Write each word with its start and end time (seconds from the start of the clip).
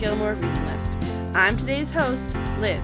Gilmore 0.00 0.32
reading 0.32 0.64
list. 0.64 0.94
I'm 1.34 1.58
today's 1.58 1.90
host, 1.90 2.34
Liz. 2.58 2.80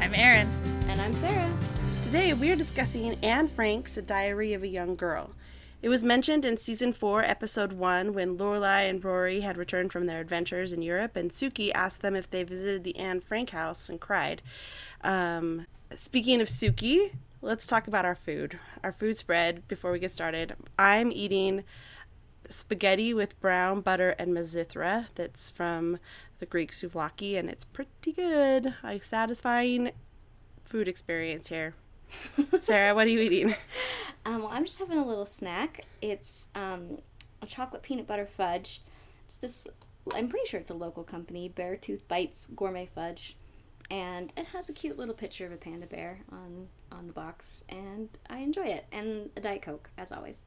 I'm 0.00 0.12
Erin. 0.12 0.50
And 0.88 1.00
I'm 1.00 1.12
Sarah. 1.12 1.56
Today 2.02 2.34
we 2.34 2.50
are 2.50 2.56
discussing 2.56 3.16
Anne 3.22 3.46
Frank's 3.46 3.94
Diary 3.94 4.52
of 4.52 4.64
a 4.64 4.66
Young 4.66 4.96
Girl. 4.96 5.30
It 5.82 5.88
was 5.88 6.02
mentioned 6.02 6.44
in 6.44 6.56
season 6.56 6.92
four, 6.92 7.22
episode 7.22 7.74
one, 7.74 8.12
when 8.12 8.36
Lorelai 8.36 8.90
and 8.90 9.04
Rory 9.04 9.42
had 9.42 9.56
returned 9.56 9.92
from 9.92 10.06
their 10.06 10.18
adventures 10.18 10.72
in 10.72 10.82
Europe, 10.82 11.14
and 11.14 11.30
Sookie 11.30 11.70
asked 11.76 12.02
them 12.02 12.16
if 12.16 12.28
they 12.28 12.42
visited 12.42 12.82
the 12.82 12.96
Anne 12.96 13.20
Frank 13.20 13.50
house 13.50 13.88
and 13.88 14.00
cried. 14.00 14.42
Um, 15.04 15.66
speaking 15.92 16.40
of 16.40 16.48
Sookie, 16.48 17.12
let's 17.40 17.66
talk 17.66 17.86
about 17.86 18.04
our 18.04 18.16
food. 18.16 18.58
Our 18.82 18.90
food 18.90 19.16
spread 19.16 19.68
before 19.68 19.92
we 19.92 20.00
get 20.00 20.10
started. 20.10 20.56
I'm 20.76 21.12
eating 21.12 21.62
spaghetti 22.48 23.14
with 23.14 23.40
brown 23.40 23.80
butter 23.80 24.10
and 24.18 24.36
mizithra. 24.36 25.06
That's 25.14 25.48
from 25.48 25.98
the 26.42 26.46
Greek 26.46 26.72
souvlaki, 26.72 27.38
and 27.38 27.48
it's 27.48 27.64
pretty 27.64 28.12
good. 28.12 28.74
A 28.82 28.98
satisfying 28.98 29.92
food 30.64 30.88
experience 30.88 31.48
here. 31.48 31.76
Sarah, 32.62 32.96
what 32.96 33.06
are 33.06 33.10
you 33.10 33.20
eating? 33.20 33.54
Um, 34.26 34.42
well, 34.42 34.50
I'm 34.52 34.64
just 34.64 34.80
having 34.80 34.98
a 34.98 35.06
little 35.06 35.24
snack. 35.24 35.86
It's 36.00 36.48
um, 36.56 36.98
a 37.40 37.46
chocolate 37.46 37.82
peanut 37.82 38.08
butter 38.08 38.26
fudge. 38.26 38.82
It's 39.24 39.38
this, 39.38 39.68
I'm 40.12 40.28
pretty 40.28 40.48
sure 40.48 40.58
it's 40.58 40.68
a 40.68 40.74
local 40.74 41.04
company, 41.04 41.48
Bear 41.48 41.76
Tooth 41.76 42.08
Bites 42.08 42.48
Gourmet 42.56 42.88
Fudge. 42.92 43.36
And 43.88 44.32
it 44.36 44.46
has 44.46 44.68
a 44.68 44.72
cute 44.72 44.98
little 44.98 45.14
picture 45.14 45.46
of 45.46 45.52
a 45.52 45.56
panda 45.56 45.86
bear 45.86 46.22
on, 46.32 46.66
on 46.90 47.06
the 47.06 47.12
box. 47.12 47.62
And 47.68 48.08
I 48.28 48.38
enjoy 48.38 48.66
it. 48.66 48.86
And 48.90 49.30
a 49.36 49.40
Diet 49.40 49.62
Coke, 49.62 49.90
as 49.96 50.10
always. 50.10 50.42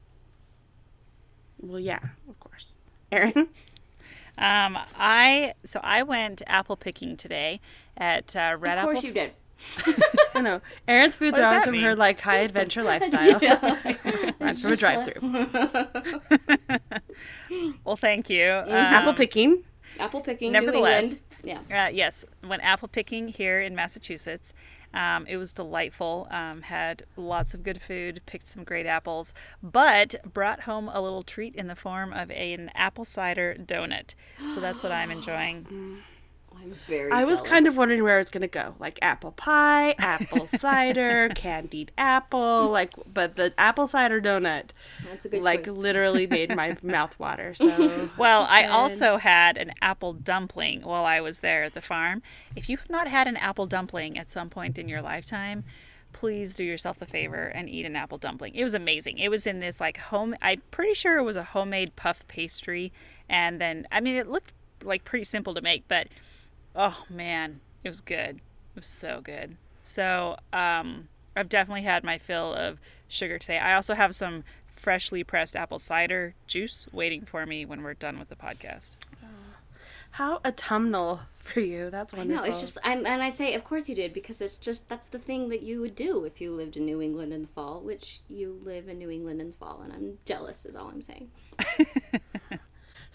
Well, 1.58 1.80
yeah, 1.80 2.00
of 2.28 2.38
course. 2.42 2.76
Erin? 3.14 3.48
Um, 4.38 4.78
I 4.98 5.54
so 5.64 5.80
I 5.84 6.04
went 6.04 6.42
apple 6.48 6.76
picking 6.76 7.16
today 7.18 7.62
at 7.98 8.36
uh, 8.36 8.58
Red 8.60 8.78
Apple. 8.78 8.90
of 8.92 8.96
course 8.96 9.06
Apple. 9.06 9.08
you 9.08 9.14
did. 9.14 9.32
I 10.36 10.42
know. 10.42 10.62
Erin's 10.88 11.16
foods 11.16 11.34
What 11.38 11.42
are 11.42 11.44
does 11.44 11.48
always 11.52 11.64
from 11.64 11.72
mean? 11.74 11.84
her 11.84 11.96
like 11.96 12.20
high 12.20 12.40
adventure 12.40 12.84
lifestyle. 12.92 13.40
Yeah. 13.42 13.94
Right 14.40 14.58
from 14.58 14.74
a 14.74 14.76
drive 14.76 15.06
through. 15.08 15.48
Well, 17.84 17.96
thank 17.96 18.30
you. 18.30 18.52
Um, 18.52 18.70
Apple 18.70 19.14
picking. 19.14 19.64
Apple 20.00 20.22
picking, 20.22 20.52
New 20.52 20.60
Nevertheless. 20.60 21.04
England. 21.04 21.22
Yeah. 21.70 21.86
Uh, 21.86 21.90
yes, 21.90 22.26
went 22.44 22.64
apple 22.64 22.88
picking 22.88 23.28
here 23.30 23.62
in 23.62 23.76
Massachusetts. 23.76 24.54
Um, 24.96 25.28
it 25.28 25.38
was 25.38 25.54
delightful. 25.54 26.28
Um, 26.32 26.64
had 26.64 27.04
lots 27.18 27.54
of 27.54 27.64
good 27.64 27.82
food, 27.82 28.22
picked 28.26 28.48
some 28.48 28.64
great 28.64 28.86
apples, 28.86 29.34
but 29.62 30.16
brought 30.34 30.62
home 30.62 30.90
a 30.92 31.02
little 31.02 31.24
treat 31.24 31.54
in 31.56 31.68
the 31.68 31.76
form 31.76 32.14
of 32.14 32.32
an 32.32 32.72
apple 32.74 33.06
cider 33.06 33.56
donut. 33.60 34.16
So 34.50 34.60
that's 34.60 34.82
what 34.82 34.92
I'm 34.92 35.12
enjoying. 35.18 36.02
I'm 36.66 36.74
very 36.88 37.12
I 37.12 37.24
was 37.26 37.42
kind 37.42 37.68
of 37.68 37.78
wondering 37.78 38.04
where 38.04 38.20
it's 38.20 38.32
gonna 38.32 38.48
go, 38.48 38.76
like 38.80 38.98
apple 39.02 39.32
pie, 39.32 39.94
apple 40.00 40.48
cider, 40.60 41.30
candied 41.36 41.92
apple, 41.98 42.70
like. 42.70 42.94
But 43.12 43.36
the 43.36 43.54
apple 43.58 43.88
cider 43.88 44.20
donut, 44.20 44.72
That's 45.08 45.26
a 45.26 45.30
good 45.30 45.44
like, 45.44 45.66
choice. 45.66 45.76
literally 45.76 46.26
made 46.28 46.56
my 46.56 46.76
mouth 46.84 47.18
water. 47.20 47.54
So 47.54 48.10
Well, 48.18 48.48
I 48.50 48.66
also 48.66 49.18
had 49.18 49.58
an 49.58 49.74
apple 49.82 50.14
dumpling 50.14 50.82
while 50.82 51.06
I 51.06 51.22
was 51.22 51.42
there 51.42 51.64
at 51.64 51.74
the 51.76 51.82
farm. 51.82 52.24
If 52.56 52.68
you 52.70 52.78
have 52.78 52.90
not 52.90 53.08
had 53.08 53.28
an 53.28 53.38
apple 53.38 53.68
dumpling 53.68 54.18
at 54.18 54.32
some 54.32 54.50
point 54.50 54.78
in 54.80 54.90
your 54.90 55.02
lifetime, 55.02 55.64
please 56.14 56.56
do 56.56 56.64
yourself 56.64 56.98
the 56.98 57.06
favor 57.06 57.48
and 57.48 57.70
eat 57.70 57.86
an 57.86 57.96
apple 57.96 58.18
dumpling. 58.18 58.56
It 58.56 58.64
was 58.64 58.74
amazing. 58.74 59.18
It 59.20 59.30
was 59.30 59.46
in 59.46 59.60
this 59.60 59.80
like 59.80 59.98
home 59.98 60.34
I'm 60.42 60.62
pretty 60.72 60.94
sure 60.96 61.18
it 61.18 61.24
was 61.24 61.36
a 61.36 61.44
homemade 61.44 61.96
puff 61.96 62.28
pastry 62.28 62.92
and 63.30 63.60
then 63.62 63.86
I 63.92 64.00
mean 64.00 64.16
it 64.16 64.28
looked 64.28 64.54
like 64.84 65.04
pretty 65.04 65.26
simple 65.26 65.54
to 65.54 65.62
make, 65.62 65.88
but 65.88 66.08
oh 66.76 67.04
man, 67.10 67.60
it 67.84 67.90
was 67.90 68.02
good. 68.02 68.38
It 68.38 68.76
was 68.76 68.88
so 68.88 69.22
good. 69.24 69.56
So, 69.84 70.38
um 70.54 71.08
I've 71.36 71.50
definitely 71.50 71.84
had 71.84 72.04
my 72.04 72.18
fill 72.18 72.54
of 72.54 72.80
sugar 73.08 73.38
today. 73.38 73.58
I 73.58 73.76
also 73.76 73.94
have 73.94 74.16
some 74.16 74.44
freshly 74.76 75.24
pressed 75.24 75.56
apple 75.56 75.80
cider 75.80 76.34
juice 76.48 76.88
waiting 76.94 77.22
for 77.26 77.46
me 77.46 77.66
when 77.66 77.82
we're 77.82 77.94
done 77.94 78.20
with 78.20 78.30
the 78.30 78.36
podcast. 78.36 78.92
how 80.12 80.40
autumnal 80.46 81.22
for 81.40 81.60
you. 81.60 81.90
That's 81.90 82.14
wonderful. 82.14 82.42
know 82.42 82.48
it's 82.48 82.62
just 82.62 82.78
I'm 82.84 83.06
and 83.06 83.22
I 83.22 83.30
say 83.30 83.54
of 83.54 83.64
course 83.64 83.88
you 83.90 83.96
did 83.96 84.14
because 84.14 84.42
it's 84.42 84.56
just 84.56 84.88
that's 84.90 85.08
the 85.08 85.20
thing 85.20 85.50
that 85.50 85.62
you 85.62 85.82
would 85.82 85.94
do 85.96 86.24
if 86.26 86.40
you 86.42 86.52
lived 86.56 86.78
in 86.78 86.86
New 86.86 87.02
England 87.02 87.34
in 87.34 87.42
the 87.44 87.48
fall, 87.50 87.82
which 87.82 88.22
you 88.28 88.60
live 88.64 88.88
in 88.88 88.98
New 88.98 89.10
England 89.10 89.42
in 89.42 89.48
the 89.48 89.56
fall, 89.58 89.82
and 89.84 89.92
I'm 89.94 90.18
jealous 90.26 90.66
is 90.66 90.76
all 90.76 90.88
I'm 90.88 91.02
saying. 91.02 91.30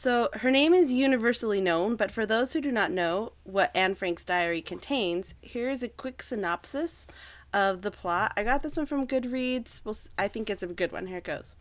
So 0.01 0.31
her 0.33 0.51
name 0.51 0.73
is 0.73 0.91
universally 0.91 1.61
known, 1.61 1.95
but 1.95 2.11
for 2.11 2.25
those 2.25 2.55
who 2.55 2.63
do 2.63 2.73
not 2.73 2.91
know 2.91 3.33
what 3.45 3.71
Anne 3.77 3.95
Frank's 3.95 4.25
diary 4.25 4.63
contains, 4.63 5.35
here 5.43 5.69
is 5.69 5.83
a 5.83 5.89
quick 5.89 6.23
synopsis 6.23 7.07
of 7.53 7.83
the 7.83 7.91
plot. 7.91 8.33
I 8.35 8.43
got 8.43 8.63
this 8.63 8.79
one 8.79 8.87
from 8.87 9.07
Goodreads. 9.07 9.83
I 10.17 10.27
think 10.27 10.49
it's 10.49 10.63
a 10.63 10.69
good 10.69 10.91
one. 10.91 11.09
Here 11.09 11.19
it 11.19 11.25
goes. 11.25 11.55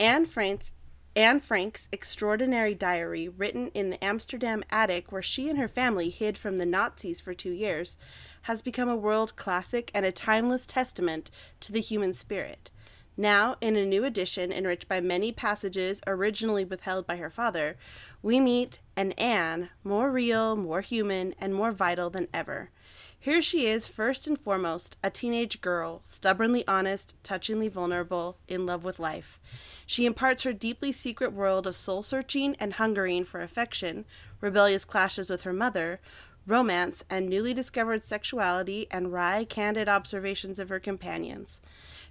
Anne 0.00 0.24
Frank's 0.24 0.72
Anne 1.14 1.38
Frank's 1.38 1.90
extraordinary 1.92 2.74
diary, 2.74 3.28
written 3.28 3.68
in 3.74 3.90
the 3.90 4.02
Amsterdam 4.02 4.64
attic 4.70 5.12
where 5.12 5.20
she 5.20 5.50
and 5.50 5.58
her 5.58 5.68
family 5.68 6.08
hid 6.08 6.38
from 6.38 6.56
the 6.56 6.64
Nazis 6.64 7.20
for 7.20 7.34
two 7.34 7.52
years, 7.52 7.98
has 8.42 8.62
become 8.62 8.88
a 8.88 8.96
world 8.96 9.36
classic 9.36 9.90
and 9.92 10.06
a 10.06 10.12
timeless 10.12 10.66
testament 10.66 11.30
to 11.60 11.72
the 11.72 11.82
human 11.82 12.14
spirit. 12.14 12.70
Now, 13.16 13.56
in 13.62 13.76
a 13.76 13.86
new 13.86 14.04
edition 14.04 14.52
enriched 14.52 14.88
by 14.88 15.00
many 15.00 15.32
passages 15.32 16.02
originally 16.06 16.64
withheld 16.64 17.06
by 17.06 17.16
her 17.16 17.30
father, 17.30 17.76
we 18.22 18.40
meet 18.40 18.80
an 18.94 19.12
Anne 19.12 19.70
more 19.82 20.10
real, 20.10 20.54
more 20.54 20.82
human, 20.82 21.34
and 21.38 21.54
more 21.54 21.72
vital 21.72 22.10
than 22.10 22.28
ever. 22.34 22.70
Here 23.18 23.40
she 23.40 23.66
is, 23.66 23.88
first 23.88 24.26
and 24.26 24.38
foremost, 24.38 24.98
a 25.02 25.10
teenage 25.10 25.62
girl, 25.62 26.02
stubbornly 26.04 26.62
honest, 26.68 27.16
touchingly 27.24 27.68
vulnerable, 27.68 28.36
in 28.46 28.66
love 28.66 28.84
with 28.84 29.00
life. 29.00 29.40
She 29.86 30.04
imparts 30.04 30.42
her 30.42 30.52
deeply 30.52 30.92
secret 30.92 31.32
world 31.32 31.66
of 31.66 31.74
soul 31.74 32.02
searching 32.02 32.54
and 32.60 32.74
hungering 32.74 33.24
for 33.24 33.40
affection, 33.40 34.04
rebellious 34.42 34.84
clashes 34.84 35.30
with 35.30 35.42
her 35.42 35.52
mother, 35.54 36.00
romance, 36.46 37.02
and 37.08 37.28
newly 37.28 37.54
discovered 37.54 38.04
sexuality, 38.04 38.86
and 38.90 39.12
wry, 39.12 39.44
candid 39.44 39.88
observations 39.88 40.58
of 40.58 40.68
her 40.68 40.78
companions. 40.78 41.60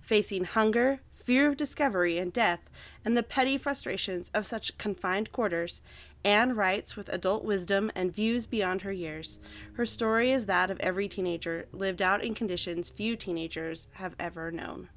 Facing 0.05 0.43
hunger, 0.45 0.99
fear 1.15 1.47
of 1.47 1.57
discovery 1.57 2.19
and 2.19 2.31
death, 2.31 2.59
and 3.03 3.17
the 3.17 3.23
petty 3.23 3.57
frustrations 3.57 4.29
of 4.33 4.45
such 4.45 4.77
confined 4.77 5.31
quarters, 5.31 5.81
Anne 6.23 6.55
writes 6.55 6.95
with 6.95 7.09
adult 7.09 7.43
wisdom 7.43 7.91
and 7.95 8.13
views 8.13 8.45
beyond 8.45 8.81
her 8.81 8.91
years. 8.91 9.39
Her 9.73 9.85
story 9.85 10.31
is 10.31 10.45
that 10.45 10.69
of 10.69 10.79
every 10.79 11.07
teenager, 11.07 11.67
lived 11.71 12.01
out 12.01 12.23
in 12.23 12.33
conditions 12.33 12.89
few 12.89 13.15
teenagers 13.15 13.87
have 13.93 14.15
ever 14.19 14.51
known. 14.51 14.89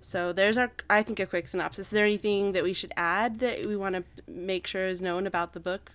So 0.00 0.32
there's 0.32 0.56
our, 0.56 0.70
I 0.88 1.02
think, 1.02 1.18
a 1.20 1.26
quick 1.26 1.48
synopsis. 1.48 1.86
Is 1.86 1.90
there 1.90 2.04
anything 2.04 2.52
that 2.52 2.62
we 2.62 2.72
should 2.72 2.92
add 2.96 3.40
that 3.40 3.66
we 3.66 3.76
want 3.76 3.96
to 3.96 4.04
make 4.26 4.66
sure 4.66 4.86
is 4.86 5.00
known 5.02 5.26
about 5.26 5.52
the 5.52 5.60
book? 5.60 5.90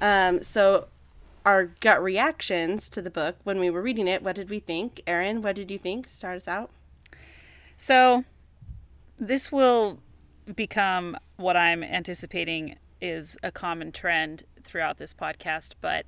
Um, 0.00 0.42
so 0.42 0.88
our 1.44 1.64
gut 1.80 2.02
reactions 2.02 2.88
to 2.90 3.02
the 3.02 3.10
book 3.10 3.36
when 3.44 3.58
we 3.58 3.68
were 3.68 3.82
reading 3.82 4.06
it, 4.06 4.22
what 4.22 4.36
did 4.36 4.48
we 4.48 4.60
think? 4.60 5.02
Erin, 5.06 5.42
what 5.42 5.56
did 5.56 5.70
you 5.70 5.78
think? 5.78 6.06
Start 6.08 6.36
us 6.36 6.46
out. 6.46 6.70
So, 7.80 8.24
this 9.20 9.52
will 9.52 10.00
become 10.52 11.16
what 11.36 11.56
I'm 11.56 11.84
anticipating 11.84 12.76
is 13.00 13.38
a 13.44 13.52
common 13.52 13.92
trend 13.92 14.42
throughout 14.64 14.98
this 14.98 15.14
podcast, 15.14 15.74
but 15.80 16.04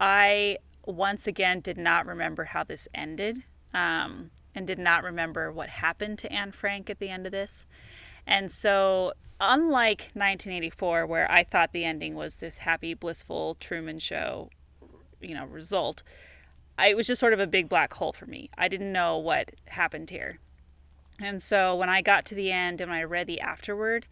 I 0.00 0.58
once 0.84 1.28
again 1.28 1.60
did 1.60 1.78
not 1.78 2.04
remember 2.04 2.42
how 2.42 2.64
this 2.64 2.88
ended 2.92 3.44
um, 3.72 4.32
and 4.56 4.66
did 4.66 4.80
not 4.80 5.04
remember 5.04 5.52
what 5.52 5.68
happened 5.68 6.18
to 6.18 6.32
Anne 6.32 6.50
Frank 6.50 6.90
at 6.90 6.98
the 6.98 7.10
end 7.10 7.26
of 7.26 7.32
this. 7.32 7.64
And 8.26 8.50
so, 8.50 9.12
unlike 9.40 10.10
1984, 10.14 11.06
where 11.06 11.30
I 11.30 11.44
thought 11.44 11.72
the 11.72 11.84
ending 11.84 12.16
was 12.16 12.38
this 12.38 12.58
happy, 12.58 12.92
blissful 12.92 13.54
Truman 13.60 14.00
Show, 14.00 14.50
you 15.20 15.34
know, 15.36 15.46
result, 15.46 16.02
I, 16.76 16.88
it 16.88 16.96
was 16.96 17.06
just 17.06 17.20
sort 17.20 17.32
of 17.32 17.38
a 17.38 17.46
big 17.46 17.68
black 17.68 17.94
hole 17.94 18.12
for 18.12 18.26
me. 18.26 18.50
I 18.58 18.66
didn't 18.66 18.90
know 18.90 19.16
what 19.16 19.52
happened 19.66 20.10
here. 20.10 20.40
And 21.20 21.42
so 21.42 21.76
when 21.76 21.88
I 21.88 22.02
got 22.02 22.24
to 22.26 22.34
the 22.34 22.50
end 22.50 22.80
and 22.80 22.92
I 22.92 23.02
read 23.04 23.26
the 23.26 23.40
afterward, 23.40 24.06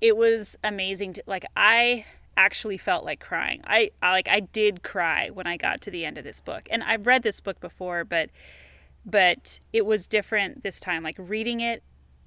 it 0.00 0.16
was 0.16 0.56
amazing 0.62 1.14
to 1.14 1.22
like 1.26 1.44
I 1.56 2.04
actually 2.36 2.76
felt 2.76 3.04
like 3.04 3.20
crying. 3.20 3.62
I, 3.66 3.90
I 4.02 4.12
like 4.12 4.28
I 4.28 4.40
did 4.40 4.82
cry 4.82 5.30
when 5.30 5.46
I 5.46 5.56
got 5.56 5.80
to 5.82 5.90
the 5.90 6.04
end 6.04 6.18
of 6.18 6.24
this 6.24 6.40
book. 6.40 6.68
And 6.70 6.82
I've 6.82 7.06
read 7.06 7.22
this 7.22 7.40
book 7.40 7.60
before, 7.60 8.04
but 8.04 8.30
but 9.04 9.60
it 9.72 9.86
was 9.86 10.06
different 10.06 10.62
this 10.62 10.80
time. 10.80 11.02
Like 11.02 11.16
reading 11.18 11.60
it, 11.60 11.82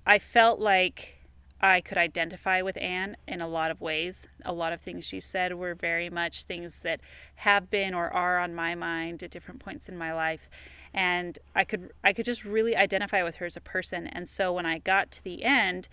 I 0.06 0.17
felt 0.17 0.59
like 0.59 1.19
I 1.61 1.81
could 1.81 1.97
identify 1.97 2.61
with 2.61 2.77
Anne 2.77 3.17
in 3.27 3.41
a 3.41 3.47
lot 3.47 3.71
of 3.71 3.81
ways. 3.81 4.27
A 4.45 4.53
lot 4.53 4.73
of 4.73 4.81
things 4.81 5.03
she 5.06 5.19
said 5.19 5.53
were 5.56 5.75
very 5.75 6.09
much 6.09 6.44
things 6.45 6.79
that 6.81 7.01
have 7.35 7.69
been 7.69 7.94
or 7.94 8.09
are 8.11 8.39
on 8.39 8.56
my 8.56 8.75
mind 8.75 9.23
at 9.23 9.31
different 9.31 9.59
points 9.59 9.89
in 9.89 9.97
my 9.97 10.13
life. 10.13 10.50
and 10.94 11.38
I 11.56 11.63
could 11.65 11.91
I 12.03 12.13
could 12.13 12.25
just 12.25 12.44
really 12.45 12.75
identify 12.75 13.23
with 13.23 13.35
her 13.35 13.45
as 13.45 13.57
a 13.57 13.61
person. 13.61 14.07
And 14.07 14.27
so 14.27 14.51
when 14.53 14.65
I 14.65 14.79
got 14.79 15.11
to 15.11 15.23
the 15.23 15.44
end, 15.44 15.88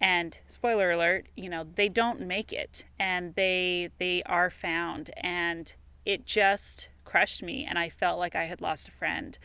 and 0.00 0.40
spoiler 0.48 0.90
alert, 0.90 1.26
you 1.36 1.48
know 1.48 1.64
they 1.74 1.88
don't 1.88 2.20
make 2.20 2.52
it, 2.52 2.86
and 2.98 3.34
they 3.34 3.90
they 3.98 4.22
are 4.24 4.50
found, 4.50 5.10
and 5.18 5.74
it 6.04 6.24
just 6.26 6.88
crushed 7.04 7.42
me, 7.42 7.64
and 7.68 7.78
I 7.78 7.88
felt 7.88 8.18
like 8.18 8.34
I 8.36 8.44
had 8.44 8.60
lost 8.60 8.88
a 8.88 8.92
friend, 8.92 9.38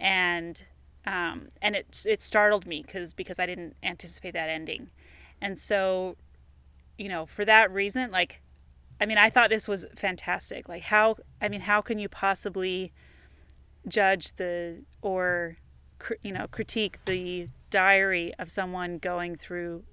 and 0.00 0.64
um, 1.06 1.48
and 1.62 1.76
it 1.76 2.04
it 2.06 2.22
startled 2.22 2.66
me 2.66 2.82
because 2.86 3.12
because 3.14 3.38
I 3.38 3.46
didn't 3.46 3.76
anticipate 3.82 4.32
that 4.34 4.48
ending, 4.50 4.90
and 5.40 5.58
so 5.58 6.16
you 6.96 7.08
know 7.08 7.26
for 7.26 7.44
that 7.44 7.70
reason 7.70 8.10
like 8.10 8.40
I 9.00 9.06
mean, 9.06 9.18
I 9.18 9.30
thought 9.30 9.50
this 9.50 9.68
was 9.68 9.86
fantastic. 9.94 10.68
Like, 10.68 10.82
how, 10.82 11.16
I 11.40 11.48
mean, 11.48 11.62
how 11.62 11.80
can 11.80 11.98
you 11.98 12.08
possibly 12.08 12.92
judge 13.86 14.32
the, 14.34 14.82
or, 15.02 15.56
you 16.22 16.32
know, 16.32 16.46
critique 16.50 17.04
the 17.04 17.48
diary 17.70 18.32
of 18.38 18.50
someone 18.50 18.98
going 18.98 19.36
through 19.36 19.84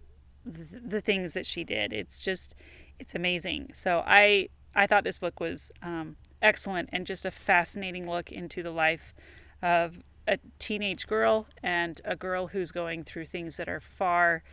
the, 0.43 0.79
the 0.79 1.01
things 1.01 1.33
that 1.33 1.45
she 1.45 1.63
did? 1.63 1.93
It's 1.93 2.19
just, 2.19 2.55
it's 2.99 3.13
amazing. 3.13 3.71
So 3.73 4.03
I, 4.05 4.49
I 4.73 4.87
thought 4.87 5.03
this 5.03 5.19
book 5.19 5.39
was 5.39 5.71
um, 5.83 6.15
excellent 6.41 6.89
and 6.91 7.05
just 7.05 7.25
a 7.25 7.31
fascinating 7.31 8.09
look 8.09 8.31
into 8.31 8.63
the 8.63 8.71
life 8.71 9.13
of 9.61 9.99
a 10.27 10.39
teenage 10.57 11.05
girl 11.05 11.45
and 11.61 12.01
a 12.03 12.15
girl 12.15 12.47
who's 12.47 12.71
going 12.71 13.03
through 13.03 13.25
things 13.25 13.57
that 13.57 13.69
are 13.69 13.79
far 13.79 14.43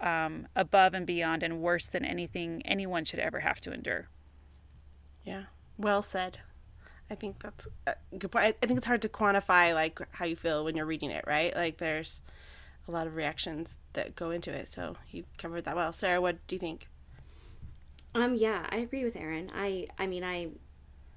um, 0.00 0.46
above 0.54 0.94
and 0.94 1.06
beyond 1.06 1.42
and 1.42 1.60
worse 1.60 1.88
than 1.88 2.04
anything 2.04 2.62
anyone 2.64 3.04
should 3.04 3.20
ever 3.20 3.40
have 3.40 3.60
to 3.62 3.72
endure. 3.72 4.08
Yeah, 5.24 5.44
well 5.76 6.02
said. 6.02 6.38
I 7.10 7.14
think 7.14 7.42
that's 7.42 7.66
a 7.86 7.94
good 8.18 8.30
point. 8.30 8.56
I 8.62 8.66
think 8.66 8.76
it's 8.76 8.86
hard 8.86 9.02
to 9.02 9.08
quantify 9.08 9.72
like 9.74 10.00
how 10.12 10.26
you 10.26 10.36
feel 10.36 10.64
when 10.64 10.76
you're 10.76 10.86
reading 10.86 11.10
it, 11.10 11.24
right? 11.26 11.54
Like 11.54 11.78
there's 11.78 12.22
a 12.86 12.90
lot 12.90 13.06
of 13.06 13.16
reactions 13.16 13.76
that 13.94 14.14
go 14.14 14.30
into 14.30 14.52
it. 14.52 14.68
So 14.68 14.96
you 15.10 15.24
covered 15.38 15.64
that 15.64 15.76
well. 15.76 15.92
Sarah, 15.92 16.20
what 16.20 16.46
do 16.46 16.54
you 16.54 16.58
think? 16.58 16.88
Um, 18.14 18.34
yeah, 18.34 18.66
I 18.70 18.78
agree 18.78 19.04
with 19.04 19.16
Erin. 19.16 19.50
I, 19.54 19.88
I 19.98 20.06
mean, 20.06 20.24
I 20.24 20.48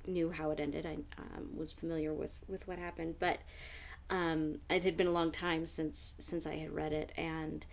knew 0.08 0.32
how 0.32 0.52
it 0.52 0.60
ended. 0.60 0.86
I 0.86 0.98
um, 1.22 1.50
was 1.56 1.72
familiar 1.72 2.14
with 2.14 2.40
with 2.48 2.68
what 2.68 2.78
happened, 2.78 3.16
but 3.20 3.40
um, 4.10 4.60
it 4.70 4.84
had 4.84 4.98
been 4.98 5.08
a 5.08 5.12
long 5.12 5.32
time 5.32 5.68
since 5.68 6.16
since 6.20 6.46
I 6.46 6.56
had 6.58 6.72
read 6.72 6.94
it, 6.94 7.12
and 7.18 7.66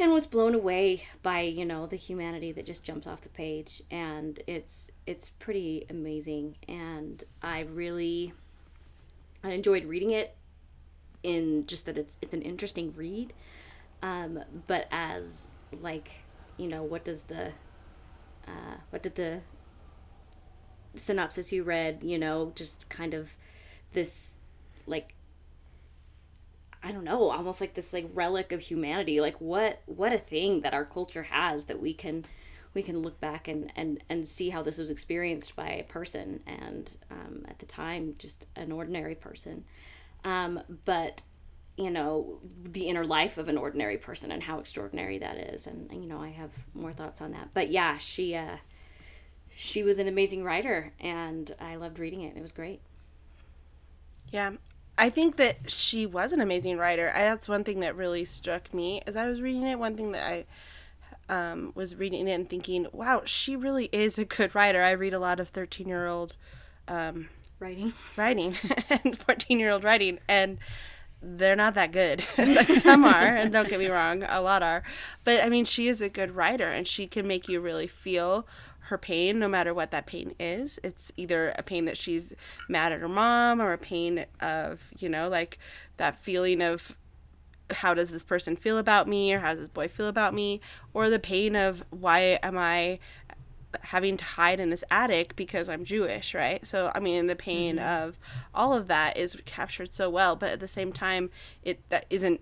and 0.00 0.12
was 0.12 0.26
blown 0.26 0.54
away 0.54 1.04
by 1.22 1.42
you 1.42 1.64
know 1.64 1.86
the 1.86 1.96
humanity 1.96 2.52
that 2.52 2.64
just 2.64 2.82
jumps 2.82 3.06
off 3.06 3.20
the 3.20 3.28
page 3.28 3.82
and 3.90 4.40
it's 4.46 4.90
it's 5.06 5.28
pretty 5.28 5.84
amazing 5.90 6.56
and 6.66 7.24
i 7.42 7.60
really 7.60 8.32
i 9.44 9.50
enjoyed 9.50 9.84
reading 9.84 10.10
it 10.10 10.34
in 11.22 11.66
just 11.66 11.84
that 11.84 11.98
it's 11.98 12.16
it's 12.22 12.32
an 12.32 12.42
interesting 12.42 12.94
read 12.96 13.32
um, 14.02 14.42
but 14.66 14.88
as 14.90 15.48
like 15.82 16.24
you 16.56 16.66
know 16.66 16.82
what 16.82 17.04
does 17.04 17.24
the 17.24 17.48
uh, 18.48 18.76
what 18.88 19.02
did 19.02 19.14
the 19.16 19.42
synopsis 20.94 21.52
you 21.52 21.62
read 21.62 22.02
you 22.02 22.18
know 22.18 22.52
just 22.54 22.88
kind 22.88 23.12
of 23.12 23.36
this 23.92 24.40
like 24.86 25.14
I 26.82 26.92
don't 26.92 27.04
know, 27.04 27.30
almost 27.30 27.60
like 27.60 27.74
this 27.74 27.92
like 27.92 28.08
relic 28.14 28.52
of 28.52 28.60
humanity. 28.60 29.20
Like 29.20 29.40
what 29.40 29.82
what 29.86 30.12
a 30.12 30.18
thing 30.18 30.62
that 30.62 30.74
our 30.74 30.84
culture 30.84 31.24
has 31.24 31.66
that 31.66 31.80
we 31.80 31.92
can 31.92 32.24
we 32.72 32.82
can 32.82 33.02
look 33.02 33.20
back 33.20 33.48
and 33.48 33.72
and 33.76 34.02
and 34.08 34.26
see 34.26 34.50
how 34.50 34.62
this 34.62 34.78
was 34.78 34.90
experienced 34.90 35.56
by 35.56 35.68
a 35.68 35.84
person 35.84 36.40
and 36.46 36.96
um, 37.10 37.44
at 37.48 37.58
the 37.58 37.66
time 37.66 38.14
just 38.18 38.46
an 38.56 38.72
ordinary 38.72 39.14
person. 39.14 39.64
Um, 40.24 40.60
but 40.84 41.22
you 41.76 41.90
know 41.90 42.38
the 42.62 42.88
inner 42.88 43.04
life 43.04 43.38
of 43.38 43.48
an 43.48 43.56
ordinary 43.56 43.96
person 43.96 44.30
and 44.30 44.42
how 44.42 44.58
extraordinary 44.58 45.18
that 45.18 45.36
is 45.36 45.66
and, 45.66 45.90
and 45.90 46.02
you 46.02 46.08
know 46.08 46.20
i 46.20 46.28
have 46.28 46.50
more 46.74 46.92
thoughts 46.92 47.22
on 47.22 47.30
that 47.30 47.48
but 47.54 47.70
yeah 47.70 47.96
she 47.96 48.34
uh 48.34 48.56
she 49.56 49.82
was 49.82 49.98
an 49.98 50.06
amazing 50.06 50.44
writer 50.44 50.92
and 51.00 51.52
i 51.58 51.76
loved 51.76 51.98
reading 51.98 52.20
it 52.20 52.36
it 52.36 52.42
was 52.42 52.52
great 52.52 52.80
yeah 54.30 54.50
I 55.00 55.08
think 55.08 55.36
that 55.36 55.70
she 55.70 56.04
was 56.04 56.30
an 56.34 56.42
amazing 56.42 56.76
writer. 56.76 57.10
I, 57.14 57.22
that's 57.22 57.48
one 57.48 57.64
thing 57.64 57.80
that 57.80 57.96
really 57.96 58.26
struck 58.26 58.74
me 58.74 59.00
as 59.06 59.16
I 59.16 59.26
was 59.26 59.40
reading 59.40 59.62
it. 59.62 59.78
One 59.78 59.96
thing 59.96 60.12
that 60.12 60.26
I 60.26 60.44
um, 61.30 61.72
was 61.74 61.96
reading 61.96 62.28
it 62.28 62.32
and 62.32 62.50
thinking, 62.50 62.86
wow, 62.92 63.22
she 63.24 63.56
really 63.56 63.88
is 63.92 64.18
a 64.18 64.26
good 64.26 64.54
writer. 64.54 64.82
I 64.82 64.90
read 64.90 65.14
a 65.14 65.18
lot 65.18 65.40
of 65.40 65.48
13 65.48 65.88
year 65.88 66.06
old 66.06 66.36
um, 66.86 67.30
writing, 67.58 67.94
writing 68.14 68.56
and 68.90 69.16
14 69.16 69.58
year 69.58 69.70
old 69.70 69.84
writing, 69.84 70.18
and 70.28 70.58
they're 71.22 71.56
not 71.56 71.72
that 71.76 71.92
good. 71.92 72.22
like 72.38 72.68
some 72.68 73.04
are, 73.06 73.36
and 73.36 73.50
don't 73.54 73.70
get 73.70 73.78
me 73.78 73.88
wrong, 73.88 74.22
a 74.28 74.42
lot 74.42 74.62
are. 74.62 74.82
But 75.24 75.42
I 75.42 75.48
mean, 75.48 75.64
she 75.64 75.88
is 75.88 76.02
a 76.02 76.10
good 76.10 76.36
writer, 76.36 76.68
and 76.68 76.86
she 76.86 77.06
can 77.06 77.26
make 77.26 77.48
you 77.48 77.62
really 77.62 77.86
feel 77.86 78.46
her 78.90 78.98
pain, 78.98 79.38
no 79.38 79.48
matter 79.48 79.72
what 79.72 79.90
that 79.92 80.06
pain 80.06 80.34
is. 80.38 80.78
It's 80.82 81.10
either 81.16 81.54
a 81.56 81.62
pain 81.62 81.84
that 81.86 81.96
she's 81.96 82.34
mad 82.68 82.92
at 82.92 83.00
her 83.00 83.08
mom 83.08 83.62
or 83.62 83.72
a 83.72 83.78
pain 83.78 84.26
of, 84.40 84.90
you 84.98 85.08
know, 85.08 85.28
like 85.28 85.58
that 85.96 86.22
feeling 86.22 86.60
of 86.60 86.96
how 87.70 87.94
does 87.94 88.10
this 88.10 88.24
person 88.24 88.56
feel 88.56 88.78
about 88.78 89.06
me 89.06 89.32
or 89.32 89.38
how 89.38 89.50
does 89.50 89.60
this 89.60 89.68
boy 89.68 89.86
feel 89.86 90.08
about 90.08 90.34
me 90.34 90.60
or 90.92 91.08
the 91.08 91.20
pain 91.20 91.54
of 91.54 91.84
why 91.90 92.38
am 92.42 92.58
I 92.58 92.98
having 93.82 94.16
to 94.16 94.24
hide 94.24 94.58
in 94.58 94.70
this 94.70 94.82
attic 94.90 95.36
because 95.36 95.68
I'm 95.68 95.84
Jewish, 95.84 96.34
right? 96.34 96.66
So 96.66 96.90
I 96.92 96.98
mean 96.98 97.28
the 97.28 97.36
pain 97.36 97.76
mm-hmm. 97.76 98.06
of 98.08 98.18
all 98.52 98.74
of 98.74 98.88
that 98.88 99.16
is 99.16 99.36
captured 99.44 99.94
so 99.94 100.10
well, 100.10 100.34
but 100.34 100.50
at 100.50 100.60
the 100.60 100.66
same 100.66 100.92
time 100.92 101.30
it 101.62 101.80
that 101.90 102.06
isn't 102.10 102.40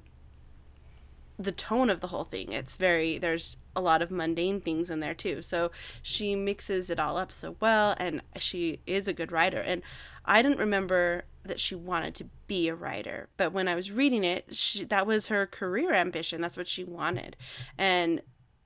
the 1.38 1.52
tone 1.52 1.90
of 1.90 2.00
the 2.00 2.06
whole 2.06 2.24
thing. 2.24 2.52
It's 2.52 2.76
very 2.76 3.18
there's 3.18 3.58
a 3.78 3.80
lot 3.80 4.02
of 4.02 4.10
mundane 4.10 4.60
things 4.60 4.90
in 4.90 5.00
there 5.00 5.14
too. 5.14 5.40
So 5.40 5.70
she 6.02 6.34
mixes 6.34 6.90
it 6.90 6.98
all 6.98 7.16
up 7.16 7.32
so 7.32 7.56
well 7.60 7.94
and 7.98 8.22
she 8.38 8.80
is 8.86 9.08
a 9.08 9.12
good 9.12 9.32
writer. 9.32 9.60
And 9.60 9.82
I 10.24 10.42
didn't 10.42 10.58
remember 10.58 11.24
that 11.44 11.60
she 11.60 11.74
wanted 11.74 12.14
to 12.16 12.26
be 12.46 12.68
a 12.68 12.74
writer, 12.74 13.28
but 13.36 13.52
when 13.52 13.68
I 13.68 13.74
was 13.74 13.90
reading 13.90 14.24
it, 14.24 14.54
she, 14.54 14.84
that 14.84 15.06
was 15.06 15.28
her 15.28 15.46
career 15.46 15.94
ambition. 15.94 16.40
That's 16.40 16.56
what 16.56 16.68
she 16.68 16.84
wanted. 16.84 17.36
And 17.78 18.20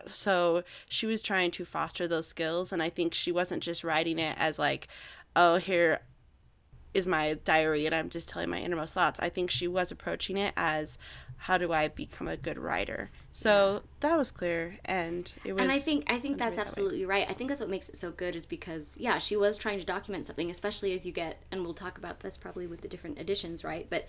so 0.07 0.65
she 0.89 1.07
was 1.07 1.23
trying 1.23 1.53
to 1.53 1.65
foster 1.65 2.09
those 2.09 2.27
skills 2.27 2.73
and 2.73 2.83
I 2.83 2.89
think 2.89 3.15
she 3.15 3.31
wasn't 3.31 3.63
just 3.63 3.85
writing 3.85 4.19
it 4.19 4.35
as 4.37 4.59
like 4.59 4.89
oh 5.37 5.57
here 5.57 6.01
is 6.95 7.07
my 7.07 7.35
diary 7.45 7.87
and 7.87 7.95
I'm 7.95 8.11
just 8.11 8.29
telling 8.29 8.51
my 8.51 8.59
innermost 8.59 8.95
thoughts. 8.95 9.19
I 9.21 9.29
think 9.29 9.51
she 9.51 9.67
was 9.67 9.91
approaching 9.91 10.37
it 10.37 10.53
as 10.57 10.99
how 11.37 11.59
do 11.59 11.73
I 11.73 11.89
become 11.89 12.29
a 12.29 12.37
good 12.37 12.59
writer? 12.59 13.11
So 13.33 13.73
yeah. 13.73 13.81
that 14.01 14.19
was 14.19 14.31
clear 14.31 14.79
and 14.85 15.33
it 15.45 15.55
was 15.55 15.63
And 15.63 15.73
I 15.73 15.79
think 15.79 16.05
I 16.11 16.19
think 16.19 16.39
that's 16.39 16.59
absolutely 16.59 17.03
that 17.03 17.09
right. 17.09 17.27
I 17.29 17.33
think 17.33 17.49
that's 17.49 17.61
what 17.61 17.71
makes 17.71 17.89
it 17.89 17.97
so 17.97 18.11
good 18.11 18.37
is 18.37 18.47
because 18.47 18.97
yeah, 18.99 19.19
she 19.19 19.37
was 19.37 19.57
trying 19.57 19.79
to 19.79 19.87
document 19.87 20.27
something, 20.27 20.51
especially 20.51 20.93
as 20.93 21.07
you 21.07 21.13
get 21.13 21.43
and 21.51 21.63
we'll 21.63 21.75
talk 21.75 21.99
about 21.99 22.21
this 22.21 22.37
probably 22.37 22.67
with 22.67 22.83
the 22.83 22.89
different 22.89 23.19
editions, 23.19 23.65
right? 23.65 23.87
But 23.89 24.07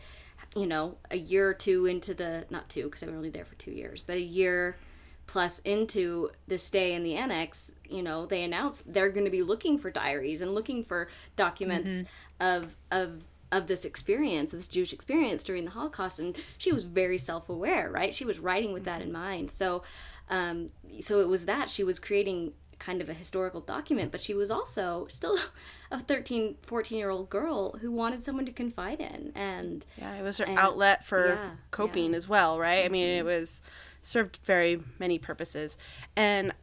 you 0.56 0.66
know, 0.66 0.98
a 1.10 1.18
year 1.18 1.50
or 1.50 1.54
two 1.54 1.86
into 1.86 2.14
the 2.14 2.46
not 2.50 2.70
two 2.70 2.84
because 2.84 3.02
I 3.04 3.06
was 3.08 3.16
only 3.16 3.30
there 3.30 3.46
for 3.46 3.56
2 3.56 3.72
years, 3.72 4.02
but 4.02 4.18
a 4.18 4.22
year 4.22 4.78
plus 5.26 5.60
into 5.60 6.30
the 6.48 6.58
stay 6.58 6.94
in 6.94 7.04
the 7.04 7.16
annex, 7.16 7.74
you 7.90 8.04
know, 8.04 8.26
they 8.26 8.44
announced 8.44 8.82
they're 8.86 9.10
going 9.10 9.26
to 9.26 9.32
be 9.32 9.42
looking 9.42 9.78
for 9.78 9.90
diaries 9.90 10.42
and 10.42 10.54
looking 10.54 10.84
for 10.84 11.08
documents 11.36 11.92
mm-hmm. 11.92 12.46
of 12.46 12.76
of 12.92 13.24
of 13.54 13.68
this 13.68 13.86
experience, 13.86 14.52
this 14.52 14.68
Jewish 14.68 14.92
experience 14.92 15.44
during 15.44 15.64
the 15.64 15.70
Holocaust, 15.70 16.20
and 16.20 16.36
she 16.58 16.72
was 16.72 16.84
very 16.84 17.18
self-aware, 17.18 17.90
right? 17.90 18.14
She 18.14 18.26
was 18.26 18.40
writing 18.40 18.74
with 18.74 18.84
that 18.86 19.02
in 19.02 19.12
mind. 19.12 19.52
So, 19.52 19.84
um, 20.30 20.70
so 21.02 21.20
it 21.22 21.30
was 21.30 21.46
that 21.46 21.70
she 21.70 21.84
was 21.84 22.00
creating 22.00 22.54
kind 22.80 23.00
of 23.00 23.08
a 23.08 23.14
historical 23.14 23.62
document, 23.62 24.12
but 24.12 24.20
she 24.20 24.34
was 24.34 24.50
also 24.50 25.06
still 25.08 25.38
a 25.92 26.00
13, 26.00 26.56
14 26.64 26.98
year 26.98 27.12
old 27.12 27.30
girl 27.30 27.78
who 27.78 27.92
wanted 27.92 28.24
someone 28.24 28.46
to 28.46 28.52
confide 28.52 29.00
in, 29.00 29.32
and 29.36 29.86
yeah, 29.98 30.16
it 30.16 30.24
was 30.24 30.40
her 30.40 30.46
and, 30.46 30.58
outlet 30.58 31.06
for 31.06 31.36
yeah, 31.36 31.50
coping 31.70 32.12
yeah. 32.12 32.18
as 32.18 32.28
well, 32.28 32.58
right? 32.58 32.80
Mm-hmm. 32.80 32.86
I 32.86 32.90
mean, 32.90 33.08
it 33.08 33.20
mm-hmm. 33.20 33.28
was 33.28 33.62
served 34.02 34.40
very 34.44 34.82
many 35.00 35.20
purposes. 35.20 35.78
And 36.16 36.54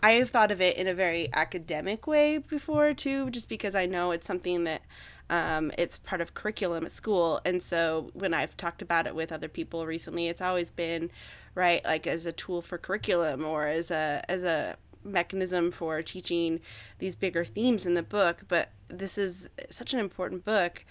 I 0.00 0.12
have 0.12 0.30
thought 0.30 0.50
of 0.50 0.60
it 0.60 0.76
in 0.76 0.86
a 0.86 0.94
very 0.94 1.28
academic 1.32 2.06
way 2.06 2.38
before 2.38 2.92
too, 2.94 3.30
just 3.30 3.48
because 3.48 3.74
I 3.74 3.86
know 3.86 4.10
it's 4.10 4.26
something 4.26 4.64
that 4.64 4.82
um, 5.30 5.72
it's 5.78 5.98
part 5.98 6.20
of 6.20 6.34
curriculum 6.34 6.84
at 6.84 6.94
school. 6.94 7.40
And 7.44 7.62
so 7.62 8.10
when 8.12 8.34
I've 8.34 8.56
talked 8.56 8.82
about 8.82 9.06
it 9.06 9.14
with 9.14 9.32
other 9.32 9.48
people 9.48 9.86
recently, 9.86 10.28
it's 10.28 10.40
always 10.40 10.70
been 10.70 11.10
right, 11.54 11.84
like 11.84 12.06
as 12.06 12.26
a 12.26 12.32
tool 12.32 12.62
for 12.62 12.78
curriculum 12.78 13.44
or 13.44 13.66
as 13.66 13.90
a 13.90 14.22
as 14.28 14.44
a 14.44 14.76
mechanism 15.02 15.70
for 15.70 16.02
teaching 16.02 16.60
these 16.98 17.14
bigger 17.14 17.44
themes 17.44 17.86
in 17.86 17.94
the 17.94 18.02
book. 18.02 18.42
But 18.48 18.70
this 18.88 19.18
is 19.18 19.50
such 19.70 19.92
an 19.92 20.00
important 20.00 20.44
book, 20.44 20.84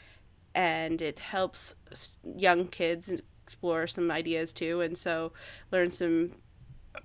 and 0.56 1.02
it 1.02 1.20
helps 1.20 1.76
young 2.24 2.68
kids 2.68 3.12
explore 3.44 3.88
some 3.88 4.10
ideas 4.10 4.54
too, 4.54 4.82
and 4.82 4.98
so 4.98 5.34
learn 5.72 5.92
some 5.92 6.32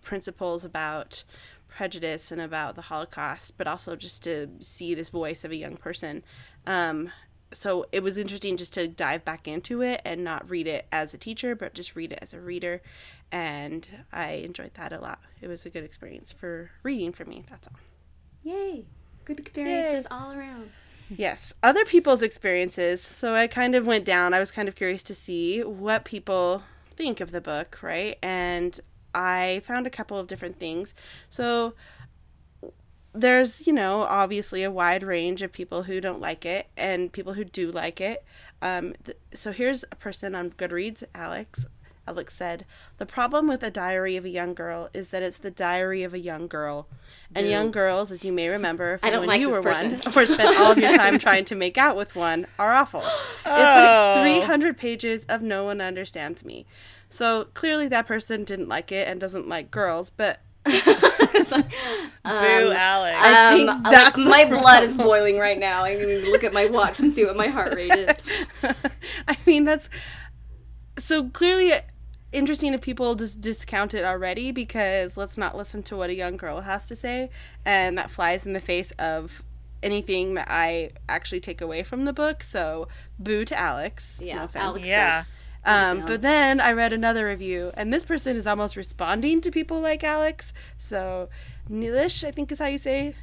principles 0.02 0.64
about 0.64 1.24
prejudice 1.68 2.32
and 2.32 2.40
about 2.40 2.74
the 2.74 2.82
Holocaust, 2.82 3.56
but 3.56 3.66
also 3.66 3.94
just 3.94 4.22
to 4.24 4.48
see 4.60 4.94
this 4.94 5.10
voice 5.10 5.44
of 5.44 5.50
a 5.50 5.56
young 5.56 5.76
person. 5.76 6.24
Um, 6.68 7.10
so 7.50 7.86
it 7.92 8.02
was 8.02 8.18
interesting 8.18 8.58
just 8.58 8.74
to 8.74 8.86
dive 8.86 9.24
back 9.24 9.48
into 9.48 9.80
it 9.82 10.02
and 10.04 10.22
not 10.22 10.48
read 10.48 10.66
it 10.66 10.86
as 10.92 11.14
a 11.14 11.18
teacher, 11.18 11.54
but 11.54 11.72
just 11.72 11.96
read 11.96 12.12
it 12.12 12.18
as 12.20 12.34
a 12.34 12.40
reader. 12.40 12.82
And 13.32 13.88
I 14.12 14.32
enjoyed 14.32 14.74
that 14.74 14.92
a 14.92 15.00
lot. 15.00 15.20
It 15.40 15.48
was 15.48 15.64
a 15.64 15.70
good 15.70 15.82
experience 15.82 16.30
for 16.30 16.70
reading 16.82 17.12
for 17.12 17.24
me. 17.24 17.44
That's 17.48 17.66
all. 17.66 17.78
Yay! 18.42 18.84
Good 19.24 19.40
experiences 19.40 20.06
all 20.10 20.32
around. 20.32 20.70
Yes, 21.10 21.54
other 21.62 21.86
people's 21.86 22.22
experiences. 22.22 23.00
So 23.00 23.34
I 23.34 23.46
kind 23.46 23.74
of 23.74 23.86
went 23.86 24.04
down. 24.04 24.34
I 24.34 24.40
was 24.40 24.50
kind 24.50 24.68
of 24.68 24.74
curious 24.74 25.02
to 25.04 25.14
see 25.14 25.64
what 25.64 26.04
people 26.04 26.64
think 26.96 27.20
of 27.20 27.30
the 27.30 27.40
book, 27.40 27.78
right? 27.82 28.18
And 28.22 28.78
I 29.14 29.62
found 29.64 29.86
a 29.86 29.90
couple 29.90 30.18
of 30.18 30.26
different 30.26 30.58
things. 30.58 30.94
So 31.30 31.72
there's, 33.12 33.66
you 33.66 33.72
know, 33.72 34.02
obviously 34.02 34.62
a 34.62 34.70
wide 34.70 35.02
range 35.02 35.42
of 35.42 35.52
people 35.52 35.84
who 35.84 36.00
don't 36.00 36.20
like 36.20 36.44
it 36.44 36.68
and 36.76 37.12
people 37.12 37.34
who 37.34 37.44
do 37.44 37.70
like 37.70 38.00
it. 38.00 38.24
Um, 38.60 38.94
th- 39.04 39.18
so 39.34 39.52
here's 39.52 39.84
a 39.90 39.96
person 39.96 40.34
on 40.34 40.50
Goodreads, 40.50 41.02
Alex. 41.14 41.66
Alex 42.06 42.34
said, 42.34 42.64
The 42.96 43.04
problem 43.06 43.46
with 43.48 43.62
A 43.62 43.70
Diary 43.70 44.16
of 44.16 44.24
a 44.24 44.30
Young 44.30 44.54
Girl 44.54 44.88
is 44.94 45.08
that 45.08 45.22
it's 45.22 45.36
the 45.38 45.50
diary 45.50 46.02
of 46.02 46.14
a 46.14 46.18
young 46.18 46.48
girl. 46.48 46.86
And 47.34 47.44
Boo. 47.44 47.50
young 47.50 47.70
girls, 47.70 48.10
as 48.10 48.24
you 48.24 48.32
may 48.32 48.48
remember 48.48 48.96
from 48.96 49.06
I 49.06 49.10
don't 49.10 49.20
when 49.20 49.28
like 49.28 49.40
you 49.42 49.50
were 49.50 49.60
person. 49.62 49.90
one, 49.90 50.00
or 50.16 50.24
spent 50.24 50.58
all 50.58 50.72
of 50.72 50.78
your 50.78 50.96
time 50.96 51.18
trying 51.18 51.44
to 51.46 51.54
make 51.54 51.76
out 51.76 51.96
with 51.96 52.16
one, 52.16 52.46
are 52.58 52.72
awful. 52.72 53.02
Oh. 53.04 54.24
It's 54.24 54.40
like 54.40 54.42
300 54.46 54.78
pages 54.78 55.24
of 55.26 55.42
No 55.42 55.64
One 55.64 55.82
Understands 55.82 56.44
Me. 56.44 56.64
So 57.10 57.48
clearly 57.52 57.88
that 57.88 58.06
person 58.06 58.44
didn't 58.44 58.68
like 58.68 58.90
it 58.90 59.06
and 59.06 59.20
doesn't 59.20 59.46
like 59.46 59.70
girls, 59.70 60.08
but 60.10 60.40
Boo, 62.24 62.72
Alex. 62.72 63.18
I 63.20 63.54
think 63.56 63.68
Um, 63.70 63.82
that's 63.84 64.16
like, 64.16 64.26
my 64.28 64.44
blood 64.60 64.82
is 64.84 64.96
boiling 64.96 65.38
right 65.38 65.58
now. 65.58 65.84
I'm 65.84 65.98
going 65.98 66.22
to 66.24 66.30
look 66.30 66.44
at 66.44 66.52
my 66.52 66.66
watch 66.66 67.00
and 67.00 67.12
see 67.12 67.24
what 67.24 67.36
my 67.36 67.46
heart 67.48 67.74
rate 67.74 67.94
is. 67.94 68.10
I 69.28 69.36
mean, 69.46 69.64
that's 69.64 69.88
so 70.98 71.28
clearly 71.30 71.72
interesting 72.32 72.74
if 72.74 72.80
people 72.82 73.14
just 73.14 73.40
discount 73.40 73.94
it 73.94 74.04
already 74.04 74.50
because 74.52 75.16
let's 75.16 75.38
not 75.38 75.56
listen 75.56 75.82
to 75.84 75.96
what 75.96 76.10
a 76.10 76.14
young 76.14 76.36
girl 76.36 76.60
has 76.62 76.86
to 76.88 76.96
say. 76.96 77.30
And 77.64 77.96
that 77.98 78.10
flies 78.10 78.44
in 78.46 78.52
the 78.52 78.60
face 78.60 78.90
of 78.92 79.42
anything 79.82 80.34
that 80.34 80.48
I 80.50 80.90
actually 81.08 81.40
take 81.40 81.60
away 81.60 81.82
from 81.82 82.04
the 82.04 82.12
book. 82.12 82.42
So, 82.42 82.88
boo 83.18 83.44
to 83.44 83.58
Alex. 83.58 84.20
Yeah, 84.22 84.46
no. 84.54 84.60
Alex 84.60 84.86
Yeah. 84.86 85.20
sucks. 85.22 85.47
Um, 85.68 86.06
but 86.06 86.22
then 86.22 86.60
I 86.60 86.72
read 86.72 86.92
another 86.92 87.26
review, 87.26 87.72
and 87.74 87.92
this 87.92 88.04
person 88.04 88.36
is 88.36 88.46
almost 88.46 88.76
responding 88.76 89.40
to 89.42 89.50
people 89.50 89.80
like 89.80 90.02
Alex. 90.02 90.52
So, 90.78 91.28
Nilish, 91.70 92.26
I 92.26 92.30
think 92.30 92.50
is 92.50 92.58
how 92.58 92.66
you 92.66 92.78
say 92.78 93.14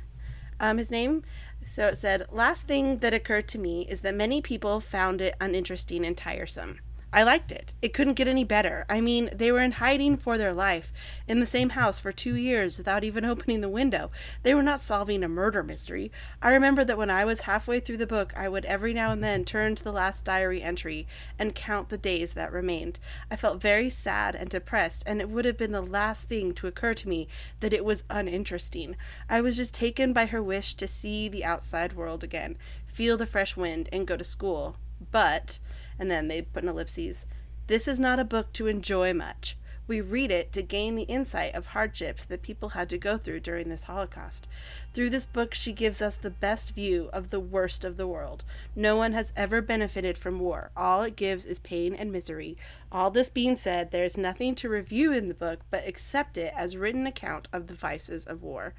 um, 0.59 0.77
his 0.77 0.91
name. 0.91 1.23
So 1.67 1.87
it 1.87 1.97
said, 1.97 2.27
Last 2.31 2.67
thing 2.67 2.99
that 2.99 3.13
occurred 3.13 3.47
to 3.49 3.57
me 3.57 3.87
is 3.89 4.01
that 4.01 4.13
many 4.13 4.41
people 4.41 4.79
found 4.79 5.21
it 5.21 5.35
uninteresting 5.41 6.05
and 6.05 6.15
tiresome. 6.15 6.79
I 7.15 7.23
liked 7.23 7.53
it. 7.53 7.75
It 7.81 7.93
couldn't 7.93 8.15
get 8.15 8.27
any 8.27 8.43
better. 8.43 8.85
I 8.89 8.99
mean, 8.99 9.29
they 9.33 9.49
were 9.49 9.61
in 9.61 9.71
hiding 9.71 10.17
for 10.17 10.37
their 10.37 10.53
life, 10.53 10.91
in 11.29 11.39
the 11.39 11.45
same 11.45 11.69
house 11.69 11.97
for 11.97 12.11
two 12.11 12.35
years 12.35 12.77
without 12.77 13.05
even 13.05 13.23
opening 13.25 13.61
the 13.61 13.69
window. 13.69 14.11
They 14.43 14.53
were 14.53 14.61
not 14.61 14.81
solving 14.81 15.23
a 15.23 15.29
murder 15.29 15.63
mystery. 15.63 16.11
I 16.41 16.51
remember 16.51 16.83
that 16.83 16.97
when 16.97 17.09
I 17.09 17.23
was 17.23 17.41
halfway 17.41 17.79
through 17.79 17.97
the 17.97 18.05
book, 18.05 18.33
I 18.35 18.49
would 18.49 18.65
every 18.65 18.93
now 18.93 19.11
and 19.11 19.23
then 19.23 19.45
turn 19.45 19.75
to 19.75 19.83
the 19.83 19.93
last 19.93 20.25
diary 20.25 20.61
entry 20.61 21.07
and 21.39 21.55
count 21.55 21.87
the 21.87 21.97
days 21.97 22.33
that 22.33 22.51
remained. 22.51 22.99
I 23.31 23.37
felt 23.37 23.61
very 23.61 23.89
sad 23.89 24.35
and 24.35 24.49
depressed, 24.49 25.03
and 25.05 25.21
it 25.21 25.29
would 25.29 25.45
have 25.45 25.57
been 25.57 25.71
the 25.71 25.81
last 25.81 26.23
thing 26.23 26.51
to 26.55 26.67
occur 26.67 26.93
to 26.95 27.07
me 27.07 27.29
that 27.61 27.71
it 27.71 27.85
was 27.85 28.03
uninteresting. 28.09 28.97
I 29.29 29.39
was 29.39 29.55
just 29.55 29.73
taken 29.73 30.11
by 30.11 30.25
her 30.25 30.43
wish 30.43 30.73
to 30.75 30.85
see 30.85 31.29
the 31.29 31.45
outside 31.45 31.93
world 31.93 32.25
again, 32.25 32.57
feel 32.85 33.15
the 33.15 33.25
fresh 33.25 33.55
wind, 33.55 33.87
and 33.93 34.05
go 34.05 34.17
to 34.17 34.25
school. 34.25 34.75
But, 35.11 35.59
and 35.99 36.09
then 36.09 36.27
they 36.27 36.41
put 36.41 36.63
in 36.63 36.69
ellipses, 36.69 37.25
this 37.67 37.87
is 37.87 37.99
not 37.99 38.19
a 38.19 38.25
book 38.25 38.53
to 38.53 38.67
enjoy 38.67 39.13
much. 39.13 39.57
We 39.87 40.01
read 40.01 40.31
it 40.31 40.51
to 40.53 40.63
gain 40.63 40.95
the 40.95 41.03
insight 41.03 41.53
of 41.53 41.67
hardships 41.67 42.25
that 42.25 42.41
people 42.41 42.69
had 42.69 42.89
to 42.89 42.97
go 42.97 43.17
through 43.17 43.41
during 43.41 43.69
this 43.69 43.83
Holocaust. 43.83 44.47
Through 44.95 45.11
this 45.11 45.25
book, 45.25 45.53
she 45.53 45.73
gives 45.73 46.01
us 46.01 46.15
the 46.15 46.31
best 46.31 46.73
view 46.73 47.09
of 47.13 47.29
the 47.29 47.39
worst 47.39 47.85
of 47.85 47.95
the 47.95 48.07
world. 48.07 48.43
No 48.75 48.95
one 48.97 49.13
has 49.13 49.31
ever 49.35 49.61
benefited 49.61 50.17
from 50.17 50.39
war. 50.39 50.71
All 50.75 51.03
it 51.03 51.15
gives 51.15 51.45
is 51.45 51.59
pain 51.59 51.93
and 51.93 52.11
misery. 52.11 52.57
All 52.91 53.11
this 53.11 53.29
being 53.29 53.55
said, 53.55 53.91
there 53.91 54.05
is 54.05 54.17
nothing 54.17 54.55
to 54.55 54.69
review 54.69 55.13
in 55.13 55.27
the 55.27 55.35
book 55.35 55.59
but 55.69 55.87
accept 55.87 56.35
it 56.35 56.51
as 56.57 56.77
written 56.77 57.05
account 57.05 57.47
of 57.53 57.67
the 57.67 57.75
vices 57.75 58.25
of 58.25 58.41
war. 58.41 58.73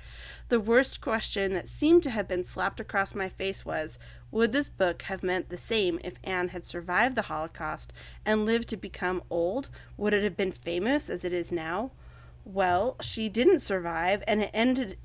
The 0.49 0.59
worst 0.59 1.01
question 1.01 1.55
that 1.55 1.69
seemed 1.69 2.03
to 2.05 2.11
have 2.11 2.27
been 2.27 2.45
slapped 2.45 2.81
across 2.81 3.15
my 3.15 3.29
face 3.29 3.65
was 3.65 4.01
Would 4.37 4.53
this 4.53 4.69
book 4.69 5.01
have 5.05 5.23
meant 5.23 5.49
the 5.49 5.57
same 5.57 5.99
if 6.05 6.19
Anne 6.23 6.49
had 6.49 6.67
survived 6.67 7.15
the 7.15 7.23
Holocaust 7.23 7.91
and 8.27 8.45
lived 8.45 8.69
to 8.69 8.77
become 8.77 9.23
old? 9.31 9.71
Would 9.97 10.13
it 10.13 10.23
have 10.25 10.37
been 10.37 10.53
famous 10.53 11.09
as 11.09 11.25
it 11.25 11.33
is 11.33 11.51
now? 11.51 11.93
Well, 12.45 12.97
she 13.01 13.31
didn't 13.31 13.61
survive, 13.61 14.23
and 14.27 14.43
it 14.43 14.51
ended 14.53 14.99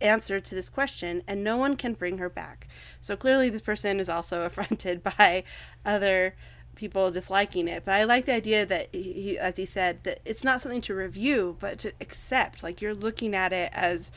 answer 0.00 0.40
to 0.40 0.54
this 0.54 0.70
question, 0.70 1.22
and 1.28 1.44
no 1.44 1.58
one 1.58 1.76
can 1.76 1.92
bring 1.92 2.16
her 2.16 2.30
back. 2.30 2.66
So 3.02 3.16
clearly, 3.16 3.50
this 3.50 3.60
person 3.60 4.00
is 4.00 4.08
also 4.08 4.40
affronted 4.46 5.02
by 5.02 5.44
other 5.84 6.34
people 6.74 7.10
disliking 7.10 7.68
it. 7.68 7.84
But 7.84 7.92
I 7.92 8.04
like 8.04 8.24
the 8.24 8.32
idea 8.32 8.64
that, 8.64 8.88
he, 8.94 9.38
as 9.38 9.58
he 9.58 9.66
said, 9.66 10.04
that 10.04 10.20
it's 10.24 10.42
not 10.42 10.62
something 10.62 10.80
to 10.80 10.94
review, 10.94 11.58
but 11.60 11.78
to 11.80 11.92
accept. 12.00 12.62
Like 12.62 12.80
you're 12.80 12.94
looking 12.94 13.34
at 13.34 13.52
it 13.52 13.70
as 13.74 14.10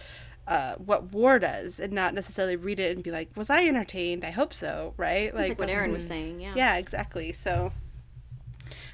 uh, 0.48 0.76
what 0.76 1.12
war 1.12 1.40
does, 1.40 1.80
and 1.80 1.92
not 1.92 2.14
necessarily 2.14 2.56
read 2.56 2.80
it 2.80 2.96
and 2.96 3.04
be 3.04 3.12
like, 3.12 3.30
"Was 3.36 3.50
I 3.50 3.68
entertained? 3.68 4.24
I 4.24 4.32
hope 4.32 4.54
so." 4.54 4.94
Right? 4.98 5.26
It's 5.26 5.36
like 5.36 5.60
what 5.60 5.70
Erin 5.70 5.92
was 5.92 6.08
saying. 6.08 6.40
Yeah. 6.40 6.56
Yeah, 6.56 6.78
exactly. 6.78 7.34
So 7.34 7.74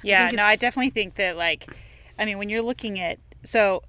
Yeah, 0.02 0.26
think 0.26 0.36
no, 0.36 0.44
I 0.44 0.56
definitely 0.56 0.90
think 0.90 1.14
that 1.14 1.36
like 1.36 1.66
I 2.18 2.24
mean 2.24 2.38
when 2.38 2.48
you're 2.48 2.62
looking 2.62 3.00
at 3.00 3.18
so 3.42 3.82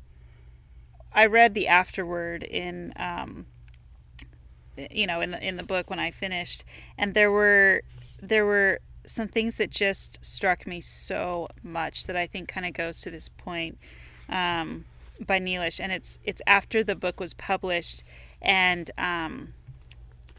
I 1.14 1.26
read 1.26 1.54
the 1.54 1.68
afterword 1.68 2.44
in 2.44 2.94
um 2.98 3.46
you 4.78 5.08
know 5.08 5.22
in 5.22 5.32
the 5.32 5.46
in 5.46 5.58
the 5.58 5.64
book 5.64 5.90
when 5.90 6.00
I 6.00 6.12
finished 6.12 6.64
and 6.98 7.14
there 7.14 7.32
were 7.32 7.82
there 8.22 8.46
were 8.46 8.80
some 9.06 9.28
things 9.28 9.56
that 9.56 9.70
just 9.70 10.24
struck 10.26 10.66
me 10.66 10.82
so 10.82 11.48
much 11.64 12.06
that 12.08 12.16
I 12.16 12.28
think 12.28 12.48
kind 12.48 12.66
of 12.66 12.74
goes 12.74 13.02
to 13.02 13.12
this 13.12 13.30
point 13.30 13.78
um 14.30 14.86
by 15.20 15.40
Neelish 15.40 15.80
and 15.80 15.92
it's 15.92 16.20
it's 16.24 16.42
after 16.48 16.84
the 16.84 16.96
book 16.96 17.20
was 17.20 17.34
published 17.34 18.04
and 18.42 18.92
um 18.98 19.54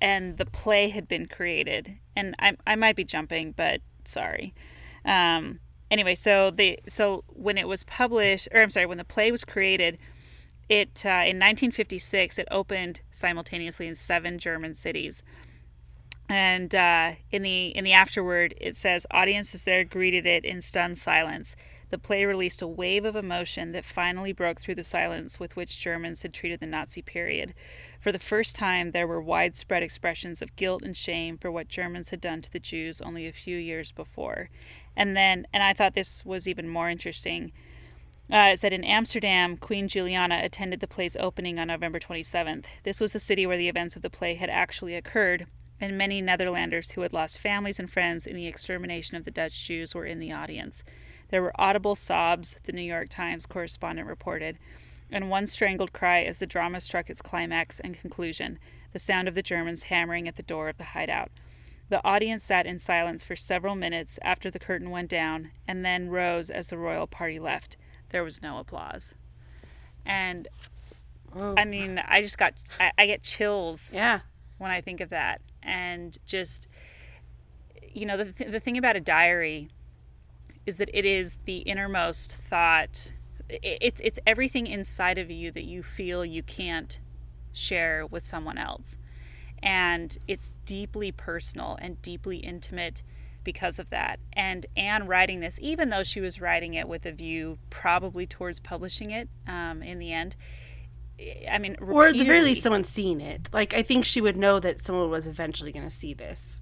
and 0.01 0.37
the 0.37 0.45
play 0.47 0.91
had 0.91 1.09
been 1.09 1.27
created. 1.27 1.97
And 2.15 2.35
I, 2.39 2.57
I 2.67 2.77
might 2.77 2.97
be 2.97 3.05
jumping 3.05 3.53
but 3.57 3.81
sorry. 4.05 4.55
Um, 5.05 5.61
anyway 5.91 6.15
so 6.15 6.51
the 6.51 6.79
so 6.89 7.23
when 7.29 7.57
it 7.57 7.69
was 7.69 7.85
published 7.85 8.49
or 8.53 8.61
i'm 8.61 8.71
sorry 8.71 8.87
when 8.87 8.99
the 8.99 9.05
play 9.05 9.31
was 9.31 9.45
created 9.45 9.97
it 10.69 11.05
uh, 11.05 11.23
in 11.23 11.39
1956 11.39 12.39
it 12.39 12.49
opened 12.51 13.01
simultaneously 13.11 13.87
in 13.87 13.95
seven 13.95 14.39
german 14.39 14.75
cities. 14.75 15.23
And 16.29 16.75
uh, 16.75 17.13
in 17.31 17.43
the 17.43 17.69
in 17.69 17.85
the 17.85 17.93
afterword 17.93 18.55
it 18.61 18.75
says 18.75 19.07
audiences 19.13 19.63
there 19.63 19.85
greeted 19.85 20.27
it 20.27 20.45
in 20.45 20.61
stunned 20.61 20.99
silence 20.99 21.55
the 21.91 21.99
play 21.99 22.25
released 22.25 22.63
a 22.63 22.67
wave 22.67 23.05
of 23.05 23.15
emotion 23.15 23.73
that 23.73 23.85
finally 23.85 24.33
broke 24.33 24.61
through 24.61 24.75
the 24.75 24.85
silence 24.85 25.39
with 25.39 25.55
which 25.55 25.79
Germans 25.79 26.23
had 26.23 26.35
treated 26.35 26.61
the 26.61 26.67
Nazi 26.67 27.01
period. 27.01 27.55
For 28.01 28.11
the 28.11 28.19
first 28.19 28.57
time, 28.57 28.91
there 28.91 29.07
were 29.07 29.21
widespread 29.21 29.83
expressions 29.83 30.43
of 30.43 30.57
guilt 30.57 30.83
and 30.83 30.97
shame 30.97 31.39
for 31.39 31.51
what 31.51 31.69
Germans 31.69 32.11
had 32.11 32.21
done 32.21 32.43
to 32.43 32.53
the 32.53 32.59
Jews 32.59 33.01
only 33.01 33.27
a 33.27 33.33
few 33.33 33.57
years 33.57 33.93
before. 33.93 34.51
And 34.97 35.17
then, 35.17 35.47
and 35.53 35.63
I 35.63 35.73
thought 35.73 35.95
this 35.95 36.25
was 36.25 36.49
even 36.49 36.69
more 36.69 36.91
interesting. 36.91 37.53
Uh, 38.33 38.51
it 38.53 38.59
said 38.59 38.73
in 38.73 38.83
Amsterdam, 38.83 39.57
Queen 39.57 39.87
Juliana 39.87 40.41
attended 40.43 40.81
the 40.81 40.89
play's 40.89 41.17
opening 41.17 41.61
on 41.61 41.69
November 41.69 42.01
27th. 42.01 42.65
This 42.83 43.01
was 43.01 43.13
the 43.13 43.21
city 43.21 43.47
where 43.47 43.59
the 43.59 43.69
events 43.69 43.95
of 43.95 44.03
the 44.03 44.11
play 44.11 44.35
had 44.35 44.51
actually 44.51 44.97
occurred, 44.97 45.47
and 45.81 45.97
many 45.97 46.21
Netherlanders 46.21 46.93
who 46.93 47.03
had 47.03 47.13
lost 47.13 47.39
families 47.39 47.79
and 47.79 47.89
friends 47.89 48.27
in 48.27 48.35
the 48.35 48.49
extermination 48.49 49.17
of 49.17 49.25
the 49.25 49.31
Dutch 49.31 49.65
Jews 49.65 49.95
were 49.95 50.05
in 50.07 50.19
the 50.19 50.33
audience. 50.33 50.83
There 51.29 51.43
were 51.43 51.53
audible 51.61 51.95
sobs, 51.95 52.59
the 52.65 52.73
New 52.73 52.83
York 52.83 53.09
Times 53.09 53.47
correspondent 53.47 54.09
reported, 54.09 54.59
and 55.11 55.31
one 55.31 55.47
strangled 55.47 55.93
cry 55.93 56.23
as 56.23 56.39
the 56.39 56.47
drama 56.47 56.81
struck 56.81 57.11
its 57.11 57.23
climax 57.23 57.81
and 57.81 57.99
conclusion 57.99 58.59
the 58.93 58.99
sound 58.99 59.29
of 59.29 59.35
the 59.35 59.43
Germans 59.43 59.85
hammering 59.85 60.27
at 60.27 60.37
the 60.37 60.43
door 60.43 60.69
of 60.69 60.79
the 60.79 60.85
hideout. 60.85 61.31
The 61.89 62.05
audience 62.05 62.43
sat 62.43 62.67
in 62.67 62.79
silence 62.79 63.25
for 63.25 63.37
several 63.37 63.75
minutes 63.75 64.19
after 64.23 64.51
the 64.51 64.59
curtain 64.59 64.91
went 64.91 65.11
down 65.11 65.51
and 65.69 65.85
then 65.85 66.09
rose 66.09 66.51
as 66.51 66.69
the 66.69 66.79
royal 66.79 67.07
party 67.07 67.39
left. 67.39 67.77
There 68.11 68.25
was 68.25 68.43
no 68.43 68.59
applause. 68.59 69.15
And 70.05 70.49
I 71.35 71.65
mean, 71.65 71.99
I 71.99 72.23
just 72.23 72.39
got, 72.39 72.55
I, 72.81 72.93
I 72.97 73.07
get 73.07 73.23
chills 73.23 73.93
yeah, 73.93 74.21
when 74.59 74.71
I 74.71 74.81
think 74.81 75.01
of 75.01 75.11
that. 75.11 75.41
And 75.63 76.17
just, 76.25 76.69
you 77.93 78.07
know, 78.07 78.17
the, 78.17 78.33
th- 78.33 78.51
the 78.51 78.61
thing 78.61 78.79
about 78.79 78.97
a 78.97 79.01
diary 79.01 79.69
is 80.67 80.79
that 80.79 80.91
it 80.93 81.05
is 81.05 81.39
the 81.45 81.59
innermost 81.59 82.35
thought. 82.37 83.13
It's, 83.49 84.01
it's 84.01 84.19
everything 84.27 84.67
inside 84.67 85.19
of 85.19 85.31
you 85.31 85.51
that 85.53 85.65
you 85.65 85.83
feel 85.83 86.25
you 86.25 86.43
can't 86.43 86.99
share 87.53 88.05
with 88.07 88.25
someone 88.27 88.59
else. 88.59 88.99
and 89.63 90.19
it's 90.29 90.53
deeply 90.65 91.11
personal 91.11 91.79
and 91.81 92.01
deeply 92.03 92.39
intimate 92.39 93.03
because 93.45 93.79
of 93.79 93.91
that. 93.91 94.19
And 94.33 94.67
Anne 94.77 95.07
writing 95.07 95.41
this, 95.41 95.59
even 95.63 95.89
though 95.89 96.03
she 96.03 96.21
was 96.21 96.41
writing 96.41 96.75
it 96.75 96.89
with 96.89 97.07
a 97.07 97.13
view 97.13 97.59
probably 97.71 98.27
towards 98.27 98.61
publishing 98.61 99.11
it 99.11 99.29
um, 99.47 99.83
in 99.83 99.99
the 99.99 100.13
end, 100.13 100.37
I 101.51 101.59
mean, 101.59 101.77
or 101.81 102.09
at 102.09 102.13
the 102.15 102.25
very 102.25 102.43
least, 102.43 102.63
someone 102.63 102.85
seen 102.85 103.21
it. 103.21 103.49
Like 103.53 103.73
I 103.73 103.83
think 103.83 104.05
she 104.05 104.21
would 104.21 104.37
know 104.37 104.61
that 104.61 104.81
someone 104.81 105.09
was 105.11 105.27
eventually 105.27 105.73
going 105.73 105.89
to 105.89 105.95
see 105.95 106.13
this, 106.13 106.61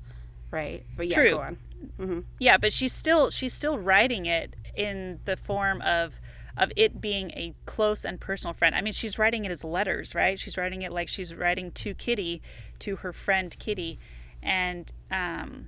right? 0.54 0.84
But 0.96 1.08
yeah, 1.08 1.16
True. 1.16 1.30
go 1.30 1.40
on. 1.40 2.24
yeah 2.38 2.56
but 2.56 2.72
she's 2.72 2.92
still 2.94 3.28
she's 3.30 3.52
still 3.52 3.78
writing 3.78 4.24
it 4.24 4.54
in 4.74 5.20
the 5.26 5.36
form 5.36 5.82
of 5.82 6.14
of 6.56 6.72
it 6.76 6.98
being 7.00 7.30
a 7.32 7.52
close 7.66 8.06
and 8.06 8.18
personal 8.20 8.54
friend 8.54 8.74
i 8.74 8.80
mean 8.80 8.92
she's 8.92 9.18
writing 9.18 9.44
it 9.44 9.50
as 9.50 9.62
letters 9.64 10.14
right 10.14 10.38
she's 10.38 10.56
writing 10.56 10.80
it 10.82 10.92
like 10.92 11.08
she's 11.08 11.34
writing 11.34 11.70
to 11.72 11.92
kitty 11.92 12.40
to 12.78 12.96
her 12.96 13.12
friend 13.12 13.54
kitty 13.58 13.98
and 14.42 14.92
um 15.10 15.66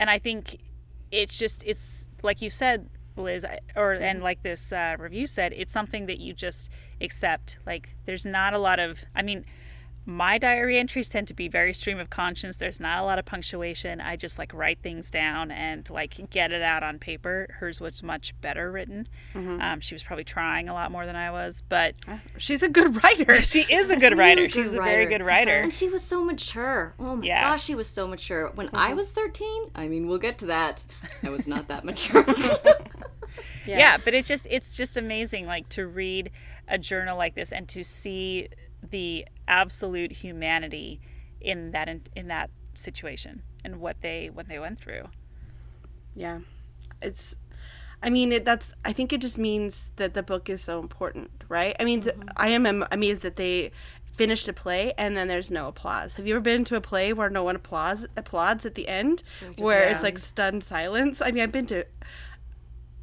and 0.00 0.10
i 0.10 0.18
think 0.18 0.56
it's 1.12 1.38
just 1.38 1.62
it's 1.64 2.08
like 2.22 2.42
you 2.42 2.50
said 2.50 2.88
liz 3.16 3.46
or 3.76 3.92
and 3.92 4.22
like 4.22 4.42
this 4.42 4.72
uh, 4.72 4.96
review 4.98 5.26
said 5.26 5.52
it's 5.54 5.72
something 5.72 6.06
that 6.06 6.18
you 6.18 6.32
just 6.32 6.70
accept 7.00 7.58
like 7.66 7.94
there's 8.06 8.24
not 8.26 8.52
a 8.52 8.58
lot 8.58 8.80
of 8.80 9.04
i 9.14 9.22
mean 9.22 9.44
my 10.04 10.36
diary 10.36 10.78
entries 10.78 11.08
tend 11.08 11.28
to 11.28 11.34
be 11.34 11.46
very 11.46 11.72
stream 11.72 12.00
of 12.00 12.10
conscience 12.10 12.56
there's 12.56 12.80
not 12.80 12.98
a 12.98 13.02
lot 13.04 13.18
of 13.20 13.24
punctuation 13.24 14.00
i 14.00 14.16
just 14.16 14.36
like 14.36 14.52
write 14.52 14.80
things 14.82 15.10
down 15.12 15.50
and 15.52 15.88
like 15.90 16.28
get 16.30 16.50
it 16.50 16.60
out 16.62 16.82
on 16.82 16.98
paper 16.98 17.46
hers 17.60 17.80
was 17.80 18.02
much 18.02 18.34
better 18.40 18.72
written 18.72 19.06
um, 19.34 19.78
she 19.78 19.94
was 19.94 20.02
probably 20.02 20.24
trying 20.24 20.68
a 20.68 20.74
lot 20.74 20.90
more 20.90 21.06
than 21.06 21.14
i 21.14 21.30
was 21.30 21.62
but 21.68 21.94
She's 22.36 22.62
a 22.64 22.68
good 22.68 23.02
writer. 23.02 23.40
she 23.42 23.60
is 23.60 23.90
a 23.90 23.96
good 23.96 24.18
writer 24.18 24.42
good 24.42 24.52
she's 24.54 24.72
a 24.72 24.76
very 24.82 25.06
good 25.06 25.22
writer 25.22 25.60
And 25.60 25.72
she 25.72 25.88
was 25.88 26.02
so 26.02 26.24
mature. 26.24 26.94
Oh 26.98 27.16
my 27.16 27.24
Yeah. 27.24 27.42
gosh, 27.42 27.62
she 27.62 27.74
was 27.76 27.88
so 27.88 28.06
mature. 28.08 28.50
When 28.54 28.66
Mm-hmm. 28.68 28.76
I 28.76 28.94
was 28.94 29.10
13, 29.12 29.70
I 29.76 29.86
mean, 29.86 30.08
we'll 30.08 30.18
get 30.18 30.38
to 30.38 30.46
that. 30.46 30.84
I 31.22 31.28
was 31.28 31.46
not 31.46 31.68
that 31.68 31.84
mature. 31.84 32.24
yeah. 33.66 33.96
but 34.04 34.14
it's 34.14 34.26
just 34.28 34.46
it's 34.50 34.76
just 34.76 34.96
amazing 34.96 35.46
like 35.46 35.68
to 35.70 35.86
read 35.86 36.30
a 36.68 36.78
journal 36.78 37.16
like 37.16 37.34
this 37.34 37.52
and 37.52 37.68
to 37.68 37.84
see 37.84 38.48
the 38.90 39.26
absolute 39.48 40.12
humanity 40.12 41.00
in 41.40 41.72
that 41.72 41.88
in, 41.88 42.02
in 42.14 42.28
that 42.28 42.50
situation 42.74 43.42
and 43.64 43.80
what 43.80 44.00
they 44.00 44.30
what 44.32 44.48
they 44.48 44.58
went 44.58 44.78
through 44.78 45.04
Yeah. 46.14 46.40
It's 47.00 47.34
I 48.02 48.10
mean, 48.10 48.32
it, 48.32 48.44
that's 48.44 48.74
I 48.84 48.92
think 48.92 49.12
it 49.12 49.20
just 49.20 49.38
means 49.38 49.90
that 49.96 50.14
the 50.14 50.22
book 50.22 50.50
is 50.50 50.62
so 50.62 50.80
important, 50.80 51.30
right? 51.48 51.76
I 51.78 51.84
mean, 51.84 52.02
mm-hmm. 52.02 52.28
I 52.36 52.48
am 52.48 52.66
am- 52.66 52.84
amazed 52.90 53.22
that 53.22 53.36
they 53.36 53.70
finished 54.12 54.48
a 54.48 54.52
play 54.52 54.92
and 54.98 55.16
then 55.16 55.28
there's 55.28 55.50
no 55.50 55.68
applause. 55.68 56.16
Have 56.16 56.26
you 56.26 56.34
ever 56.34 56.40
been 56.40 56.64
to 56.64 56.76
a 56.76 56.80
play 56.80 57.12
where 57.12 57.30
no 57.30 57.44
one 57.44 57.56
applauds 57.56 58.06
applauds 58.16 58.66
at 58.66 58.74
the 58.74 58.88
end, 58.88 59.22
where 59.56 59.88
it's 59.88 60.02
like 60.02 60.18
stunned 60.18 60.64
silence? 60.64 61.22
I 61.22 61.30
mean, 61.30 61.42
I've 61.42 61.52
been 61.52 61.66
to 61.66 61.86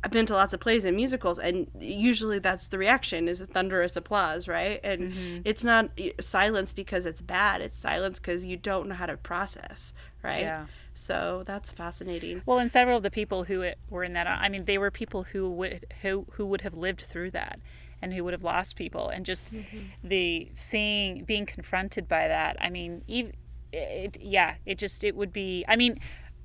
I've 0.03 0.11
been 0.11 0.25
to 0.27 0.33
lots 0.33 0.53
of 0.53 0.61
plays 0.61 0.85
and 0.85 0.95
musicals, 0.95 1.39
and 1.39 1.67
usually 1.77 2.39
that's 2.39 2.67
the 2.67 2.77
reaction 2.77 3.27
is 3.27 3.41
a 3.41 3.45
thunderous 3.45 3.97
applause, 3.97 4.47
right? 4.47 4.79
And 4.81 5.13
mm-hmm. 5.13 5.41
it's 5.43 5.63
not 5.63 5.91
silence 6.21 6.71
because 6.71 7.05
it's 7.05 7.21
bad; 7.21 7.61
it's 7.61 7.77
silence 7.77 8.19
because 8.19 8.45
you 8.45 8.55
don't 8.55 8.87
know 8.87 8.95
how 8.95 9.07
to 9.07 9.17
process, 9.17 9.93
right? 10.23 10.43
Yeah. 10.43 10.65
So 10.93 11.43
that's 11.45 11.71
fascinating. 11.71 12.43
Well, 12.45 12.59
and 12.59 12.71
several 12.71 12.97
of 12.97 13.03
the 13.03 13.11
people 13.11 13.43
who 13.43 13.71
were 13.89 14.03
in 14.03 14.13
that, 14.13 14.27
I 14.27 14.47
mean, 14.47 14.65
they 14.65 14.77
were 14.77 14.91
people 14.91 15.23
who 15.23 15.49
would 15.51 15.85
who 16.01 16.25
who 16.31 16.45
would 16.45 16.61
have 16.61 16.75
lived 16.75 17.01
through 17.01 17.31
that, 17.31 17.59
and 18.01 18.13
who 18.13 18.23
would 18.23 18.33
have 18.33 18.43
lost 18.43 18.77
people, 18.77 19.09
and 19.09 19.25
just 19.25 19.53
mm-hmm. 19.53 19.79
the 20.01 20.49
seeing 20.53 21.25
being 21.25 21.45
confronted 21.45 22.07
by 22.07 22.27
that. 22.29 22.55
I 22.61 22.69
mean, 22.69 23.03
ev 23.09 23.33
it, 23.73 24.17
yeah, 24.21 24.55
it 24.65 24.77
just 24.77 25.03
it 25.03 25.15
would 25.15 25.33
be. 25.33 25.65
I 25.67 25.75
mean, 25.75 25.99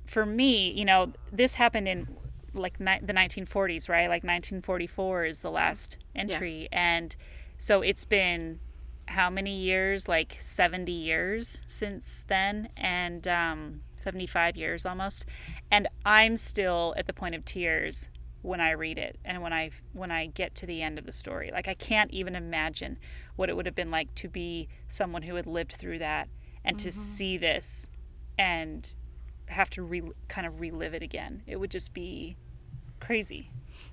for 0.05 0.25
me, 0.25 0.71
you 0.71 0.85
know, 0.85 1.13
this 1.31 1.55
happened 1.55 1.87
in 1.87 2.07
like 2.55 2.79
ni- 2.79 2.99
the 3.01 3.13
1940s, 3.13 3.89
right? 3.89 4.07
Like 4.07 4.23
1944 4.23 5.25
is 5.25 5.39
the 5.41 5.51
last 5.51 5.97
entry, 6.15 6.67
and 6.71 7.15
so 7.57 7.81
it's 7.81 8.05
been 8.05 8.59
how 9.07 9.29
many 9.29 9.57
years? 9.57 10.07
Like 10.07 10.35
70 10.39 10.91
years 10.91 11.61
since 11.67 12.25
then 12.27 12.69
and 12.75 13.27
um, 13.27 13.81
75 13.97 14.57
years 14.57 14.85
almost. 14.85 15.25
And 15.71 15.87
i'm 16.05 16.37
still 16.37 16.93
at 16.97 17.05
the 17.05 17.13
point 17.13 17.35
of 17.35 17.45
tears 17.45 18.09
when 18.41 18.61
i 18.61 18.71
read 18.71 18.97
it 18.97 19.17
and 19.25 19.41
when 19.41 19.51
i 19.53 19.71
when 19.93 20.11
i 20.11 20.27
get 20.27 20.53
to 20.55 20.65
the 20.65 20.81
end 20.81 20.97
of 20.99 21.05
the 21.05 21.11
story. 21.11 21.51
Like 21.53 21.67
i 21.67 21.73
can't 21.73 22.11
even 22.11 22.35
imagine 22.35 22.97
what 23.35 23.49
it 23.49 23.55
would 23.55 23.65
have 23.65 23.75
been 23.75 23.91
like 23.91 24.13
to 24.15 24.27
be 24.27 24.67
someone 24.87 25.23
who 25.23 25.35
had 25.35 25.47
lived 25.47 25.73
through 25.73 25.99
that 25.99 26.27
and 26.63 26.79
to 26.79 26.91
see 26.91 27.37
this 27.37 27.89
and 28.37 28.95
have 29.47 29.69
to 29.69 29.83
re- 29.83 30.11
kind 30.27 30.47
of 30.47 30.59
relive 30.59 30.93
it 30.95 31.03
again. 31.03 31.43
It 31.45 31.59
would 31.59 31.69
just 31.71 31.93
be 31.93 32.37
crazy 33.05 33.49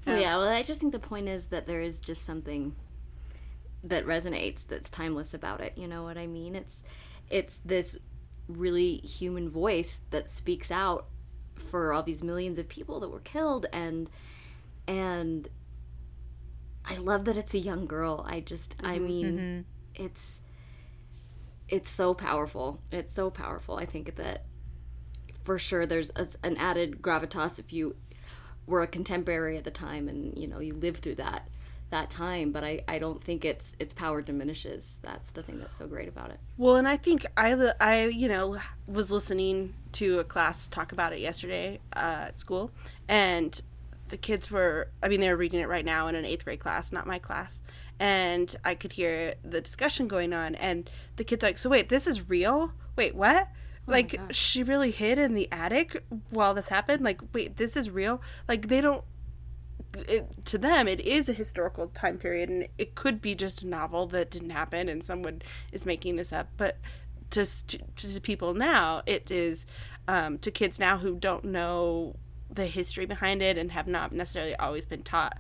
Oh, 0.07 0.17
yeah, 0.17 0.37
well, 0.37 0.49
I 0.49 0.63
just 0.63 0.81
think 0.81 0.93
the 0.93 0.99
point 0.99 1.29
is 1.29 1.47
that 1.47 1.67
there 1.67 1.81
is 1.81 2.01
just 2.01 2.25
something 2.25 2.75
that 3.85 4.05
resonates 4.05 4.67
that's 4.67 4.91
timeless 4.91 5.33
about 5.33 5.61
it. 5.61 5.75
You 5.77 5.87
know 5.87 6.03
what 6.03 6.19
I 6.19 6.27
mean? 6.27 6.57
It's 6.57 6.85
it's 7.31 7.59
this 7.65 7.97
really 8.49 8.97
human 8.97 9.49
voice 9.49 10.01
that 10.11 10.29
speaks 10.29 10.71
out 10.71 11.07
for 11.55 11.93
all 11.93 12.03
these 12.03 12.23
millions 12.23 12.59
of 12.59 12.69
people 12.69 13.01
that 13.01 13.09
were 13.09 13.21
killed 13.21 13.67
and 13.73 14.11
and 14.89 15.49
I 16.85 16.97
love 16.97 17.25
that 17.27 17.37
it's 17.37 17.55
a 17.55 17.59
young 17.59 17.87
girl. 17.87 18.27
I 18.29 18.41
just 18.41 18.75
I 18.83 18.97
mm-hmm, 18.97 19.05
mean 19.05 19.39
mm-hmm. 19.39 20.05
it's 20.05 20.41
it's 21.69 21.89
so 21.89 22.13
powerful. 22.13 22.81
It's 22.91 23.13
so 23.13 23.31
powerful. 23.31 23.77
I 23.77 23.87
think 23.87 24.17
that 24.17 24.45
for 25.45 25.59
sure 25.59 25.87
there's 25.87 26.11
a, 26.17 26.27
an 26.43 26.57
added 26.57 27.01
gravitas 27.01 27.61
if 27.61 27.73
you 27.73 27.95
were 28.67 28.83
a 28.83 28.87
contemporary 28.87 29.57
at 29.57 29.65
the 29.65 29.71
time 29.71 30.09
and 30.09 30.37
you 30.39 30.47
know 30.47 30.59
you 30.59 30.75
lived 30.75 31.03
through 31.03 31.15
that 31.17 31.49
that 31.91 32.09
time 32.09 32.53
but 32.53 32.65
i 32.65 32.83
i 32.89 32.99
don't 32.99 33.23
think 33.23 33.45
its 33.45 33.77
its 33.79 33.93
power 33.93 34.23
diminishes 34.23 34.99
that's 35.03 35.31
the 35.31 35.43
thing 35.43 35.59
that's 35.59 35.77
so 35.77 35.87
great 35.87 36.09
about 36.09 36.31
it 36.31 36.39
Well, 36.57 36.77
and 36.77 36.89
I 36.89 36.97
think 36.97 37.27
I, 37.37 37.73
I, 37.81 38.05
you 38.07 38.29
know, 38.29 38.59
was 38.87 39.11
listening 39.11 39.75
to 39.93 40.21
a 40.21 40.25
class 40.25 40.69
talk 40.69 40.93
about 40.93 41.13
it 41.13 41.19
yesterday 41.19 41.81
uh, 41.95 42.29
at 42.29 42.41
school, 42.41 42.71
and 43.09 43.61
the 44.09 44.17
kids 44.17 44.51
were, 44.51 44.89
I 45.03 45.09
mean, 45.09 45.21
they 45.21 45.29
were 45.31 45.37
reading 45.37 45.61
it 45.61 45.69
right 45.69 45.85
now 45.85 46.07
in 46.07 46.15
an 46.15 46.25
eighth 46.25 46.45
grade 46.45 46.61
class, 46.61 46.93
not 46.93 47.07
my 47.07 47.19
class, 47.19 47.63
and 47.99 48.55
I 48.65 48.75
could 48.75 48.93
hear 48.93 49.35
the 49.43 49.61
discussion 49.61 50.07
going 50.07 50.33
on, 50.33 50.55
and 50.55 50.89
the 51.17 51.25
kids 51.25 51.43
like, 51.43 51.59
so 51.59 51.69
wait, 51.71 51.89
this 51.89 52.07
is 52.07 52.29
real? 52.29 52.73
Wait, 52.97 53.15
what? 53.15 53.49
Like 53.87 54.21
she 54.31 54.63
really 54.63 54.91
hid 54.91 55.19
in 55.19 55.35
the 55.35 55.51
attic 55.51 56.05
while 56.31 56.55
this 56.55 56.69
happened? 56.69 57.03
Like, 57.03 57.21
wait, 57.33 57.57
this 57.57 57.77
is 57.77 57.91
real? 57.91 58.23
Like 58.49 58.69
they 58.69 58.81
don't 58.81 59.05
it, 60.09 60.45
to 60.47 60.59
them 60.59 60.89
it 60.89 61.01
is 61.01 61.29
a 61.29 61.33
historical 61.33 61.89
time 61.89 62.19
period 62.19 62.49
and 62.49 62.67
it 62.79 62.95
could 62.95 63.21
be 63.21 63.35
just 63.35 63.63
a 63.63 63.67
novel 63.67 64.07
that 64.07 64.31
didn't 64.31 64.51
happen 64.51 64.89
and 64.89 65.03
someone 65.03 65.43
is 65.71 65.85
making 65.85 66.17
this 66.17 66.33
up 66.33 66.49
but 66.57 66.79
to, 67.31 67.45
to, 67.67 67.79
to 67.97 68.21
people 68.21 68.55
now 68.55 69.03
it 69.07 69.31
is 69.31 69.67
um, 70.09 70.39
to 70.39 70.51
kids 70.51 70.79
now 70.79 70.99
who 70.99 71.17
don't 71.17 71.45
know 71.45 72.17
the 72.51 72.67
history 72.67 73.07
behind 73.07 73.43
it 73.43 73.57
and 73.57 73.73
have 73.73 73.87
not 73.87 74.13
necessarily 74.13 74.55
always 74.57 74.87
been 74.87 75.03
taught 75.03 75.39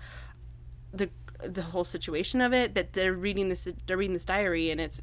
the 0.92 1.08
the 1.44 1.62
whole 1.62 1.84
situation 1.84 2.40
of 2.40 2.52
it 2.52 2.74
that 2.74 2.92
they're 2.92 3.12
reading 3.12 3.48
this 3.48 3.68
they're 3.86 3.96
reading 3.96 4.14
this 4.14 4.24
diary 4.24 4.70
and 4.70 4.80
it's 4.80 5.00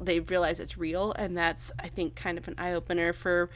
they 0.00 0.20
realize 0.20 0.60
it's 0.60 0.76
real. 0.76 1.12
And 1.12 1.36
that's 1.36 1.72
i 1.78 1.88
think 1.88 2.14
kind 2.14 2.38
of 2.38 2.48
an 2.48 2.54
eye-opener 2.58 3.12
for 3.12 3.50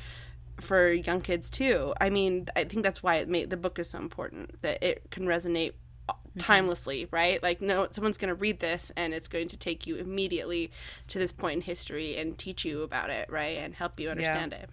for 0.60 0.92
young 0.92 1.20
kids 1.20 1.50
too. 1.50 1.94
I 2.00 2.10
mean 2.10 2.48
i 2.56 2.64
think 2.64 2.82
that's 2.82 3.02
why 3.02 3.16
it 3.16 3.28
made 3.28 3.50
the 3.50 3.56
book 3.56 3.78
is 3.78 3.90
so 3.90 3.98
important 3.98 4.60
that 4.62 4.82
it 4.82 5.10
can 5.10 5.26
resonate 5.26 5.72
mm-hmm. 6.08 6.38
timelessly 6.40 7.08
right? 7.10 7.42
Like 7.42 7.60
no 7.60 7.88
someone's 7.90 8.18
going 8.18 8.28
to 8.28 8.34
read 8.34 8.60
this 8.60 8.92
and 8.96 9.14
it's 9.14 9.28
going 9.28 9.48
to 9.48 9.56
take 9.56 9.86
you 9.86 9.96
immediately 9.96 10.70
to 11.08 11.18
this 11.18 11.32
point 11.32 11.56
in 11.56 11.60
history 11.62 12.16
and 12.16 12.36
teach 12.36 12.64
you 12.64 12.82
about 12.82 13.10
it 13.10 13.30
right? 13.30 13.58
And 13.58 13.74
help 13.74 13.98
you 14.00 14.10
understand 14.10 14.52
it. 14.52 14.70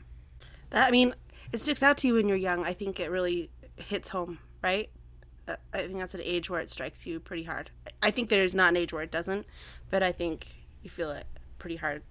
That 0.72 0.88
i 0.88 0.92
mean 0.92 1.16
it 1.52 1.62
sticks 1.62 1.84
out 1.84 1.98
to 2.00 2.08
you 2.08 2.16
when 2.16 2.28
you're 2.28 2.38
young. 2.38 2.66
I 2.66 2.74
think 2.74 3.00
it 3.00 3.10
really 3.10 3.50
hits 3.78 4.10
home 4.10 4.40
right 4.62 4.90
I 5.48 5.58
think 5.74 6.00
that's 6.00 6.16
an 6.16 6.22
age 6.24 6.50
where 6.50 6.60
it 6.60 6.72
strikes 6.72 7.06
you 7.06 7.20
pretty 7.20 7.44
hard. 7.44 7.70
I 8.02 8.12
think 8.12 8.30
there's 8.30 8.56
not 8.56 8.70
an 8.70 8.78
age 8.78 8.92
where 8.92 9.04
it 9.04 9.12
doesn't, 9.12 9.46
but 9.90 10.02
I 10.02 10.12
think 10.12 10.48
you 10.82 10.90
feel 10.90 11.12
it 11.12 11.28
pretty 11.60 11.76
hard 11.76 12.02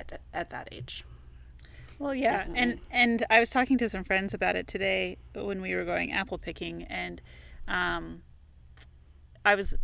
at, 0.00 0.20
at 0.32 0.50
that 0.50 0.68
age. 0.72 1.04
Well, 1.98 2.14
yeah, 2.14 2.46
and 2.54 2.80
and 2.90 3.24
I 3.30 3.38
was 3.38 3.50
talking 3.50 3.78
to 3.78 3.88
some 3.88 4.02
friends 4.02 4.34
about 4.34 4.56
it 4.56 4.66
today 4.66 5.18
when 5.34 5.62
we 5.62 5.74
were 5.74 5.84
going 5.84 6.12
apple 6.12 6.38
picking, 6.38 6.82
and 6.84 7.22
um, 7.68 8.22
I 9.44 9.54
was 9.54 9.76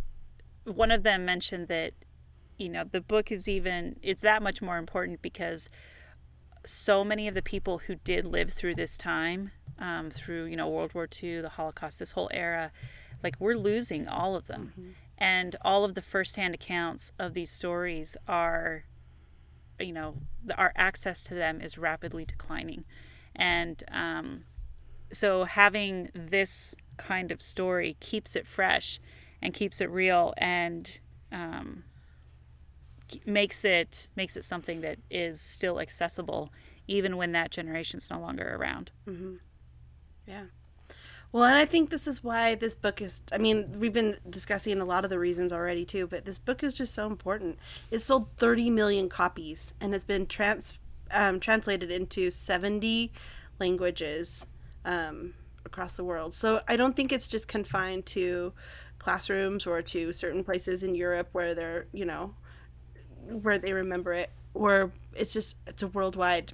one 0.65 0.91
of 0.91 1.03
them 1.03 1.23
mentioned 1.23 1.69
that 1.69 1.93
you 2.57 2.67
know 2.67 2.83
the 2.83 2.99
book 2.99 3.31
is 3.31 3.47
even 3.47 3.97
it's 4.01 4.21
that 4.21 4.43
much 4.43 4.61
more 4.61 4.77
important 4.77 5.21
because 5.21 5.69
so 6.65 7.03
many 7.03 7.27
of 7.27 7.35
the 7.35 7.41
people 7.41 7.79
who 7.79 7.95
did 7.95 8.25
live 8.25 8.51
through 8.51 8.75
this 8.75 8.97
time, 8.97 9.51
um, 9.79 10.09
through 10.11 10.45
you 10.45 10.55
know 10.55 10.67
World 10.69 10.93
War 10.93 11.07
II, 11.21 11.41
the 11.41 11.49
Holocaust, 11.49 11.99
this 11.99 12.11
whole 12.11 12.29
era, 12.33 12.71
like 13.23 13.35
we're 13.39 13.55
losing 13.55 14.07
all 14.07 14.35
of 14.35 14.47
them, 14.47 14.95
and 15.17 15.55
all 15.61 15.83
of 15.83 15.95
the 15.95 16.01
firsthand 16.01 16.53
accounts 16.55 17.11
of 17.19 17.33
these 17.33 17.51
stories 17.51 18.15
are 18.27 18.85
you 19.79 19.93
know 19.93 20.15
the, 20.43 20.55
our 20.55 20.73
access 20.75 21.23
to 21.23 21.33
them 21.33 21.61
is 21.61 21.77
rapidly 21.77 22.25
declining. 22.25 22.85
And 23.35 23.81
um, 23.91 24.43
so 25.11 25.45
having 25.45 26.09
this 26.13 26.75
kind 26.97 27.31
of 27.31 27.41
story 27.41 27.95
keeps 27.99 28.35
it 28.35 28.45
fresh 28.45 28.99
and 29.41 29.53
keeps 29.53 29.79
it 29.79 29.89
real 29.89 30.33
and 30.37 30.99
um, 31.31 31.83
makes 33.25 33.63
it 33.63 34.09
makes 34.15 34.35
it 34.35 34.43
something 34.43 34.81
that 34.81 34.97
is 35.09 35.39
still 35.39 35.79
accessible 35.79 36.51
even 36.87 37.15
when 37.17 37.31
that 37.31 37.51
generation's 37.51 38.09
no 38.09 38.19
longer 38.19 38.55
around 38.55 38.91
Yeah. 40.29 40.43
Well, 41.31 41.43
and 41.43 41.55
I 41.55 41.65
think 41.65 41.89
this 41.89 42.07
is 42.07 42.23
why 42.23 42.53
this 42.53 42.75
book 42.75 43.01
is. 43.01 43.23
I 43.31 43.39
mean, 43.39 43.79
we've 43.79 43.93
been 43.93 44.17
discussing 44.29 44.79
a 44.79 44.85
lot 44.85 45.03
of 45.03 45.09
the 45.09 45.17
reasons 45.17 45.51
already 45.51 45.85
too, 45.85 46.05
but 46.05 46.25
this 46.25 46.37
book 46.37 46.63
is 46.63 46.75
just 46.75 46.93
so 46.93 47.07
important. 47.07 47.57
It 47.89 47.99
sold 47.99 48.27
30 48.37 48.69
million 48.69 49.09
copies 49.09 49.73
and 49.81 49.91
has 49.93 50.03
been 50.03 50.27
trans 50.27 50.77
um, 51.11 51.39
translated 51.39 51.89
into 51.89 52.29
70 52.29 53.11
languages 53.59 54.45
um, 54.85 55.33
across 55.65 55.95
the 55.95 56.03
world. 56.03 56.35
So 56.35 56.61
I 56.67 56.75
don't 56.75 56.95
think 56.95 57.11
it's 57.11 57.27
just 57.27 57.47
confined 57.47 58.05
to 58.07 58.53
classrooms 58.99 59.65
or 59.65 59.81
to 59.81 60.13
certain 60.13 60.43
places 60.43 60.83
in 60.83 60.93
Europe 60.93 61.29
where 61.31 61.55
they're, 61.55 61.87
you 61.91 62.05
know, 62.05 62.35
where 63.27 63.57
they 63.57 63.73
remember 63.73 64.13
it, 64.13 64.29
or 64.53 64.91
it's 65.15 65.33
just 65.33 65.55
it's 65.65 65.81
a 65.81 65.87
worldwide 65.87 66.53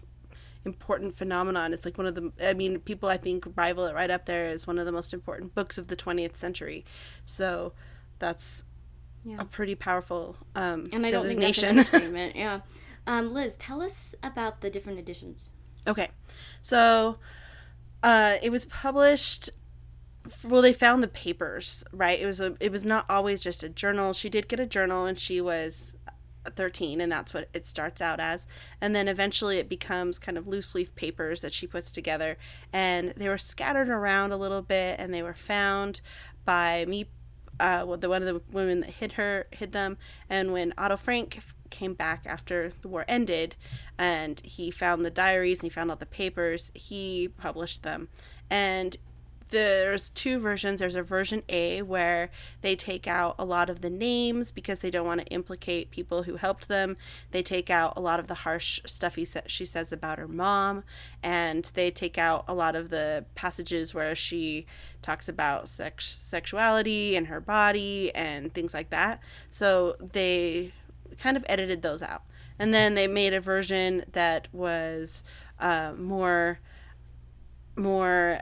important 0.65 1.17
phenomenon. 1.17 1.73
It's 1.73 1.85
like 1.85 1.97
one 1.97 2.07
of 2.07 2.15
the, 2.15 2.31
I 2.41 2.53
mean, 2.53 2.79
people 2.79 3.07
I 3.09 3.17
think 3.17 3.45
rival 3.55 3.85
it 3.85 3.93
right 3.95 4.09
up 4.11 4.25
there 4.25 4.45
as 4.45 4.65
one 4.67 4.79
of 4.79 4.85
the 4.85 4.91
most 4.91 5.13
important 5.13 5.53
books 5.55 5.77
of 5.77 5.87
the 5.87 5.95
20th 5.95 6.35
century. 6.35 6.83
So 7.25 7.73
that's 8.19 8.63
Yeah. 9.23 9.37
a 9.39 9.45
pretty 9.45 9.75
powerful 9.75 10.37
um, 10.55 10.85
And 10.91 11.05
I 11.05 11.09
don't 11.11 11.25
think 11.25 11.39
that's 11.39 11.61
designation. 11.61 12.15
an. 12.15 12.31
Yeah. 12.35 12.59
Um, 13.07 13.33
Liz, 13.33 13.55
tell 13.57 13.81
us 13.81 14.15
about 14.23 14.61
the 14.61 14.69
different 14.69 14.97
editions. 14.99 15.49
okay, 15.87 16.09
so 16.63 17.17
uh, 18.01 18.37
it 18.41 18.51
was 18.51 18.65
published. 18.65 19.51
Well, 20.43 20.63
they 20.63 20.73
found 20.73 21.03
the 21.03 21.07
papers, 21.07 21.83
right? 21.91 22.19
It 22.19 22.25
was 22.25 22.41
a. 22.41 22.55
It 22.59 22.71
was 22.71 22.83
not 22.83 23.05
always 23.09 23.41
just 23.41 23.61
a 23.61 23.69
journal. 23.69 24.11
She 24.13 24.27
did 24.27 24.47
get 24.47 24.59
a 24.59 24.65
journal, 24.65 25.05
and 25.05 25.19
she 25.19 25.39
was 25.39 25.93
13 26.51 27.01
and 27.01 27.11
that's 27.11 27.33
what 27.33 27.49
it 27.53 27.65
starts 27.65 28.01
out 28.01 28.19
as. 28.19 28.47
And 28.81 28.95
then 28.95 29.07
eventually 29.07 29.57
it 29.57 29.69
becomes 29.69 30.19
kind 30.19 30.37
of 30.37 30.47
loose 30.47 30.75
leaf 30.75 30.93
papers 30.95 31.41
that 31.41 31.53
she 31.53 31.67
puts 31.67 31.91
together. 31.91 32.37
And 32.71 33.13
they 33.15 33.29
were 33.29 33.37
scattered 33.37 33.89
around 33.89 34.31
a 34.31 34.37
little 34.37 34.61
bit 34.61 34.99
and 34.99 35.13
they 35.13 35.23
were 35.23 35.33
found 35.33 36.01
by 36.45 36.85
Miep 36.87 37.07
uh, 37.59 37.85
the 37.95 38.09
one 38.09 38.21
of 38.21 38.27
the 38.27 38.41
women 38.51 38.81
that 38.81 38.89
hid 38.91 39.13
her 39.13 39.45
hid 39.51 39.71
them. 39.71 39.97
And 40.29 40.51
when 40.51 40.73
otto 40.77 40.97
frank 40.97 41.41
came 41.69 41.93
back 41.93 42.23
after 42.25 42.71
the 42.81 42.87
war 42.87 43.05
ended 43.07 43.55
and 43.97 44.39
he 44.43 44.71
found 44.71 45.05
the 45.05 45.09
diaries 45.09 45.59
and 45.59 45.63
he 45.63 45.69
found 45.69 45.89
all 45.89 45.97
the 45.97 46.05
papers 46.05 46.71
he 46.73 47.29
published 47.37 47.83
them. 47.83 48.09
And 48.49 48.97
there's 49.49 50.09
two 50.09 50.39
versions. 50.39 50.79
There's 50.79 50.95
a 50.95 51.03
version 51.03 51.43
A 51.49 51.81
where 51.81 52.31
they 52.61 52.75
take 52.75 53.07
out 53.07 53.35
a 53.37 53.45
lot 53.45 53.69
of 53.69 53.81
the 53.81 53.89
names 53.89 54.51
because 54.51 54.79
they 54.79 54.89
don't 54.89 55.05
want 55.05 55.21
to 55.21 55.27
implicate 55.27 55.91
people 55.91 56.23
who 56.23 56.37
helped 56.37 56.67
them. 56.67 56.97
They 57.31 57.43
take 57.43 57.69
out 57.69 57.93
a 57.95 58.01
lot 58.01 58.19
of 58.19 58.27
the 58.27 58.33
harsh 58.33 58.79
stuff 58.85 59.15
he 59.15 59.25
sa- 59.25 59.41
she 59.47 59.65
says 59.65 59.91
about 59.91 60.17
her 60.17 60.27
mom, 60.27 60.83
and 61.21 61.69
they 61.73 61.91
take 61.91 62.17
out 62.17 62.43
a 62.47 62.53
lot 62.53 62.75
of 62.75 62.89
the 62.89 63.25
passages 63.35 63.93
where 63.93 64.15
she 64.15 64.65
talks 65.01 65.29
about 65.29 65.67
sex 65.67 66.07
sexuality 66.07 67.15
and 67.15 67.27
her 67.27 67.39
body 67.39 68.13
and 68.15 68.53
things 68.53 68.73
like 68.73 68.89
that. 68.89 69.19
So 69.51 69.95
they 69.99 70.73
kind 71.19 71.37
of 71.37 71.45
edited 71.47 71.83
those 71.83 72.01
out, 72.01 72.23
and 72.57 72.73
then 72.73 72.95
they 72.95 73.07
made 73.07 73.33
a 73.33 73.39
version 73.39 74.05
that 74.13 74.47
was 74.51 75.23
uh, 75.59 75.93
more 75.95 76.59
more 77.77 78.39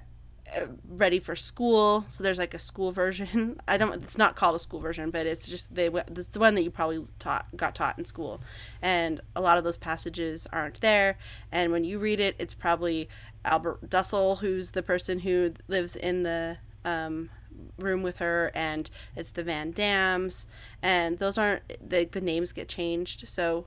ready 0.87 1.19
for 1.19 1.35
school. 1.35 2.05
So 2.09 2.23
there's 2.23 2.37
like 2.37 2.53
a 2.53 2.59
school 2.59 2.91
version. 2.91 3.59
I 3.67 3.77
don't. 3.77 4.03
It's 4.03 4.17
not 4.17 4.35
called 4.35 4.55
a 4.55 4.59
school 4.59 4.79
version, 4.79 5.09
but 5.11 5.25
it's 5.25 5.47
just 5.47 5.73
they. 5.73 5.87
It's 5.87 6.27
the 6.27 6.39
one 6.39 6.55
that 6.55 6.63
you 6.63 6.71
probably 6.71 7.05
taught 7.19 7.45
got 7.55 7.75
taught 7.75 7.97
in 7.97 8.05
school, 8.05 8.41
and 8.81 9.21
a 9.35 9.41
lot 9.41 9.57
of 9.57 9.63
those 9.63 9.77
passages 9.77 10.47
aren't 10.51 10.81
there. 10.81 11.17
And 11.51 11.71
when 11.71 11.83
you 11.83 11.99
read 11.99 12.19
it, 12.19 12.35
it's 12.39 12.53
probably 12.53 13.09
Albert 13.45 13.89
Dussel, 13.89 14.39
who's 14.39 14.71
the 14.71 14.83
person 14.83 15.19
who 15.19 15.53
lives 15.67 15.95
in 15.95 16.23
the 16.23 16.57
um, 16.85 17.29
room 17.77 18.03
with 18.03 18.17
her, 18.17 18.51
and 18.53 18.89
it's 19.15 19.31
the 19.31 19.43
Van 19.43 19.73
Daans, 19.73 20.45
and 20.81 21.19
those 21.19 21.37
aren't 21.37 21.63
the 21.87 22.05
the 22.05 22.21
names 22.21 22.53
get 22.53 22.67
changed. 22.67 23.27
So 23.27 23.65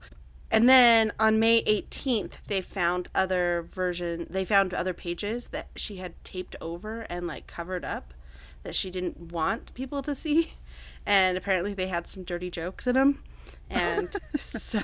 and 0.57 0.71
then 0.71 1.13
on 1.21 1.39
May 1.39 1.63
18th, 1.65 2.33
they 2.47 2.63
found 2.63 3.11
other 3.15 3.67
version. 3.71 4.27
They 4.31 4.47
found 4.47 4.73
other 4.73 4.95
pages 4.95 5.49
that 5.49 5.69
she 5.77 5.97
had 5.97 6.15
taped 6.25 6.57
over 6.63 7.03
and 7.11 7.27
like 7.27 7.47
covered 7.47 7.85
up 7.85 8.15
that 8.63 8.75
she 8.75 8.91
didn't 8.91 9.31
want 9.33 9.75
people 9.75 10.01
to 10.01 10.15
see, 10.15 10.55
and 11.07 11.37
apparently 11.37 11.75
they 11.75 11.89
had 11.89 12.07
some 12.07 12.23
dirty 12.23 12.51
jokes 12.51 12.87
in 12.87 12.95
them. 12.95 13.23
And 13.69 14.17
so, 14.39 14.81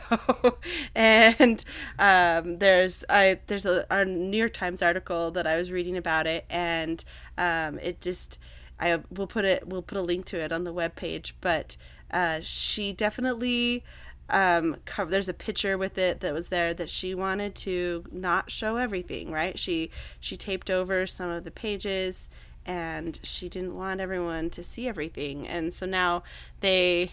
and 0.94 1.64
um, 1.98 2.58
there's 2.58 3.02
I 3.08 3.40
there's 3.46 3.64
a, 3.64 3.86
a 3.88 4.04
New 4.04 4.36
York 4.36 4.52
Times 4.52 4.82
article 4.82 5.30
that 5.30 5.46
I 5.46 5.56
was 5.56 5.72
reading 5.72 5.96
about 5.96 6.26
it, 6.26 6.44
and 6.50 7.02
um, 7.38 7.78
it 7.78 8.02
just 8.02 8.38
I 8.78 9.00
will 9.10 9.26
put 9.26 9.46
it 9.46 9.66
we'll 9.66 9.80
put 9.80 9.96
a 9.96 10.02
link 10.02 10.26
to 10.26 10.38
it 10.38 10.52
on 10.52 10.64
the 10.64 10.74
webpage, 10.74 11.32
but 11.40 11.78
uh, 12.10 12.40
she 12.42 12.92
definitely 12.92 13.84
um 14.32 14.76
cover 14.86 15.10
there's 15.10 15.28
a 15.28 15.34
picture 15.34 15.76
with 15.76 15.98
it 15.98 16.20
that 16.20 16.32
was 16.32 16.48
there 16.48 16.72
that 16.74 16.88
she 16.88 17.14
wanted 17.14 17.54
to 17.54 18.04
not 18.10 18.50
show 18.50 18.76
everything 18.76 19.30
right? 19.30 19.58
She 19.58 19.90
she 20.18 20.36
taped 20.36 20.70
over 20.70 21.06
some 21.06 21.30
of 21.30 21.44
the 21.44 21.50
pages 21.50 22.28
and 22.64 23.18
she 23.22 23.48
didn't 23.48 23.76
want 23.76 24.00
everyone 24.00 24.48
to 24.50 24.62
see 24.62 24.88
everything. 24.88 25.46
And 25.48 25.74
so 25.74 25.84
now 25.84 26.22
they 26.60 27.12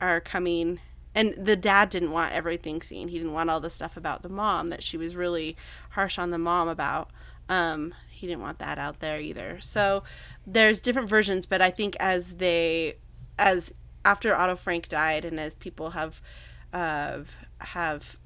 are 0.00 0.20
coming 0.20 0.80
and 1.14 1.34
the 1.36 1.56
dad 1.56 1.90
didn't 1.90 2.10
want 2.10 2.32
everything 2.32 2.82
seen. 2.82 3.08
He 3.08 3.18
didn't 3.18 3.32
want 3.32 3.48
all 3.48 3.60
the 3.60 3.70
stuff 3.70 3.96
about 3.96 4.22
the 4.22 4.28
mom 4.28 4.70
that 4.70 4.82
she 4.82 4.96
was 4.96 5.14
really 5.16 5.56
harsh 5.90 6.18
on 6.18 6.30
the 6.30 6.38
mom 6.38 6.68
about. 6.68 7.10
Um 7.48 7.94
he 8.10 8.28
didn't 8.28 8.42
want 8.42 8.60
that 8.60 8.78
out 8.78 9.00
there 9.00 9.20
either. 9.20 9.60
So 9.60 10.04
there's 10.46 10.80
different 10.80 11.08
versions 11.08 11.46
but 11.46 11.62
i 11.62 11.70
think 11.70 11.96
as 11.98 12.34
they 12.34 12.96
as 13.38 13.72
after 14.04 14.34
Otto 14.34 14.56
Frank 14.56 14.88
died, 14.88 15.24
and 15.24 15.40
as 15.40 15.54
people 15.54 15.90
have 15.90 16.20
uh, 16.74 17.20
have 17.60 18.18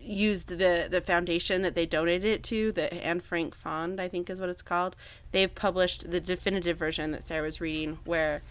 used 0.00 0.48
the 0.48 0.86
the 0.88 1.00
foundation 1.00 1.62
that 1.62 1.74
they 1.74 1.84
donated 1.84 2.24
it 2.24 2.42
to, 2.44 2.72
the 2.72 2.92
Anne 2.94 3.20
Frank 3.20 3.54
Fund, 3.54 4.00
I 4.00 4.08
think 4.08 4.30
is 4.30 4.40
what 4.40 4.48
it's 4.48 4.62
called. 4.62 4.96
They've 5.32 5.52
published 5.54 6.10
the 6.10 6.20
definitive 6.20 6.78
version 6.78 7.10
that 7.10 7.26
Sarah 7.26 7.42
was 7.42 7.60
reading, 7.60 7.98
where 8.04 8.42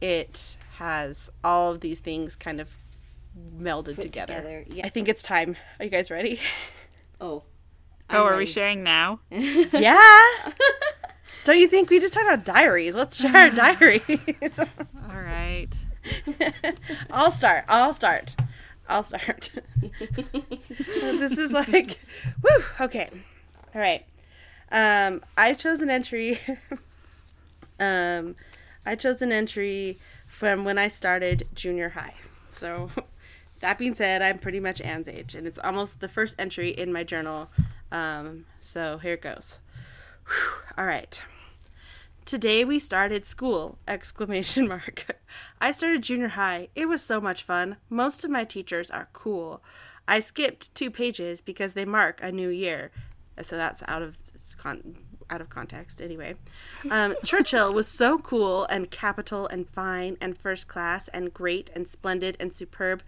it 0.00 0.56
has 0.78 1.30
all 1.42 1.72
of 1.72 1.80
these 1.80 2.00
things 2.00 2.34
kind 2.34 2.60
of 2.60 2.76
melded 3.56 3.96
together. 3.96 4.34
together, 4.34 4.64
yeah. 4.68 4.84
I 4.84 4.88
think 4.88 5.08
it's 5.08 5.22
time. 5.22 5.56
Are 5.78 5.84
you 5.84 5.90
guys 5.90 6.10
ready? 6.10 6.40
Oh. 7.20 7.44
oh 8.10 8.26
I'm 8.26 8.34
are 8.34 8.36
we 8.36 8.46
sharing 8.46 8.82
now 8.82 9.20
yeah. 9.30 10.52
Don't 11.44 11.58
you 11.58 11.68
think 11.68 11.90
we 11.90 12.00
just 12.00 12.12
talked 12.14 12.26
about 12.26 12.44
diaries? 12.44 12.94
Let's 12.94 13.18
share 13.18 13.34
our 13.34 13.50
diaries. 13.50 14.58
all 14.58 15.20
right 15.20 15.68
I'll 17.10 17.30
start. 17.30 17.64
I'll 17.68 17.94
start. 17.94 18.34
I'll 18.88 19.02
start. 19.02 19.50
this 19.80 21.38
is 21.38 21.52
like, 21.52 21.98
woo. 22.42 22.64
Okay. 22.80 23.08
All 23.74 23.80
right. 23.80 24.04
Um, 24.70 25.22
I 25.36 25.54
chose 25.54 25.80
an 25.80 25.90
entry. 25.90 26.38
um, 27.80 28.36
I 28.84 28.94
chose 28.94 29.22
an 29.22 29.32
entry 29.32 29.98
from 30.28 30.64
when 30.64 30.78
I 30.78 30.88
started 30.88 31.48
junior 31.54 31.90
high. 31.90 32.14
So, 32.50 32.90
that 33.60 33.78
being 33.78 33.94
said, 33.94 34.20
I'm 34.20 34.38
pretty 34.38 34.60
much 34.60 34.80
Anne's 34.80 35.08
age, 35.08 35.34
and 35.34 35.46
it's 35.46 35.58
almost 35.58 36.00
the 36.00 36.08
first 36.08 36.36
entry 36.38 36.70
in 36.70 36.92
my 36.92 37.02
journal. 37.02 37.50
Um, 37.90 38.44
so 38.60 38.98
here 38.98 39.14
it 39.14 39.22
goes. 39.22 39.60
Whew. 40.26 40.52
All 40.76 40.84
right. 40.84 41.22
Today 42.24 42.64
we 42.64 42.78
started 42.78 43.26
school! 43.26 43.76
Exclamation 43.86 44.66
mark. 44.66 45.18
I 45.60 45.72
started 45.72 46.02
junior 46.02 46.28
high. 46.28 46.68
It 46.74 46.86
was 46.88 47.02
so 47.02 47.20
much 47.20 47.42
fun. 47.42 47.76
Most 47.90 48.24
of 48.24 48.30
my 48.30 48.44
teachers 48.44 48.90
are 48.90 49.10
cool. 49.12 49.62
I 50.08 50.20
skipped 50.20 50.74
two 50.74 50.90
pages 50.90 51.42
because 51.42 51.74
they 51.74 51.84
mark 51.84 52.20
a 52.22 52.32
new 52.32 52.48
year. 52.48 52.90
So 53.42 53.58
that's 53.58 53.82
out 53.86 54.00
of 54.00 54.16
con- 54.56 54.96
out 55.30 55.40
of 55.40 55.48
context 55.50 56.00
anyway. 56.00 56.34
Um, 56.90 57.14
Churchill 57.24 57.72
was 57.72 57.86
so 57.88 58.18
cool 58.18 58.64
and 58.66 58.90
capital 58.90 59.46
and 59.46 59.68
fine 59.68 60.16
and 60.20 60.36
first 60.36 60.68
class 60.68 61.08
and 61.08 61.32
great 61.32 61.70
and 61.74 61.88
splendid 61.88 62.36
and 62.40 62.52
superb. 62.52 63.02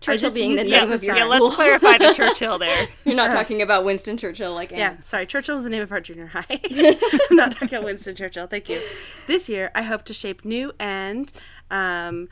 Churchill 0.00 0.32
being 0.32 0.54
the 0.54 0.62
used 0.62 0.72
name 0.72 0.90
of 0.92 1.02
your 1.02 1.14
yeah 1.16 1.22
emphasize- 1.22 1.40
let's 1.40 1.54
clarify 1.56 1.98
the 1.98 2.12
churchill 2.16 2.58
there 2.58 2.86
You're 3.04 3.14
not 3.16 3.32
talking 3.32 3.62
about 3.62 3.84
Winston 3.84 4.16
Churchill 4.16 4.54
like 4.54 4.70
Yeah, 4.70 4.96
sorry. 5.04 5.26
Churchill 5.26 5.54
was 5.54 5.64
the 5.64 5.70
name 5.70 5.82
of 5.82 5.92
our 5.92 6.00
junior 6.00 6.26
high. 6.26 6.44
I'm 7.30 7.36
not 7.36 7.52
talking 7.52 7.68
about 7.68 7.84
Winston 7.84 8.14
Churchill. 8.16 8.46
Thank 8.46 8.68
you. 8.68 8.80
This 9.26 9.48
year, 9.48 9.70
I 9.74 9.82
hope 9.82 10.04
to 10.04 10.14
shape 10.14 10.44
new 10.44 10.72
and 10.78 11.32
um, 11.70 12.28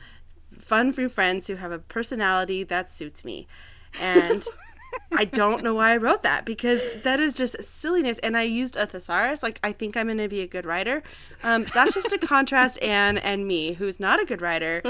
fun 0.57 0.93
new 0.97 1.09
friends 1.09 1.47
who 1.47 1.55
have 1.55 1.71
a 1.71 1.79
personality 1.79 2.63
that 2.63 2.89
suits 2.89 3.23
me. 3.23 3.47
And 4.01 4.45
I 5.11 5.25
don't 5.25 5.63
know 5.63 5.73
why 5.73 5.91
I 5.91 5.97
wrote 5.97 6.23
that 6.23 6.45
because 6.45 6.81
that 7.03 7.19
is 7.19 7.33
just 7.33 7.61
silliness. 7.63 8.19
And 8.19 8.37
I 8.37 8.43
used 8.43 8.75
a 8.75 8.85
thesaurus. 8.85 9.41
Like, 9.41 9.59
I 9.63 9.71
think 9.71 9.97
I'm 9.97 10.07
going 10.07 10.17
to 10.17 10.27
be 10.27 10.41
a 10.41 10.47
good 10.47 10.65
writer. 10.65 11.03
Um, 11.43 11.65
that's 11.73 11.93
just 11.93 12.09
to 12.09 12.17
contrast 12.17 12.81
Anne 12.81 13.17
and 13.17 13.47
me, 13.47 13.73
who's 13.73 13.99
not 13.99 14.21
a 14.21 14.25
good 14.25 14.41
writer. 14.41 14.83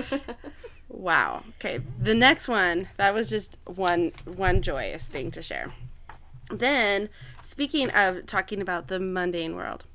Wow. 0.89 1.43
Okay. 1.59 1.79
The 2.01 2.15
next 2.15 2.47
one, 2.47 2.87
that 2.97 3.13
was 3.13 3.29
just 3.29 3.57
one 3.65 4.13
one 4.25 4.61
joyous 4.61 5.05
thing 5.05 5.31
to 5.31 5.43
share. 5.43 5.73
Then, 6.49 7.09
speaking 7.41 7.89
of 7.89 8.25
talking 8.25 8.61
about 8.61 8.87
the 8.87 8.99
mundane 8.99 9.55
world, 9.55 9.85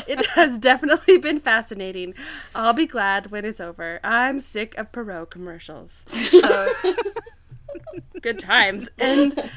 It 0.08 0.24
has 0.28 0.58
definitely 0.58 1.18
been 1.18 1.38
fascinating. 1.38 2.14
I'll 2.54 2.72
be 2.72 2.86
glad 2.86 3.30
when 3.30 3.44
it's 3.44 3.60
over. 3.60 4.00
I'm 4.02 4.40
sick 4.40 4.74
of 4.78 4.90
Perot 4.90 5.28
commercials. 5.30 6.06
So, 6.34 6.72
good 8.20 8.38
times. 8.38 8.88
And 8.98 9.50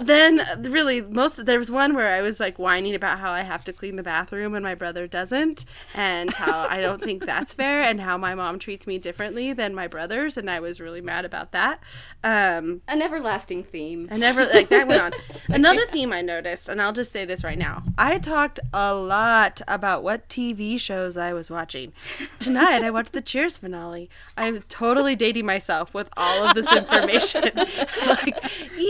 then, 0.00 0.42
really, 0.60 1.00
most 1.02 1.46
there 1.46 1.58
was 1.58 1.70
one 1.70 1.94
where 1.94 2.12
I 2.12 2.20
was 2.20 2.40
like 2.40 2.58
whining 2.58 2.94
about 2.94 3.18
how 3.18 3.30
I 3.30 3.42
have 3.42 3.64
to 3.64 3.72
clean 3.72 3.96
the 3.96 4.02
bathroom 4.02 4.54
and 4.54 4.64
my 4.64 4.74
brother 4.74 5.06
doesn't, 5.06 5.64
and 5.94 6.32
how 6.34 6.66
I 6.68 6.80
don't 6.80 7.00
think 7.00 7.24
that's 7.24 7.54
fair, 7.54 7.80
and 7.80 8.00
how 8.00 8.18
my 8.18 8.34
mom 8.34 8.58
treats 8.58 8.86
me 8.86 8.98
differently 8.98 9.52
than 9.52 9.74
my 9.74 9.86
brothers, 9.86 10.36
and 10.36 10.50
I 10.50 10.60
was 10.60 10.80
really 10.80 11.00
mad 11.00 11.24
about 11.24 11.52
that. 11.52 11.80
Um, 12.24 12.82
An 12.88 13.02
everlasting 13.02 13.64
theme. 13.64 14.08
I 14.10 14.16
never 14.16 14.44
like 14.46 14.68
that 14.70 14.88
went 14.88 15.02
on. 15.02 15.12
Another 15.48 15.86
theme 15.86 16.12
I 16.12 16.22
noticed, 16.22 16.68
and 16.68 16.82
I'll 16.82 16.92
just 16.92 17.12
say 17.12 17.24
this 17.24 17.44
right 17.44 17.58
now. 17.58 17.84
I 17.96 18.18
talked 18.18 18.58
a 18.72 18.94
lot 18.94 19.60
about 19.68 20.02
what 20.02 20.28
TV 20.28 20.78
shows 20.78 21.16
I 21.16 21.32
was 21.32 21.50
watching. 21.50 21.92
Tonight 22.40 22.82
I 22.82 22.90
watched 22.90 23.12
the 23.12 23.20
Cheers 23.20 23.58
finale. 23.58 24.10
I'm 24.36 24.62
totally 24.62 25.14
dating 25.14 25.46
myself 25.46 25.94
with 25.94 26.08
all 26.16 26.48
of 26.48 26.54
this 26.54 26.70
information. 26.72 27.41
like 28.06 28.44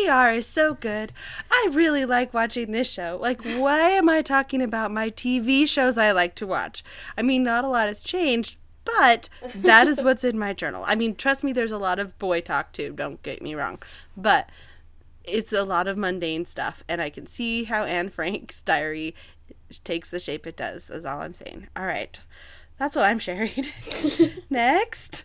ER 0.09 0.33
is 0.33 0.47
so 0.47 0.75
good. 0.75 1.13
I 1.51 1.69
really 1.73 2.05
like 2.05 2.35
watching 2.35 2.73
this 2.73 2.91
show. 2.91 3.19
Like 3.21 3.43
why 3.43 3.91
am 3.91 4.09
I 4.09 4.23
talking 4.23 4.63
about 4.63 4.91
my 4.91 5.11
TV 5.11 5.67
shows 5.67 5.97
I 5.99 6.13
like 6.13 6.35
to 6.37 6.47
watch? 6.47 6.85
I 7.17 7.23
mean, 7.23 7.43
not 7.43 7.65
a 7.65 7.69
lot 7.69 7.89
has 7.89 8.03
changed, 8.03 8.57
but 8.85 9.29
that 9.55 9.89
is 9.89 10.03
what's 10.03 10.25
in 10.25 10.39
my 10.39 10.53
journal. 10.53 10.85
I 10.87 10.95
mean, 10.95 11.15
trust 11.15 11.45
me, 11.45 11.53
there's 11.53 11.73
a 11.73 11.79
lot 11.79 11.99
of 11.99 12.19
boy 12.19 12.41
talk 12.41 12.73
too. 12.73 12.93
Don't 12.95 13.23
get 13.23 13.43
me 13.43 13.55
wrong, 13.55 13.81
but 14.17 14.49
it's 15.25 15.53
a 15.53 15.65
lot 15.65 15.87
of 15.87 15.97
mundane 15.97 16.47
stuff, 16.47 16.83
and 16.89 17.01
I 17.01 17.09
can 17.11 17.27
see 17.27 17.65
how 17.65 17.85
Anne 17.85 18.11
Frank's 18.11 18.61
diary 18.61 19.15
takes 19.85 20.11
the 20.11 20.19
shape 20.21 20.47
it 20.47 20.57
does. 20.57 20.87
That's 20.87 21.05
all 21.05 21.21
I'm 21.21 21.35
saying. 21.35 21.69
All 21.77 21.87
right, 21.87 22.19
that's 22.77 22.97
what 22.97 23.05
I'm 23.05 23.21
sharing. 23.21 23.67
Next, 24.51 25.25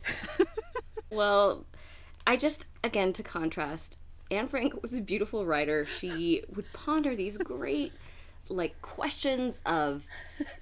Well, 1.09 1.65
I 2.27 2.35
just, 2.35 2.65
again, 2.83 3.13
to 3.13 3.23
contrast, 3.23 3.95
Anne 4.29 4.49
Frank 4.49 4.81
was 4.81 4.93
a 4.93 4.99
beautiful 4.99 5.45
writer. 5.45 5.85
She 5.85 6.43
would 6.53 6.71
ponder 6.73 7.15
these 7.15 7.37
great, 7.37 7.93
like, 8.49 8.81
questions 8.81 9.61
of 9.65 10.03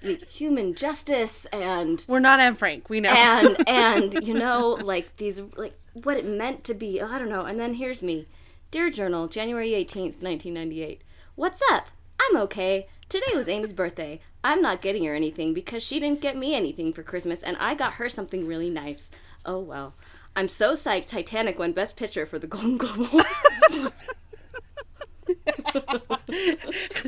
like, 0.00 0.24
human 0.28 0.74
justice 0.74 1.44
and 1.46 2.04
we're 2.08 2.20
not 2.20 2.38
Anne 2.38 2.54
Frank. 2.54 2.88
We 2.88 3.00
know. 3.00 3.10
and 3.10 3.58
and 3.66 4.26
you 4.26 4.34
know 4.34 4.78
like 4.80 5.16
these 5.16 5.40
like 5.56 5.76
what 5.92 6.16
it 6.16 6.24
meant 6.24 6.62
to 6.64 6.74
be 6.74 7.00
oh, 7.00 7.06
i 7.06 7.18
don't 7.18 7.28
know. 7.28 7.42
And 7.42 7.58
then 7.58 7.74
here's 7.74 8.00
me. 8.00 8.28
Dear 8.70 8.88
journal 8.88 9.26
january 9.26 9.70
18th 9.70 10.22
1998 10.22 11.02
what's 11.34 11.60
up? 11.70 11.88
I'm 12.20 12.36
okay. 12.42 12.86
Today 13.08 13.32
was 13.34 13.48
amy's 13.48 13.72
birthday. 13.72 14.20
I'm 14.44 14.62
not 14.62 14.82
getting 14.82 15.04
her 15.04 15.14
anything 15.14 15.52
because 15.52 15.82
she 15.82 15.98
didn't 15.98 16.20
get 16.20 16.36
me 16.36 16.54
anything 16.54 16.92
for 16.92 17.02
christmas 17.02 17.42
and 17.42 17.56
i 17.58 17.74
got 17.74 17.94
her 17.94 18.08
something 18.08 18.46
really 18.46 18.70
nice. 18.70 19.10
Oh 19.44 19.58
well 19.58 19.94
i'm 20.36 20.48
so 20.48 20.74
psyched 20.74 21.06
titanic 21.06 21.58
won 21.58 21.72
best 21.72 21.96
picture 21.96 22.24
for 22.26 22.38
the 22.38 22.46
golden 22.54 22.76
globe 22.76 23.08
awards 23.12 23.92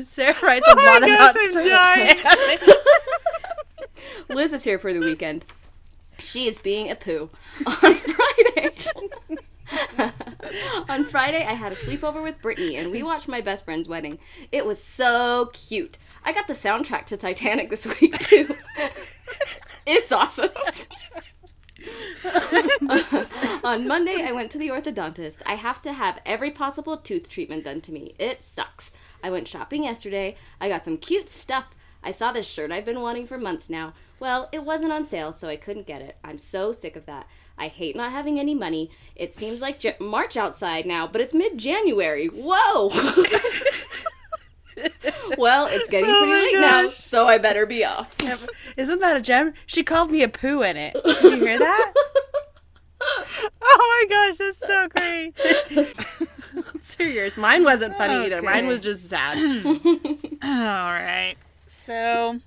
Sarah 0.03 0.35
writes 0.41 0.67
a 0.67 0.75
lot 0.75 1.03
about 1.03 1.35
I'm 1.35 1.53
Titanic. 1.53 2.61
Liz 4.29 4.53
is 4.53 4.63
here 4.63 4.79
for 4.79 4.93
the 4.93 4.99
weekend. 4.99 5.45
She 6.17 6.47
is 6.47 6.59
being 6.59 6.91
a 6.91 6.95
poo. 6.95 7.29
On 7.65 7.93
Friday. 7.93 8.71
On 10.89 11.03
Friday, 11.05 11.45
I 11.45 11.53
had 11.53 11.71
a 11.71 11.75
sleepover 11.75 12.21
with 12.21 12.41
Brittany 12.41 12.75
and 12.75 12.91
we 12.91 13.03
watched 13.03 13.27
my 13.27 13.41
best 13.41 13.65
friend's 13.65 13.87
wedding. 13.87 14.19
It 14.51 14.65
was 14.65 14.83
so 14.83 15.49
cute. 15.53 15.97
I 16.23 16.33
got 16.33 16.47
the 16.47 16.53
soundtrack 16.53 17.05
to 17.05 17.17
Titanic 17.17 17.69
this 17.69 17.85
week 18.01 18.17
too. 18.19 18.55
it's 19.85 20.11
awesome. 20.11 20.49
On 23.63 23.87
Monday, 23.87 24.23
I 24.23 24.31
went 24.31 24.51
to 24.51 24.57
the 24.57 24.69
orthodontist. 24.69 25.37
I 25.45 25.55
have 25.55 25.81
to 25.83 25.93
have 25.93 26.19
every 26.25 26.51
possible 26.51 26.97
tooth 26.97 27.29
treatment 27.29 27.63
done 27.63 27.81
to 27.81 27.91
me. 27.91 28.15
It 28.19 28.43
sucks. 28.43 28.91
I 29.23 29.29
went 29.29 29.47
shopping 29.47 29.83
yesterday. 29.83 30.35
I 30.59 30.69
got 30.69 30.85
some 30.85 30.97
cute 30.97 31.29
stuff. 31.29 31.65
I 32.03 32.11
saw 32.11 32.31
this 32.31 32.47
shirt 32.47 32.71
I've 32.71 32.85
been 32.85 33.01
wanting 33.01 33.27
for 33.27 33.37
months 33.37 33.69
now. 33.69 33.93
Well, 34.19 34.49
it 34.51 34.63
wasn't 34.63 34.91
on 34.91 35.05
sale, 35.05 35.31
so 35.31 35.47
I 35.47 35.55
couldn't 35.55 35.87
get 35.87 36.01
it. 36.01 36.17
I'm 36.23 36.37
so 36.37 36.71
sick 36.71 36.95
of 36.95 37.05
that. 37.05 37.27
I 37.57 37.67
hate 37.67 37.95
not 37.95 38.11
having 38.11 38.39
any 38.39 38.55
money. 38.55 38.89
It 39.15 39.33
seems 39.33 39.61
like 39.61 39.79
J- 39.79 39.97
March 39.99 40.37
outside 40.37 40.85
now, 40.85 41.07
but 41.07 41.21
it's 41.21 41.33
mid 41.33 41.57
January. 41.57 42.27
Whoa! 42.27 42.89
well, 45.37 45.67
it's 45.67 45.87
getting 45.89 46.09
oh 46.09 46.19
pretty 46.19 46.31
my 46.31 46.39
late 46.39 46.59
now, 46.59 46.89
so 46.89 47.27
I 47.27 47.37
better 47.37 47.65
be 47.65 47.83
off. 47.85 48.15
Isn't 48.77 48.99
that 48.99 49.17
a 49.17 49.21
gem? 49.21 49.53
She 49.65 49.83
called 49.83 50.11
me 50.11 50.23
a 50.23 50.29
poo 50.29 50.61
in 50.61 50.77
it. 50.77 50.93
Did 51.03 51.21
you 51.23 51.45
hear 51.45 51.59
that? 51.59 51.93
oh 53.01 53.47
my 53.61 54.05
gosh, 54.09 54.37
that's 54.37 54.59
so 54.59 54.87
great. 54.89 55.33
Let's 56.73 56.95
hear 56.95 57.07
yours. 57.07 57.37
Mine 57.37 57.63
wasn't 57.63 57.95
funny 57.97 58.25
either. 58.25 58.41
Mine 58.41 58.67
was 58.67 58.79
just 58.79 59.05
sad. 59.05 59.37
All 59.37 60.41
right. 60.41 61.35
So 61.67 62.39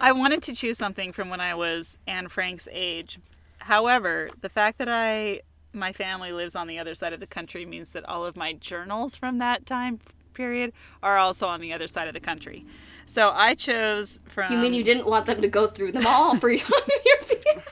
I 0.00 0.12
wanted 0.12 0.42
to 0.44 0.54
choose 0.54 0.78
something 0.78 1.12
from 1.12 1.30
when 1.30 1.40
I 1.40 1.54
was 1.54 1.98
Anne 2.06 2.28
Frank's 2.28 2.68
age. 2.70 3.18
However, 3.58 4.30
the 4.40 4.48
fact 4.48 4.78
that 4.78 4.88
I 4.88 5.42
my 5.72 5.92
family 5.92 6.32
lives 6.32 6.54
on 6.54 6.66
the 6.66 6.78
other 6.78 6.94
side 6.94 7.12
of 7.12 7.20
the 7.20 7.26
country 7.26 7.64
means 7.64 7.92
that 7.92 8.04
all 8.04 8.26
of 8.26 8.36
my 8.36 8.52
journals 8.52 9.16
from 9.16 9.38
that 9.38 9.64
time 9.64 10.00
period 10.34 10.72
are 11.02 11.16
also 11.18 11.46
on 11.46 11.60
the 11.60 11.72
other 11.72 11.88
side 11.88 12.08
of 12.08 12.14
the 12.14 12.20
country. 12.20 12.64
So 13.06 13.30
I 13.34 13.54
chose 13.54 14.20
from 14.26 14.52
You 14.52 14.58
mean 14.58 14.72
you 14.74 14.84
didn't 14.84 15.06
want 15.06 15.26
them 15.26 15.40
to 15.42 15.48
go 15.48 15.66
through 15.66 15.92
them 15.92 16.06
all 16.06 16.36
for 16.38 16.50
your, 16.50 16.66
your 17.04 17.16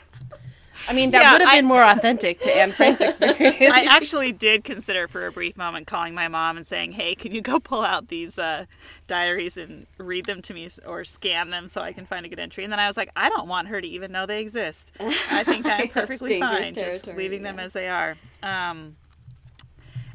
I 0.88 0.92
mean, 0.92 1.11
that 1.12 1.23
Yeah, 1.23 1.33
would 1.33 1.40
have 1.42 1.51
I- 1.51 1.57
been 1.59 1.66
more 1.66 1.85
authentic 1.85 2.40
to 2.40 2.57
Anne 2.57 2.73
Frank's 2.73 3.01
experience. 3.01 3.57
I 3.73 3.85
actually 3.85 4.33
did 4.33 4.64
consider 4.64 5.07
for 5.07 5.27
a 5.27 5.31
brief 5.31 5.57
moment 5.57 5.87
calling 5.87 6.14
my 6.14 6.27
mom 6.27 6.57
and 6.57 6.66
saying, 6.66 6.92
"Hey, 6.92 7.14
can 7.14 7.33
you 7.33 7.42
go 7.42 7.61
pull 7.61 7.83
out 7.83 8.09
these 8.09 8.38
uh, 8.38 8.64
diaries 9.07 9.57
and 9.57 9.87
read 9.99 10.25
them 10.25 10.42
to 10.42 10.55
me 10.55 10.68
or 10.87 11.05
scan 11.05 11.51
them 11.51 11.68
so 11.68 11.81
I 11.83 11.92
can 11.92 12.07
find 12.07 12.25
a 12.27 12.29
good 12.29 12.40
entry?" 12.40 12.64
And 12.64 12.73
then 12.73 12.81
I 12.81 12.87
was 12.88 12.96
like, 12.96 13.11
"I 13.14 13.29
don't 13.29 13.46
want 13.46 13.68
her 13.68 13.81
to 13.81 13.87
even 13.87 14.11
know 14.11 14.27
they 14.27 14.40
exist. 14.40 14.90
I 14.99 15.44
think 15.44 15.66
I'm 15.66 15.79
That's 15.83 15.92
perfectly 15.92 16.40
fine 16.40 16.75
just 16.75 17.05
territory, 17.05 17.16
leaving 17.16 17.42
them 17.42 17.59
as 17.61 17.73
they 17.73 17.88
are." 17.88 18.16
Um, 18.42 18.96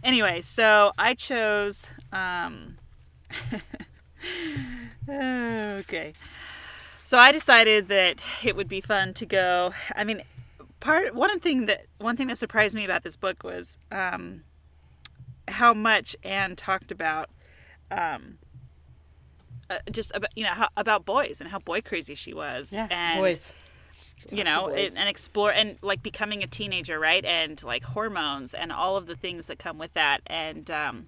anyway, 0.05 0.39
so 0.39 0.93
I 0.97 1.13
chose. 1.15 1.87
Um, 2.13 2.77
okay. 5.09 6.13
So 7.03 7.19
I 7.19 7.31
decided 7.31 7.89
that 7.89 8.25
it 8.43 8.55
would 8.55 8.69
be 8.69 8.79
fun 8.79 9.13
to 9.15 9.25
go. 9.25 9.73
I 9.95 10.03
mean, 10.05 10.23
part 10.79 11.13
one 11.13 11.39
thing 11.39 11.65
that 11.65 11.85
one 11.97 12.15
thing 12.15 12.27
that 12.27 12.37
surprised 12.37 12.75
me 12.75 12.85
about 12.85 13.03
this 13.03 13.15
book 13.15 13.43
was 13.43 13.77
um, 13.91 14.43
how 15.47 15.73
much 15.73 16.15
Anne 16.23 16.55
talked 16.55 16.91
about 16.91 17.29
um, 17.91 18.37
uh, 19.69 19.77
just 19.91 20.15
about 20.15 20.31
you 20.35 20.43
know 20.43 20.53
how, 20.53 20.69
about 20.77 21.05
boys 21.05 21.41
and 21.41 21.49
how 21.49 21.59
boy 21.59 21.81
crazy 21.81 22.15
she 22.15 22.33
was. 22.33 22.73
yeah, 22.73 22.87
and, 22.89 23.19
boys. 23.19 23.51
You 24.31 24.43
know 24.43 24.67
boys. 24.69 24.87
and, 24.89 24.97
and 24.97 25.09
explore 25.09 25.51
and 25.51 25.77
like 25.81 26.01
becoming 26.01 26.43
a 26.43 26.47
teenager 26.47 26.99
right 26.99 27.23
and 27.25 27.61
like 27.63 27.83
hormones 27.83 28.53
and 28.53 28.71
all 28.71 28.97
of 28.97 29.05
the 29.07 29.15
things 29.15 29.47
that 29.47 29.59
come 29.59 29.77
with 29.77 29.93
that 29.93 30.21
and 30.27 30.69
um, 30.71 31.07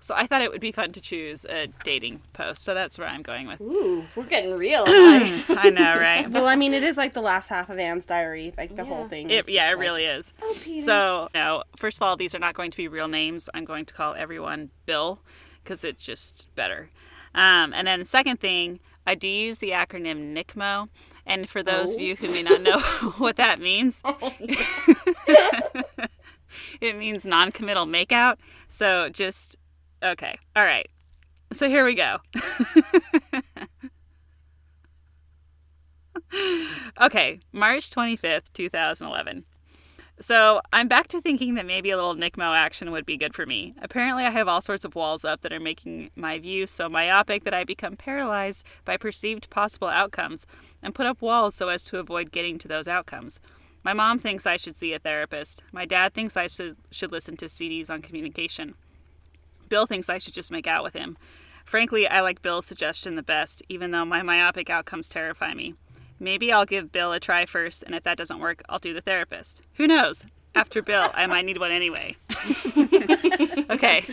so 0.00 0.14
i 0.14 0.26
thought 0.26 0.40
it 0.42 0.50
would 0.50 0.60
be 0.60 0.72
fun 0.72 0.90
to 0.92 1.00
choose 1.00 1.44
a 1.46 1.66
dating 1.84 2.20
post 2.32 2.62
so 2.62 2.72
that's 2.74 2.98
where 2.98 3.08
i'm 3.08 3.22
going 3.22 3.46
with 3.46 3.60
Ooh, 3.60 4.04
we're 4.16 4.24
getting 4.24 4.54
real. 4.56 4.84
I 4.86 5.70
know 5.74 5.98
right 5.98 6.28
Well, 6.30 6.46
I 6.46 6.56
mean, 6.56 6.74
it 6.74 6.82
is 6.82 6.96
like 6.96 7.12
the 7.14 7.22
last 7.22 7.48
half 7.48 7.68
of 7.70 7.78
Anne's 7.78 8.06
diary, 8.06 8.52
like 8.58 8.74
the 8.76 8.84
whole 8.84 9.08
thing. 9.08 9.30
it, 9.30 9.40
is 9.40 9.48
yeah 9.48 9.68
it 9.70 9.74
like- 9.76 9.80
really 9.82 10.04
is 10.04 10.32
oh, 10.42 10.56
Peter. 10.62 10.82
so 10.86 11.28
no 11.34 11.62
first 11.76 11.98
of 11.98 12.02
all 12.02 12.16
these 12.16 12.34
are 12.34 12.38
not 12.40 12.54
going 12.54 12.70
to 12.70 12.76
be 12.76 12.88
real 12.88 13.08
names 13.08 13.48
i'm 13.54 13.64
going 13.64 13.84
to 13.84 13.94
call 13.94 14.14
everyone 14.14 14.70
bill 14.86 15.20
because 15.62 15.84
it's 15.84 16.02
just 16.02 16.48
better 16.54 16.90
um, 17.34 17.72
and 17.74 17.86
then 17.86 17.98
the 17.98 18.04
second 18.06 18.38
thing 18.40 18.80
i 19.06 19.14
do 19.14 19.26
use 19.28 19.58
the 19.58 19.70
acronym 19.70 20.34
nicmo 20.36 20.88
and 21.26 21.48
for 21.48 21.62
those 21.62 21.94
of 21.94 22.00
Oh. 22.00 22.04
you 22.04 22.16
who 22.16 22.28
may 22.30 22.42
not 22.42 22.60
know 22.62 22.80
what 23.18 23.36
that 23.36 23.60
means 23.60 24.00
oh, 24.04 24.32
it 26.80 26.96
means 26.96 27.24
non 27.26 27.52
committal 27.52 27.86
makeout. 27.86 28.36
So 28.68 29.08
just, 29.08 29.56
okay. 30.02 30.38
All 30.56 30.64
right. 30.64 30.88
So 31.52 31.68
here 31.68 31.84
we 31.84 31.94
go. 31.94 32.18
okay, 37.00 37.40
March 37.52 37.90
25th, 37.90 38.52
2011. 38.52 39.44
So 40.20 40.60
I'm 40.72 40.86
back 40.86 41.08
to 41.08 41.20
thinking 41.20 41.54
that 41.54 41.66
maybe 41.66 41.90
a 41.90 41.96
little 41.96 42.14
Nickmo 42.14 42.56
action 42.56 42.92
would 42.92 43.04
be 43.04 43.16
good 43.16 43.34
for 43.34 43.46
me. 43.46 43.74
Apparently, 43.82 44.24
I 44.24 44.30
have 44.30 44.46
all 44.46 44.60
sorts 44.60 44.84
of 44.84 44.94
walls 44.94 45.24
up 45.24 45.40
that 45.40 45.52
are 45.52 45.60
making 45.60 46.10
my 46.14 46.38
view 46.38 46.66
so 46.66 46.88
myopic 46.88 47.42
that 47.44 47.54
I 47.54 47.64
become 47.64 47.96
paralyzed 47.96 48.64
by 48.84 48.96
perceived 48.96 49.50
possible 49.50 49.88
outcomes 49.88 50.46
and 50.82 50.94
put 50.94 51.06
up 51.06 51.20
walls 51.20 51.56
so 51.56 51.68
as 51.68 51.82
to 51.84 51.98
avoid 51.98 52.30
getting 52.30 52.58
to 52.58 52.68
those 52.68 52.86
outcomes. 52.86 53.40
My 53.82 53.92
mom 53.92 54.20
thinks 54.20 54.46
I 54.46 54.56
should 54.56 54.76
see 54.76 54.92
a 54.92 55.00
therapist. 55.00 55.64
My 55.72 55.84
dad 55.84 56.14
thinks 56.14 56.36
I 56.36 56.46
should, 56.46 56.76
should 56.90 57.12
listen 57.12 57.36
to 57.38 57.46
CDs 57.46 57.90
on 57.90 58.00
communication. 58.00 58.74
Bill 59.68 59.86
thinks 59.86 60.08
I 60.08 60.18
should 60.18 60.34
just 60.34 60.52
make 60.52 60.66
out 60.66 60.84
with 60.84 60.94
him. 60.94 61.18
Frankly, 61.64 62.06
I 62.06 62.20
like 62.20 62.40
Bill's 62.40 62.66
suggestion 62.66 63.16
the 63.16 63.22
best, 63.22 63.62
even 63.68 63.90
though 63.90 64.04
my 64.04 64.22
myopic 64.22 64.70
outcomes 64.70 65.08
terrify 65.08 65.54
me. 65.54 65.74
Maybe 66.18 66.52
I'll 66.52 66.64
give 66.64 66.92
Bill 66.92 67.12
a 67.12 67.20
try 67.20 67.44
first, 67.44 67.82
and 67.82 67.94
if 67.94 68.02
that 68.04 68.16
doesn't 68.16 68.38
work, 68.38 68.62
I'll 68.68 68.78
do 68.78 68.94
the 68.94 69.00
therapist. 69.00 69.62
Who 69.74 69.86
knows? 69.86 70.24
After 70.54 70.82
Bill, 70.82 71.10
I 71.14 71.26
might 71.26 71.44
need 71.44 71.58
one 71.58 71.72
anyway. 71.72 72.16
okay, 73.70 74.04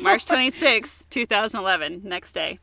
March 0.00 0.24
26th, 0.26 1.08
2011, 1.10 2.02
next 2.04 2.32
day. 2.32 2.58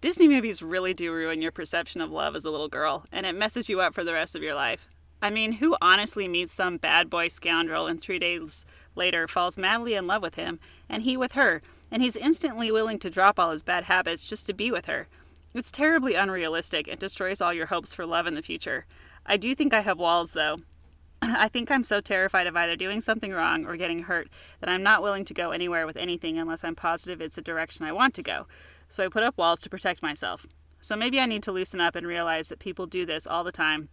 Disney 0.00 0.28
movies 0.28 0.62
really 0.62 0.94
do 0.94 1.12
ruin 1.12 1.42
your 1.42 1.52
perception 1.52 2.00
of 2.00 2.10
love 2.10 2.34
as 2.36 2.44
a 2.44 2.50
little 2.50 2.68
girl, 2.68 3.04
and 3.12 3.26
it 3.26 3.34
messes 3.34 3.68
you 3.68 3.80
up 3.80 3.94
for 3.94 4.04
the 4.04 4.12
rest 4.12 4.34
of 4.34 4.42
your 4.42 4.54
life. 4.54 4.88
I 5.20 5.30
mean, 5.30 5.52
who 5.52 5.76
honestly 5.80 6.28
meets 6.28 6.52
some 6.52 6.76
bad 6.76 7.10
boy 7.10 7.28
scoundrel 7.28 7.86
and 7.88 8.00
three 8.00 8.20
days 8.20 8.64
later 8.94 9.26
falls 9.26 9.58
madly 9.58 9.94
in 9.94 10.06
love 10.06 10.22
with 10.22 10.36
him, 10.36 10.60
and 10.88 11.02
he 11.02 11.16
with 11.16 11.32
her, 11.32 11.62
and 11.90 12.02
he's 12.02 12.16
instantly 12.16 12.70
willing 12.70 12.98
to 13.00 13.10
drop 13.10 13.38
all 13.38 13.50
his 13.50 13.62
bad 13.62 13.84
habits 13.84 14.24
just 14.24 14.46
to 14.46 14.52
be 14.52 14.70
with 14.70 14.86
her? 14.86 15.08
It's 15.54 15.72
terribly 15.72 16.14
unrealistic 16.14 16.88
and 16.88 16.98
destroys 16.98 17.40
all 17.40 17.54
your 17.54 17.66
hopes 17.66 17.94
for 17.94 18.04
love 18.04 18.26
in 18.26 18.34
the 18.34 18.42
future. 18.42 18.84
I 19.24 19.38
do 19.38 19.54
think 19.54 19.72
I 19.72 19.80
have 19.80 19.98
walls, 19.98 20.32
though. 20.32 20.58
I 21.22 21.48
think 21.48 21.70
I'm 21.70 21.84
so 21.84 22.02
terrified 22.02 22.46
of 22.46 22.54
either 22.54 22.76
doing 22.76 23.00
something 23.00 23.32
wrong 23.32 23.64
or 23.64 23.76
getting 23.76 24.02
hurt 24.02 24.28
that 24.60 24.68
I'm 24.68 24.82
not 24.82 25.02
willing 25.02 25.24
to 25.24 25.34
go 25.34 25.50
anywhere 25.50 25.86
with 25.86 25.96
anything 25.96 26.38
unless 26.38 26.64
I'm 26.64 26.74
positive 26.74 27.22
it's 27.22 27.38
a 27.38 27.42
direction 27.42 27.86
I 27.86 27.92
want 27.92 28.14
to 28.14 28.22
go. 28.22 28.46
So 28.90 29.04
I 29.04 29.08
put 29.08 29.22
up 29.22 29.38
walls 29.38 29.60
to 29.62 29.70
protect 29.70 30.02
myself. 30.02 30.46
So 30.80 30.96
maybe 30.96 31.18
I 31.18 31.26
need 31.26 31.42
to 31.44 31.52
loosen 31.52 31.80
up 31.80 31.96
and 31.96 32.06
realize 32.06 32.48
that 32.48 32.58
people 32.58 32.86
do 32.86 33.06
this 33.06 33.26
all 33.26 33.42
the 33.42 33.50
time 33.50 33.88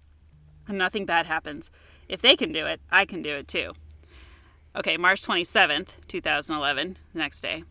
and 0.67 0.77
nothing 0.77 1.05
bad 1.05 1.25
happens. 1.25 1.71
If 2.09 2.21
they 2.21 2.35
can 2.35 2.51
do 2.51 2.65
it, 2.65 2.81
I 2.91 3.05
can 3.05 3.21
do 3.21 3.33
it 3.33 3.47
too. 3.47 3.73
Okay, 4.75 4.97
March 4.97 5.21
27th, 5.25 6.05
2011, 6.07 6.97
next 7.13 7.39
day 7.39 7.63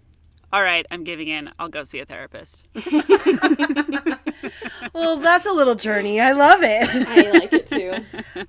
all 0.55 0.63
right, 0.63 0.87
I'm 0.89 1.03
giving 1.03 1.27
in. 1.27 1.51
I'll 1.59 1.69
go 1.69 1.83
see 1.83 1.99
a 1.99 2.05
therapist. 2.05 2.63
well, 4.95 5.17
that's 5.17 5.47
a 5.47 5.53
little 5.53 5.75
journey. 5.75 6.21
I 6.21 6.31
love 6.31 6.61
it. 6.63 7.09
I 7.09 7.33
like 7.33 7.53
it 7.53 7.67
too. 7.67 7.93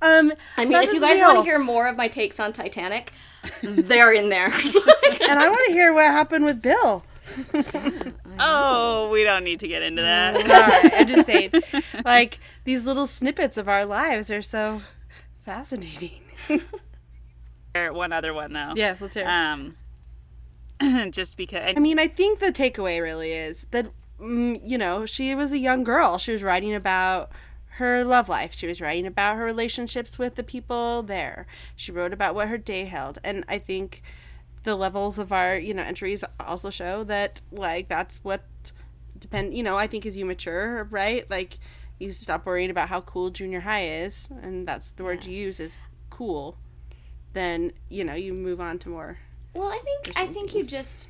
Um, 0.03 0.31
I 0.55 0.65
mean, 0.65 0.83
if 0.83 0.93
you 0.93 1.01
guys 1.01 1.19
want 1.19 1.39
to 1.39 1.43
hear 1.43 1.57
more 1.57 1.87
of 1.87 1.97
my 1.97 2.07
takes 2.07 2.39
on 2.39 2.53
Titanic, 2.53 3.11
they're 3.63 4.13
in 4.13 4.29
there. 4.29 4.45
and 4.53 5.39
I 5.39 5.49
want 5.49 5.61
to 5.65 5.73
hear 5.73 5.93
what 5.93 6.05
happened 6.05 6.45
with 6.45 6.61
Bill. 6.61 7.03
oh, 8.39 9.09
we 9.11 9.23
don't 9.23 9.43
need 9.43 9.59
to 9.61 9.67
get 9.67 9.81
into 9.81 10.03
that. 10.03 10.35
All 10.35 10.43
right, 10.43 10.93
I'm 10.93 11.07
just 11.07 11.25
saying, 11.25 11.53
like 12.05 12.39
these 12.65 12.85
little 12.85 13.07
snippets 13.07 13.57
of 13.57 13.67
our 13.67 13.83
lives 13.83 14.29
are 14.29 14.43
so 14.43 14.83
fascinating. 15.43 16.21
One 17.73 18.13
other 18.13 18.31
one 18.31 18.53
though. 18.53 18.73
Yeah, 18.75 18.95
let's 18.99 19.15
hear. 19.15 19.27
Um, 19.27 19.75
just 21.11 21.37
because. 21.37 21.73
I 21.75 21.79
mean, 21.79 21.99
I 21.99 22.07
think 22.07 22.39
the 22.39 22.51
takeaway 22.51 23.01
really 23.01 23.31
is 23.31 23.65
that, 23.71 23.87
mm, 24.19 24.59
you 24.63 24.77
know, 24.77 25.05
she 25.05 25.35
was 25.35 25.51
a 25.51 25.57
young 25.57 25.83
girl. 25.83 26.17
She 26.17 26.31
was 26.31 26.43
writing 26.43 26.73
about 26.73 27.31
her 27.77 28.03
love 28.03 28.29
life. 28.29 28.53
She 28.53 28.67
was 28.67 28.81
writing 28.81 29.05
about 29.05 29.37
her 29.37 29.43
relationships 29.43 30.17
with 30.17 30.35
the 30.35 30.43
people 30.43 31.03
there. 31.03 31.45
She 31.75 31.91
wrote 31.91 32.13
about 32.13 32.35
what 32.35 32.47
her 32.47 32.57
day 32.57 32.85
held. 32.85 33.19
And 33.23 33.43
I 33.47 33.57
think 33.57 34.01
the 34.63 34.75
levels 34.75 35.17
of 35.17 35.31
our, 35.31 35.57
you 35.57 35.73
know, 35.73 35.83
entries 35.83 36.23
also 36.39 36.69
show 36.69 37.03
that, 37.03 37.41
like, 37.51 37.87
that's 37.87 38.19
what 38.23 38.43
depend, 39.17 39.55
you 39.55 39.63
know, 39.63 39.77
I 39.77 39.87
think 39.87 40.05
as 40.05 40.17
you 40.17 40.25
mature, 40.25 40.85
right? 40.85 41.29
Like, 41.29 41.57
you 41.99 42.11
stop 42.11 42.45
worrying 42.45 42.69
about 42.69 42.89
how 42.89 43.01
cool 43.01 43.29
junior 43.29 43.61
high 43.61 43.87
is, 43.87 44.29
and 44.41 44.67
that's 44.67 44.91
the 44.91 45.03
word 45.03 45.23
yeah. 45.23 45.31
you 45.31 45.37
use 45.45 45.59
is 45.59 45.77
cool. 46.09 46.57
Then, 47.33 47.71
you 47.89 48.03
know, 48.03 48.15
you 48.15 48.33
move 48.33 48.59
on 48.61 48.79
to 48.79 48.89
more 48.89 49.17
well, 49.55 49.69
I 49.69 49.79
think 49.83 50.17
I 50.17 50.27
think 50.27 50.53
you 50.53 50.63
just 50.63 51.07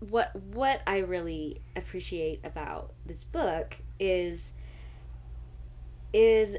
what 0.00 0.34
what 0.36 0.82
I 0.86 0.98
really 0.98 1.62
appreciate 1.76 2.40
about 2.44 2.92
this 3.06 3.24
book 3.24 3.76
is 3.98 4.52
is 6.12 6.56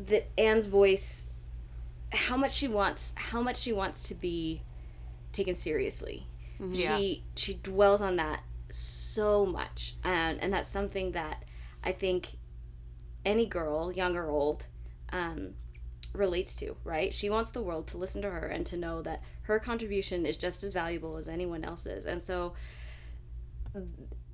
that 0.00 0.28
Anne's 0.36 0.66
voice 0.66 1.26
how 2.12 2.36
much 2.36 2.52
she 2.52 2.68
wants 2.68 3.12
how 3.16 3.40
much 3.40 3.56
she 3.58 3.72
wants 3.72 4.02
to 4.04 4.14
be 4.14 4.62
taken 5.32 5.54
seriously. 5.54 6.26
Mm-hmm. 6.60 6.72
She 6.72 7.14
yeah. 7.14 7.20
she 7.36 7.54
dwells 7.54 8.02
on 8.02 8.16
that 8.16 8.42
so 8.70 9.44
much 9.44 9.94
and 10.02 10.40
and 10.40 10.52
that's 10.52 10.70
something 10.70 11.12
that 11.12 11.44
I 11.84 11.92
think 11.92 12.38
any 13.24 13.46
girl, 13.46 13.92
young 13.92 14.16
or 14.16 14.28
old, 14.28 14.66
um, 15.12 15.54
relates 16.12 16.54
to, 16.56 16.76
right? 16.84 17.12
She 17.12 17.30
wants 17.30 17.50
the 17.50 17.62
world 17.62 17.86
to 17.88 17.98
listen 17.98 18.22
to 18.22 18.30
her 18.30 18.46
and 18.46 18.66
to 18.66 18.76
know 18.76 19.02
that 19.02 19.22
her 19.42 19.58
contribution 19.58 20.26
is 20.26 20.36
just 20.36 20.62
as 20.64 20.72
valuable 20.72 21.16
as 21.16 21.28
anyone 21.28 21.64
else's. 21.64 22.06
And 22.06 22.22
so 22.22 22.54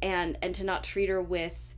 and 0.03 0.39
and 0.43 0.55
to 0.55 0.65
not 0.65 0.85
treat 0.85 1.09
her 1.09 1.23
with 1.23 1.75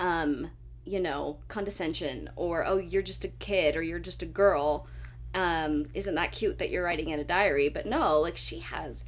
um, 0.00 0.50
you 0.84 1.00
know, 1.00 1.38
condescension 1.48 2.30
or 2.36 2.64
oh, 2.64 2.78
you're 2.78 3.02
just 3.02 3.24
a 3.24 3.28
kid 3.28 3.76
or 3.76 3.82
you're 3.82 3.98
just 3.98 4.22
a 4.22 4.26
girl. 4.26 4.86
Um, 5.34 5.86
isn't 5.92 6.14
that 6.14 6.32
cute 6.32 6.58
that 6.58 6.70
you're 6.70 6.84
writing 6.84 7.10
in 7.10 7.20
a 7.20 7.24
diary? 7.24 7.68
But 7.68 7.86
no, 7.86 8.20
like 8.20 8.36
she 8.36 8.60
has 8.60 9.04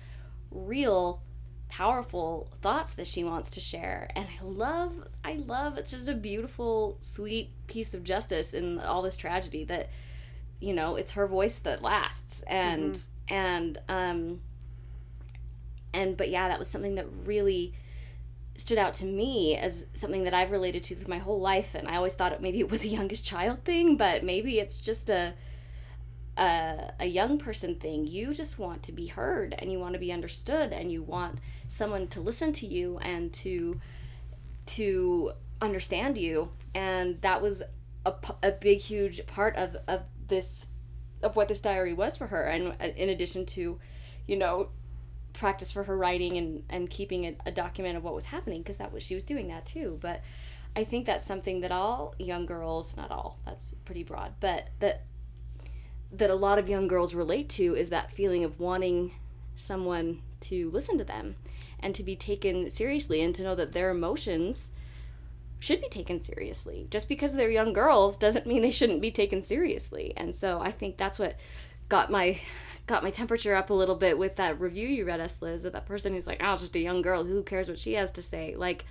real 0.51 1.23
powerful 1.71 2.49
thoughts 2.61 2.95
that 2.95 3.07
she 3.07 3.23
wants 3.23 3.49
to 3.49 3.61
share 3.61 4.11
and 4.17 4.27
i 4.27 4.45
love 4.45 5.07
i 5.25 5.35
love 5.35 5.79
it's 5.79 5.93
just 5.93 6.09
a 6.09 6.15
beautiful 6.15 6.97
sweet 6.99 7.51
piece 7.69 7.95
of 7.95 8.03
justice 8.03 8.55
in 8.55 8.81
all 8.81 9.03
this 9.03 9.17
tragedy 9.17 9.63
that 9.63 9.89
you 10.61 10.73
know 10.73 10.97
it's 10.97 11.13
her 11.13 11.27
voice 11.27 11.59
that 11.59 11.83
lasts 11.83 12.43
and 12.47 12.95
mm-hmm. 12.95 13.35
and 13.35 13.79
um 13.89 14.41
and 15.93 16.17
but 16.17 16.29
yeah 16.29 16.49
that 16.49 16.59
was 16.59 16.69
something 16.69 16.95
that 16.95 17.07
really 17.25 17.73
stood 18.57 18.79
out 18.79 18.93
to 18.93 19.07
me 19.07 19.57
as 19.57 19.87
something 19.95 20.25
that 20.25 20.35
I've 20.35 20.51
related 20.51 20.85
to 20.85 20.95
through 20.95 21.09
my 21.09 21.19
whole 21.19 21.41
life 21.41 21.75
and 21.75 21.89
I 21.89 21.97
always 21.97 22.13
thought 22.13 22.33
it, 22.33 22.43
maybe 22.43 22.61
it 22.61 22.71
was 22.71 22.85
a 22.85 22.89
youngest 22.89 23.25
child 23.25 23.65
thing 23.65 23.97
but 23.97 24.23
maybe 24.23 24.59
it's 24.59 24.81
just 24.81 25.09
a 25.09 25.35
a, 26.37 26.93
a 27.01 27.07
young 27.07 27.39
person 27.39 27.75
thing. 27.77 28.07
You 28.07 28.33
just 28.33 28.59
want 28.59 28.83
to 28.85 28.93
be 28.93 29.07
heard 29.07 29.55
and 29.59 29.71
you 29.71 29.79
want 29.79 29.93
to 29.93 29.99
be 29.99 30.13
understood 30.13 30.73
and 30.73 30.91
you 30.91 31.03
want 31.03 31.39
someone 31.69 32.09
to 32.09 32.21
listen 32.21 32.53
to 32.55 32.67
you 32.67 32.99
and 32.99 33.33
to 33.35 33.81
to 34.67 35.33
understand 35.61 36.17
you. 36.17 36.51
And 36.75 37.21
that 37.23 37.43
was 37.43 37.63
a, 38.07 38.15
a 38.43 38.53
big, 38.53 38.79
huge 38.79 39.27
part 39.27 39.57
of, 39.57 39.77
of 39.89 40.03
this 40.31 40.67
of 41.23 41.37
what 41.37 41.49
this 41.49 41.61
diary 41.61 41.93
was 41.93 42.17
for 42.17 42.29
her. 42.29 42.45
And 42.45 42.69
uh, 42.81 42.87
in 42.97 43.11
addition 43.11 43.45
to, 43.47 43.79
you 44.27 44.37
know, 44.37 44.71
practice 45.33 45.71
for 45.71 45.85
her 45.85 45.97
writing 45.97 46.37
and, 46.37 46.65
and 46.69 46.89
keeping 46.89 47.27
a, 47.27 47.37
a 47.47 47.51
document 47.53 47.97
of 47.97 48.05
what 48.05 48.15
was 48.15 48.27
happening 48.27 48.63
because 48.63 48.79
that 48.79 48.93
was 48.93 49.03
she 49.03 49.15
was 49.15 49.23
doing 49.23 49.49
that 49.49 49.67
too. 49.67 49.99
But 50.01 50.23
I 50.75 50.85
think 50.85 51.07
that's 51.07 51.27
something 51.27 51.61
that 51.61 51.73
all 51.73 52.15
young 52.19 52.47
girls, 52.47 52.97
not 52.97 53.11
all, 53.11 53.39
that's 53.45 53.75
pretty 53.85 54.03
broad, 54.03 54.35
but 54.41 54.69
that 54.79 55.05
that 56.13 56.31
a 56.31 56.35
lot 56.35 56.59
of 56.59 56.69
young 56.69 56.89
girls 56.89 57.15
relate 57.15 57.49
to 57.49 57.77
is 57.77 57.89
that 57.91 58.11
feeling 58.11 58.43
of 58.43 58.59
wanting 58.59 59.13
someone 59.55 60.23
to 60.41 60.71
listen 60.71 60.99
to 60.99 61.05
them 61.05 61.37
and 61.79 61.95
to 61.95 62.03
be 62.03 62.17
taken 62.17 62.69
seriously 62.69 63.23
and 63.23 63.35
to 63.35 63.43
know 63.43 63.55
that 63.55 63.73
their 63.73 63.91
emotions 63.91 64.73
should 65.61 65.81
be 65.81 65.89
taken 65.89 66.21
seriously. 66.21 66.87
Just 66.91 67.09
because 67.09 67.35
they're 67.35 67.51
young 67.51 67.73
girls 67.73 68.17
doesn't 68.17 68.47
mean 68.47 68.63
they 68.63 68.71
shouldn't 68.71 69.03
be 69.03 69.11
taken 69.11 69.43
seriously. 69.43 70.13
And 70.17 70.35
so 70.35 70.59
I 70.59 70.73
think 70.73 70.97
that's 70.97 71.19
what 71.19 71.37
got 71.89 72.11
my 72.11 72.41
got 72.87 73.03
my 73.05 73.11
temperature 73.11 73.55
up 73.55 73.71
a 73.71 73.75
little 73.75 73.95
bit 73.95 74.19
with 74.19 74.35
that 74.37 74.61
review 74.61 74.89
you 74.89 75.05
read 75.05 75.21
us 75.21 75.41
Liz 75.41 75.65
of 75.65 75.75
that 75.75 75.87
person 75.87 76.15
who's 76.15 76.27
like, 76.27 76.41
"Oh, 76.43 76.57
just 76.57 76.75
a 76.75 76.81
young 76.81 77.03
girl, 77.03 77.25
who 77.25 77.45
cares 77.45 77.69
what 77.69 77.79
she 77.79 77.93
has 77.93 78.11
to 78.13 78.23
say?" 78.23 78.57
Like 78.57 78.85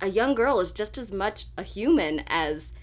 a 0.00 0.08
young 0.08 0.34
girl 0.34 0.60
is 0.60 0.72
just 0.72 0.98
as 0.98 1.10
much 1.10 1.46
a 1.56 1.62
human 1.62 2.22
as 2.26 2.74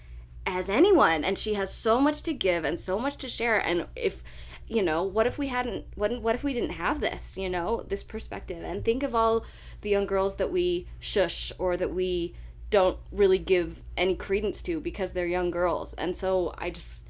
as 0.46 0.68
anyone 0.68 1.24
and 1.24 1.38
she 1.38 1.54
has 1.54 1.72
so 1.72 1.98
much 2.00 2.22
to 2.22 2.34
give 2.34 2.64
and 2.64 2.78
so 2.78 2.98
much 2.98 3.16
to 3.16 3.28
share 3.28 3.58
and 3.58 3.86
if 3.96 4.22
you 4.66 4.82
know 4.82 5.02
what 5.02 5.26
if 5.26 5.36
we 5.36 5.48
hadn't 5.48 5.84
what, 5.94 6.22
what 6.22 6.34
if 6.34 6.42
we 6.42 6.54
didn't 6.54 6.70
have 6.70 7.00
this 7.00 7.36
you 7.36 7.50
know 7.50 7.84
this 7.88 8.02
perspective 8.02 8.62
and 8.64 8.84
think 8.84 9.02
of 9.02 9.14
all 9.14 9.44
the 9.82 9.90
young 9.90 10.06
girls 10.06 10.36
that 10.36 10.50
we 10.50 10.86
shush 10.98 11.52
or 11.58 11.76
that 11.76 11.92
we 11.92 12.34
don't 12.70 12.98
really 13.12 13.38
give 13.38 13.82
any 13.96 14.14
credence 14.14 14.62
to 14.62 14.80
because 14.80 15.12
they're 15.12 15.26
young 15.26 15.50
girls 15.50 15.92
and 15.94 16.16
so 16.16 16.54
i 16.58 16.70
just 16.70 17.04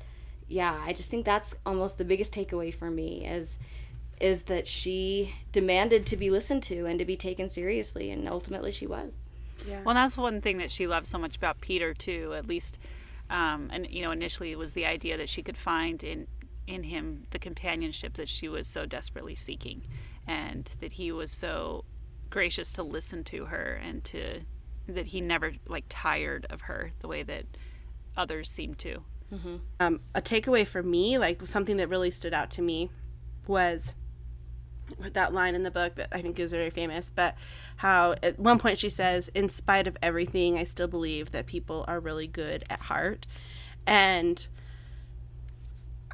yeah, 0.48 0.80
I 0.84 0.92
just 0.92 1.10
think 1.10 1.24
that's 1.24 1.54
almost 1.64 1.98
the 1.98 2.04
biggest 2.04 2.32
takeaway 2.32 2.74
for 2.74 2.90
me 2.90 3.26
is 3.26 3.58
is 4.20 4.44
that 4.44 4.66
she 4.68 5.34
demanded 5.50 6.06
to 6.06 6.16
be 6.16 6.30
listened 6.30 6.62
to 6.62 6.86
and 6.86 7.00
to 7.00 7.04
be 7.04 7.16
taken 7.16 7.48
seriously 7.48 8.12
and 8.12 8.28
ultimately 8.28 8.70
she 8.70 8.86
was. 8.86 9.18
Yeah. 9.66 9.80
Well, 9.84 9.96
that's 9.96 10.16
one 10.16 10.40
thing 10.40 10.58
that 10.58 10.70
she 10.70 10.86
loved 10.86 11.06
so 11.06 11.18
much 11.18 11.36
about 11.36 11.60
Peter 11.60 11.92
too. 11.94 12.32
At 12.36 12.46
least, 12.46 12.78
um, 13.30 13.70
and 13.72 13.88
you 13.90 14.02
know, 14.02 14.12
initially 14.12 14.52
it 14.52 14.58
was 14.58 14.74
the 14.74 14.86
idea 14.86 15.16
that 15.16 15.28
she 15.28 15.42
could 15.42 15.56
find 15.56 16.04
in 16.04 16.26
in 16.66 16.84
him 16.84 17.26
the 17.30 17.38
companionship 17.38 18.14
that 18.14 18.28
she 18.28 18.48
was 18.48 18.66
so 18.66 18.86
desperately 18.86 19.34
seeking, 19.34 19.82
and 20.26 20.72
that 20.80 20.92
he 20.94 21.12
was 21.12 21.30
so 21.30 21.84
gracious 22.30 22.70
to 22.72 22.82
listen 22.82 23.22
to 23.24 23.46
her 23.46 23.80
and 23.82 24.02
to 24.04 24.40
that 24.88 25.06
he 25.06 25.20
never 25.20 25.52
like 25.68 25.84
tired 25.88 26.46
of 26.50 26.62
her 26.62 26.92
the 27.00 27.08
way 27.08 27.22
that 27.22 27.44
others 28.16 28.50
seem 28.50 28.74
to. 28.74 29.02
um, 29.80 30.00
a 30.14 30.20
takeaway 30.20 30.66
for 30.66 30.82
me, 30.82 31.18
like 31.18 31.46
something 31.46 31.76
that 31.78 31.88
really 31.88 32.10
stood 32.10 32.34
out 32.34 32.50
to 32.52 32.62
me, 32.62 32.90
was 33.46 33.94
that 35.12 35.32
line 35.32 35.54
in 35.54 35.62
the 35.62 35.70
book 35.70 35.94
that 35.96 36.08
I 36.12 36.20
think 36.20 36.38
is 36.38 36.52
very 36.52 36.70
famous, 36.70 37.10
but 37.14 37.34
how 37.76 38.14
at 38.22 38.38
one 38.38 38.58
point 38.58 38.78
she 38.78 38.88
says, 38.90 39.30
In 39.34 39.48
spite 39.48 39.86
of 39.86 39.96
everything, 40.02 40.58
I 40.58 40.64
still 40.64 40.86
believe 40.88 41.32
that 41.32 41.46
people 41.46 41.84
are 41.88 41.98
really 42.00 42.26
good 42.26 42.64
at 42.68 42.80
heart. 42.80 43.26
And 43.86 44.46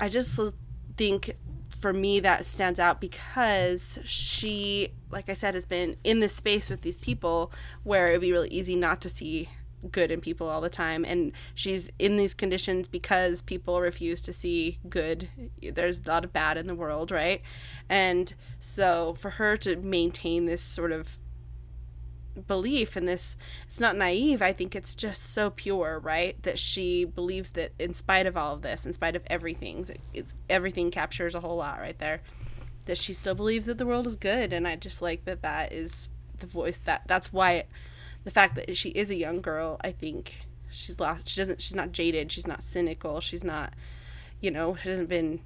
I 0.01 0.09
just 0.09 0.38
think 0.96 1.36
for 1.78 1.92
me 1.92 2.20
that 2.20 2.44
stands 2.44 2.80
out 2.80 3.01
because 3.01 3.98
she, 4.05 4.88
like 5.11 5.28
I 5.28 5.34
said, 5.34 5.55
has 5.55 5.66
been 5.66 5.96
in 6.05 6.20
this 6.20 6.34
space 6.34 6.68
with 6.68 6.82
these 6.82 6.96
people 6.96 7.53
where 7.84 8.09
it 8.09 8.12
would 8.12 8.20
be 8.20 8.32
really 8.32 8.51
easy 8.51 8.76
not 8.76 9.01
to 9.03 9.09
see 9.09 9.48
good 9.90 10.11
in 10.11 10.20
people 10.20 10.48
all 10.48 10.61
the 10.61 10.68
time. 10.68 11.05
And 11.05 11.32
she's 11.55 11.90
in 11.98 12.16
these 12.16 12.34
conditions 12.34 12.86
because 12.88 13.40
people 13.40 13.80
refuse 13.80 14.20
to 14.22 14.32
see 14.32 14.78
good. 14.88 15.28
There's 15.62 16.01
a 16.05 16.09
lot 16.09 16.24
of 16.24 16.32
bad 16.32 16.59
in 16.59 16.66
the 16.66 16.74
world, 16.74 17.11
right? 17.11 17.40
And 17.88 18.34
so 18.59 19.16
for 19.18 19.30
her 19.30 19.57
to 19.59 19.76
maintain 19.76 20.44
this 20.46 20.62
sort 20.62 20.92
of 20.92 21.18
belief 22.46 22.96
in 22.96 23.06
this 23.06 23.36
it's 23.66 23.80
not 23.80 23.96
naive 23.96 24.40
i 24.40 24.52
think 24.52 24.74
it's 24.76 24.94
just 24.94 25.32
so 25.32 25.50
pure 25.50 25.98
right? 25.98 26.42
That 26.42 26.58
she 26.58 27.04
believes 27.04 27.50
that 27.50 27.72
in 27.78 27.94
spite 27.94 28.26
of 28.26 28.36
all 28.36 28.54
of 28.54 28.62
this 28.62 28.86
in 28.86 28.92
spite 28.92 29.16
of 29.16 29.22
everything 29.26 29.88
it's 30.14 30.34
everything 30.48 30.90
captures 30.90 31.34
a 31.34 31.40
whole 31.40 31.56
lot 31.56 31.80
right 31.80 31.98
there 31.98 32.22
that 32.86 32.98
she 32.98 33.12
still 33.12 33.34
believes 33.34 33.66
that 33.66 33.78
the 33.78 33.86
world 33.86 34.06
is 34.06 34.16
good. 34.16 34.52
And 34.52 34.66
i 34.66 34.76
just 34.76 35.02
like 35.02 35.24
that 35.24 35.42
that 35.42 35.72
is 35.72 36.10
the 36.38 36.46
voice 36.46 36.78
that 36.84 37.02
that's 37.06 37.32
why 37.32 37.64
the 38.24 38.30
fact 38.30 38.54
that 38.56 38.76
she 38.76 38.90
is 38.90 39.10
a 39.10 39.14
young 39.14 39.40
girl 39.40 39.78
i 39.82 39.92
think 39.92 40.36
she's 40.70 40.98
lost 40.98 41.28
she 41.28 41.40
doesn't 41.40 41.60
she's 41.60 41.74
not 41.74 41.92
jaded 41.92 42.32
she's 42.32 42.46
not 42.46 42.62
cynical 42.62 43.20
she's 43.20 43.44
not 43.44 43.74
you 44.40 44.50
know 44.50 44.74
hasn't 44.74 45.08
been 45.08 45.40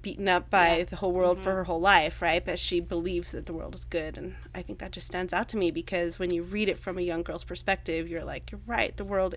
beaten 0.00 0.28
up 0.28 0.48
by 0.48 0.86
the 0.88 0.96
whole 0.96 1.12
world 1.12 1.38
for 1.38 1.52
her 1.52 1.64
whole 1.64 1.80
life, 1.80 2.22
right? 2.22 2.44
But 2.44 2.58
she 2.58 2.80
believes 2.80 3.32
that 3.32 3.46
the 3.46 3.52
world 3.52 3.74
is 3.74 3.84
good. 3.84 4.16
And 4.16 4.36
I 4.54 4.62
think 4.62 4.78
that 4.78 4.92
just 4.92 5.06
stands 5.06 5.32
out 5.32 5.48
to 5.50 5.56
me 5.56 5.70
because 5.70 6.18
when 6.18 6.32
you 6.32 6.42
read 6.42 6.68
it 6.68 6.78
from 6.78 6.98
a 6.98 7.02
young 7.02 7.22
girl's 7.22 7.44
perspective, 7.44 8.08
you're 8.08 8.24
like, 8.24 8.50
you're 8.50 8.60
right, 8.66 8.96
the 8.96 9.04
world 9.04 9.34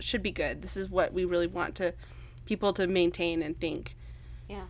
should 0.00 0.22
be 0.22 0.32
good. 0.32 0.62
This 0.62 0.76
is 0.76 0.90
what 0.90 1.12
we 1.12 1.24
really 1.24 1.46
want 1.46 1.76
to 1.76 1.94
people 2.46 2.72
to 2.72 2.86
maintain 2.86 3.42
and 3.42 3.58
think. 3.58 3.96
Yeah. 4.48 4.66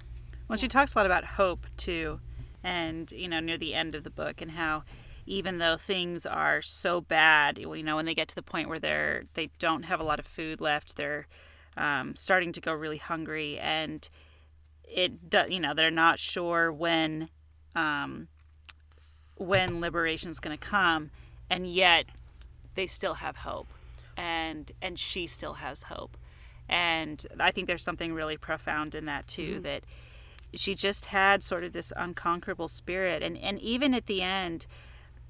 Well, 0.48 0.58
she 0.58 0.68
talks 0.68 0.94
a 0.94 0.98
lot 0.98 1.06
about 1.06 1.24
hope 1.24 1.66
too, 1.76 2.20
and 2.62 3.10
you 3.12 3.28
know, 3.28 3.40
near 3.40 3.58
the 3.58 3.74
end 3.74 3.94
of 3.94 4.04
the 4.04 4.10
book, 4.10 4.40
and 4.40 4.52
how 4.52 4.84
even 5.26 5.58
though 5.58 5.76
things 5.76 6.24
are 6.24 6.62
so 6.62 7.00
bad, 7.00 7.58
you 7.58 7.82
know, 7.82 7.96
when 7.96 8.06
they 8.06 8.14
get 8.14 8.28
to 8.28 8.34
the 8.34 8.42
point 8.42 8.68
where 8.68 8.78
they're 8.78 9.24
they 9.34 9.50
don't 9.58 9.84
have 9.84 10.00
a 10.00 10.04
lot 10.04 10.18
of 10.18 10.26
food 10.26 10.60
left, 10.60 10.96
they're 10.96 11.26
um, 11.76 12.16
starting 12.16 12.52
to 12.52 12.60
go 12.60 12.72
really 12.72 12.96
hungry, 12.98 13.58
and 13.58 14.08
it 14.86 15.30
do, 15.30 15.44
you 15.48 15.60
know 15.60 15.74
they're 15.74 15.90
not 15.90 16.18
sure 16.18 16.72
when 16.72 17.28
um, 17.74 18.28
when 19.36 19.80
liberation 19.80 20.30
is 20.30 20.40
going 20.40 20.56
to 20.56 20.68
come, 20.68 21.10
and 21.50 21.72
yet 21.72 22.06
they 22.74 22.86
still 22.86 23.14
have 23.14 23.38
hope, 23.38 23.68
and 24.16 24.72
and 24.80 24.98
she 24.98 25.26
still 25.26 25.54
has 25.54 25.84
hope, 25.84 26.16
and 26.68 27.26
I 27.38 27.50
think 27.50 27.66
there's 27.66 27.84
something 27.84 28.12
really 28.12 28.36
profound 28.36 28.94
in 28.94 29.06
that 29.06 29.26
too 29.26 29.60
that 29.60 29.84
she 30.54 30.74
just 30.74 31.06
had 31.06 31.42
sort 31.42 31.64
of 31.64 31.72
this 31.72 31.92
unconquerable 31.96 32.68
spirit 32.68 33.22
and 33.22 33.36
and 33.36 33.58
even 33.60 33.94
at 33.94 34.06
the 34.06 34.22
end 34.22 34.66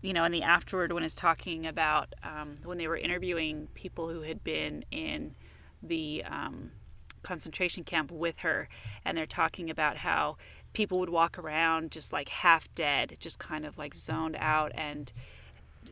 you 0.03 0.13
know 0.13 0.25
in 0.25 0.33
the 0.33 0.43
afterward 0.43 0.93
when 0.93 1.03
it's 1.03 1.15
talking 1.15 1.67
about 1.67 2.15
um, 2.23 2.55
when 2.65 2.79
they 2.79 2.87
were 2.87 2.97
interviewing 2.97 3.69
people 3.75 4.09
who 4.09 4.23
had 4.23 4.45
been 4.45 4.85
in 4.91 5.35
the 5.83 6.23
um, 6.29 6.71
concentration 7.27 7.83
camp 7.83 8.13
with 8.13 8.41
her 8.41 8.69
and 9.05 9.19
they're 9.19 9.27
talking 9.27 9.69
about 9.69 9.97
how 9.97 10.37
people 10.73 11.01
would 11.01 11.11
walk 11.11 11.39
around 11.39 11.91
just 11.91 12.13
like 12.13 12.29
half 12.29 12.73
dead 12.77 13.17
just 13.19 13.41
kind 13.41 13.67
of 13.67 13.77
like 13.77 13.97
zoned 13.97 14.37
out 14.39 14.71
and 14.77 15.13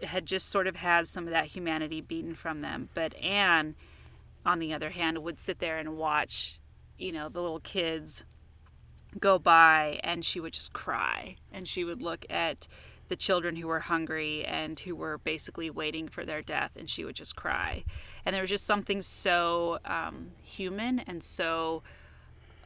had 0.04 0.26
just 0.26 0.48
sort 0.48 0.68
of 0.68 0.76
had 0.76 1.08
some 1.08 1.24
of 1.24 1.30
that 1.30 1.46
humanity 1.46 2.00
beaten 2.00 2.34
from 2.34 2.60
them. 2.60 2.88
But 2.94 3.16
anne 3.16 3.74
on 4.46 4.60
the 4.60 4.72
other 4.72 4.90
hand 4.90 5.18
would 5.18 5.40
sit 5.40 5.58
there 5.58 5.76
and 5.78 5.96
watch 5.96 6.60
you 6.98 7.10
know 7.10 7.28
the 7.28 7.42
little 7.42 7.60
kids 7.60 8.22
go 9.18 9.36
by 9.36 9.98
and 10.04 10.24
she 10.24 10.38
would 10.38 10.52
just 10.52 10.72
cry. 10.72 11.36
And 11.52 11.66
she 11.66 11.82
would 11.82 12.00
look 12.00 12.24
at 12.30 12.68
the 13.08 13.16
children 13.16 13.56
who 13.56 13.66
were 13.66 13.80
hungry 13.80 14.44
and 14.44 14.78
who 14.78 14.94
were 14.94 15.18
basically 15.18 15.70
waiting 15.70 16.08
for 16.08 16.24
their 16.24 16.42
death 16.42 16.76
and 16.76 16.88
she 16.88 17.04
would 17.04 17.16
just 17.16 17.34
cry 17.34 17.84
and 18.24 18.34
there 18.34 18.42
was 18.42 18.50
just 18.50 18.66
something 18.66 19.02
so 19.02 19.78
um, 19.84 20.32
human 20.42 21.00
and 21.00 21.22
so 21.22 21.82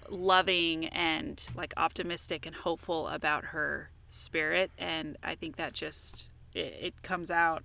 loving 0.08 0.86
and 0.86 1.46
like 1.54 1.74
optimistic 1.76 2.46
and 2.46 2.54
hopeful 2.54 3.08
about 3.08 3.46
her 3.46 3.90
spirit 4.08 4.70
and 4.78 5.18
i 5.22 5.34
think 5.34 5.56
that 5.56 5.74
just 5.74 6.28
it, 6.54 6.78
it 6.80 7.02
comes 7.02 7.30
out 7.30 7.62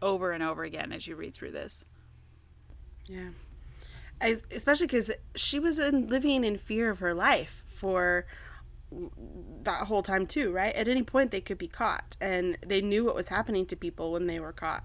over 0.00 0.30
and 0.30 0.42
over 0.42 0.62
again 0.62 0.92
as 0.92 1.06
you 1.08 1.16
read 1.16 1.34
through 1.34 1.50
this 1.50 1.84
Yeah. 3.08 3.30
I, 4.20 4.36
especially 4.54 4.86
because 4.86 5.10
she 5.34 5.58
was 5.58 5.78
in, 5.78 6.06
living 6.08 6.44
in 6.44 6.58
fear 6.58 6.90
of 6.90 6.98
her 6.98 7.14
life 7.14 7.64
for 7.66 8.26
that 9.62 9.86
whole 9.86 10.02
time 10.02 10.26
too, 10.26 10.50
right? 10.52 10.74
At 10.74 10.88
any 10.88 11.02
point 11.02 11.30
they 11.30 11.40
could 11.40 11.58
be 11.58 11.68
caught, 11.68 12.16
and 12.20 12.58
they 12.66 12.80
knew 12.82 13.04
what 13.04 13.14
was 13.14 13.28
happening 13.28 13.66
to 13.66 13.76
people 13.76 14.12
when 14.12 14.26
they 14.26 14.40
were 14.40 14.52
caught. 14.52 14.84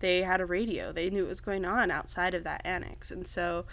They 0.00 0.22
had 0.22 0.40
a 0.40 0.46
radio. 0.46 0.92
They 0.92 1.10
knew 1.10 1.22
what 1.22 1.30
was 1.30 1.40
going 1.40 1.64
on 1.64 1.90
outside 1.90 2.34
of 2.34 2.44
that 2.44 2.62
annex, 2.64 3.10
and 3.10 3.26
so 3.26 3.64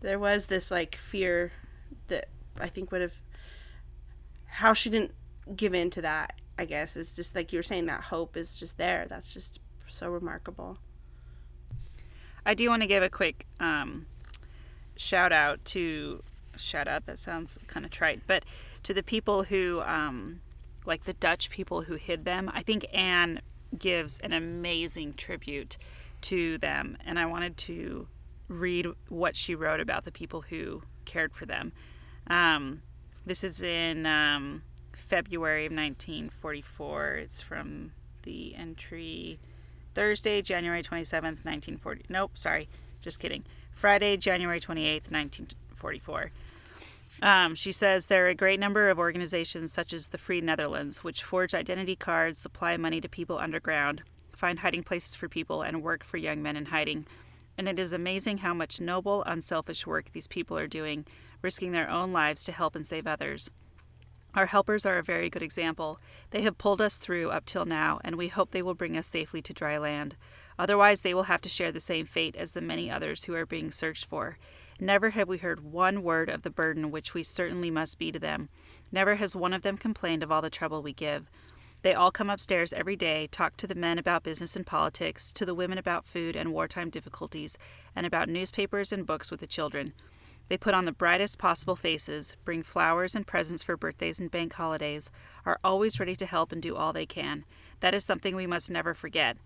there 0.00 0.18
was 0.18 0.46
this 0.46 0.70
like 0.70 0.96
fear 0.96 1.52
that 2.08 2.28
I 2.60 2.68
think 2.68 2.92
would 2.92 3.00
have 3.00 3.20
how 4.46 4.72
she 4.72 4.90
didn't 4.90 5.12
give 5.56 5.74
in 5.74 5.90
to 5.90 6.02
that. 6.02 6.40
I 6.56 6.66
guess 6.66 6.96
is 6.96 7.16
just 7.16 7.34
like 7.34 7.52
you 7.52 7.58
were 7.58 7.64
saying 7.64 7.86
that 7.86 8.02
hope 8.02 8.36
is 8.36 8.56
just 8.56 8.78
there. 8.78 9.06
That's 9.08 9.32
just 9.32 9.60
so 9.88 10.08
remarkable. 10.08 10.78
I 12.46 12.54
do 12.54 12.68
want 12.68 12.82
to 12.82 12.86
give 12.86 13.02
a 13.02 13.08
quick 13.08 13.46
um, 13.58 14.06
shout 14.96 15.32
out 15.32 15.64
to 15.66 16.22
shout 16.56 16.86
out 16.86 17.06
that 17.06 17.18
sounds 17.18 17.58
kind 17.66 17.84
of 17.84 17.90
trite, 17.90 18.22
but 18.28 18.44
to 18.84 18.94
the 18.94 19.02
people 19.02 19.44
who 19.44 19.80
um, 19.80 20.40
like 20.86 21.04
the 21.04 21.14
Dutch 21.14 21.50
people 21.50 21.82
who 21.82 21.94
hid 21.94 22.24
them. 22.24 22.50
I 22.52 22.62
think 22.62 22.86
Anne 22.92 23.40
gives 23.78 24.18
an 24.18 24.32
amazing 24.32 25.14
tribute 25.14 25.78
to 26.22 26.58
them, 26.58 26.96
and 27.04 27.18
I 27.18 27.26
wanted 27.26 27.56
to 27.58 28.08
read 28.48 28.86
what 29.08 29.36
she 29.36 29.54
wrote 29.54 29.80
about 29.80 30.04
the 30.04 30.12
people 30.12 30.42
who 30.42 30.82
cared 31.04 31.34
for 31.34 31.46
them. 31.46 31.72
Um, 32.26 32.82
this 33.26 33.44
is 33.44 33.62
in 33.62 34.06
um, 34.06 34.62
February 34.92 35.66
of 35.66 35.72
1944. 35.72 37.14
It's 37.16 37.40
from 37.40 37.92
the 38.22 38.54
entry 38.54 39.38
Thursday, 39.94 40.42
January 40.42 40.82
27th, 40.82 41.44
1940. 41.44 42.04
Nope, 42.08 42.36
sorry, 42.36 42.68
just 43.00 43.20
kidding. 43.20 43.44
Friday, 43.72 44.16
January 44.16 44.60
28th, 44.60 45.10
1944. 45.10 46.30
Um, 47.22 47.54
she 47.54 47.72
says 47.72 48.06
there 48.06 48.26
are 48.26 48.30
a 48.30 48.34
great 48.34 48.60
number 48.60 48.90
of 48.90 48.98
organizations 48.98 49.72
such 49.72 49.92
as 49.92 50.08
the 50.08 50.18
Free 50.18 50.40
Netherlands, 50.40 51.04
which 51.04 51.22
forge 51.22 51.54
identity 51.54 51.96
cards, 51.96 52.38
supply 52.38 52.76
money 52.76 53.00
to 53.00 53.08
people 53.08 53.38
underground, 53.38 54.02
find 54.32 54.58
hiding 54.58 54.82
places 54.82 55.14
for 55.14 55.28
people, 55.28 55.62
and 55.62 55.82
work 55.82 56.04
for 56.04 56.16
young 56.16 56.42
men 56.42 56.56
in 56.56 56.66
hiding. 56.66 57.06
And 57.56 57.68
it 57.68 57.78
is 57.78 57.92
amazing 57.92 58.38
how 58.38 58.52
much 58.52 58.80
noble, 58.80 59.22
unselfish 59.24 59.86
work 59.86 60.10
these 60.10 60.26
people 60.26 60.58
are 60.58 60.66
doing, 60.66 61.06
risking 61.40 61.72
their 61.72 61.88
own 61.88 62.12
lives 62.12 62.42
to 62.44 62.52
help 62.52 62.74
and 62.74 62.84
save 62.84 63.06
others. 63.06 63.48
Our 64.34 64.46
helpers 64.46 64.84
are 64.84 64.98
a 64.98 65.02
very 65.04 65.30
good 65.30 65.42
example. 65.42 66.00
They 66.30 66.42
have 66.42 66.58
pulled 66.58 66.80
us 66.80 66.96
through 66.96 67.30
up 67.30 67.46
till 67.46 67.64
now, 67.64 68.00
and 68.02 68.16
we 68.16 68.26
hope 68.26 68.50
they 68.50 68.62
will 68.62 68.74
bring 68.74 68.96
us 68.96 69.06
safely 69.06 69.40
to 69.42 69.52
dry 69.52 69.78
land. 69.78 70.16
Otherwise, 70.58 71.02
they 71.02 71.14
will 71.14 71.24
have 71.24 71.40
to 71.42 71.48
share 71.48 71.70
the 71.70 71.78
same 71.78 72.06
fate 72.06 72.34
as 72.34 72.52
the 72.52 72.60
many 72.60 72.90
others 72.90 73.24
who 73.24 73.34
are 73.34 73.46
being 73.46 73.70
searched 73.70 74.06
for. 74.06 74.36
Never 74.80 75.10
have 75.10 75.28
we 75.28 75.38
heard 75.38 75.60
one 75.60 76.02
word 76.02 76.28
of 76.28 76.42
the 76.42 76.50
burden 76.50 76.90
which 76.90 77.14
we 77.14 77.22
certainly 77.22 77.70
must 77.70 77.98
be 77.98 78.10
to 78.10 78.18
them. 78.18 78.48
Never 78.90 79.14
has 79.16 79.36
one 79.36 79.52
of 79.52 79.62
them 79.62 79.78
complained 79.78 80.22
of 80.22 80.32
all 80.32 80.42
the 80.42 80.50
trouble 80.50 80.82
we 80.82 80.92
give. 80.92 81.30
They 81.82 81.94
all 81.94 82.10
come 82.10 82.30
upstairs 82.30 82.72
every 82.72 82.96
day, 82.96 83.26
talk 83.26 83.56
to 83.58 83.66
the 83.66 83.74
men 83.74 83.98
about 83.98 84.22
business 84.22 84.56
and 84.56 84.66
politics, 84.66 85.30
to 85.32 85.44
the 85.44 85.54
women 85.54 85.78
about 85.78 86.06
food 86.06 86.34
and 86.34 86.52
wartime 86.52 86.90
difficulties, 86.90 87.58
and 87.94 88.06
about 88.06 88.28
newspapers 88.28 88.90
and 88.90 89.06
books 89.06 89.30
with 89.30 89.40
the 89.40 89.46
children. 89.46 89.92
They 90.48 90.56
put 90.56 90.74
on 90.74 90.86
the 90.86 90.92
brightest 90.92 91.38
possible 91.38 91.76
faces, 91.76 92.36
bring 92.44 92.62
flowers 92.62 93.14
and 93.14 93.26
presents 93.26 93.62
for 93.62 93.76
birthdays 93.76 94.18
and 94.18 94.30
bank 94.30 94.54
holidays, 94.54 95.10
are 95.46 95.58
always 95.62 96.00
ready 96.00 96.16
to 96.16 96.26
help 96.26 96.52
and 96.52 96.60
do 96.60 96.74
all 96.74 96.92
they 96.92 97.06
can. 97.06 97.44
That 97.80 97.94
is 97.94 98.04
something 98.04 98.34
we 98.34 98.46
must 98.46 98.70
never 98.70 98.94
forget. 98.94 99.36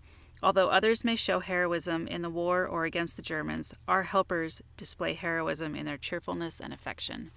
Although 0.41 0.69
others 0.69 1.03
may 1.03 1.15
show 1.15 1.39
heroism 1.41 2.07
in 2.07 2.21
the 2.21 2.29
war 2.29 2.65
or 2.65 2.85
against 2.85 3.17
the 3.17 3.21
Germans, 3.21 3.73
our 3.87 4.03
helpers 4.03 4.61
display 4.77 5.13
heroism 5.13 5.75
in 5.75 5.85
their 5.85 5.97
cheerfulness 5.97 6.61
and 6.61 6.73
affection. 6.73 7.31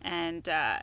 And 0.00 0.48
uh, 0.48 0.78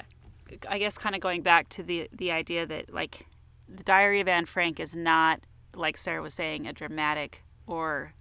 I 0.67 0.80
guess 0.80 0.97
kind 0.97 1.15
of 1.15 1.21
going 1.21 1.41
back 1.41 1.69
to 1.69 1.84
the 1.84 2.09
the 2.11 2.32
idea 2.32 2.65
that 2.65 2.93
like 2.93 3.28
the 3.69 3.84
Diary 3.84 4.19
of 4.19 4.28
Anne 4.28 4.45
Frank 4.45 4.80
is 4.80 4.95
not 4.95 5.39
like 5.74 5.97
Sarah 5.97 6.21
was 6.21 6.34
saying 6.34 6.67
a 6.67 6.74
dramatic 6.74 7.43
or 7.65 8.13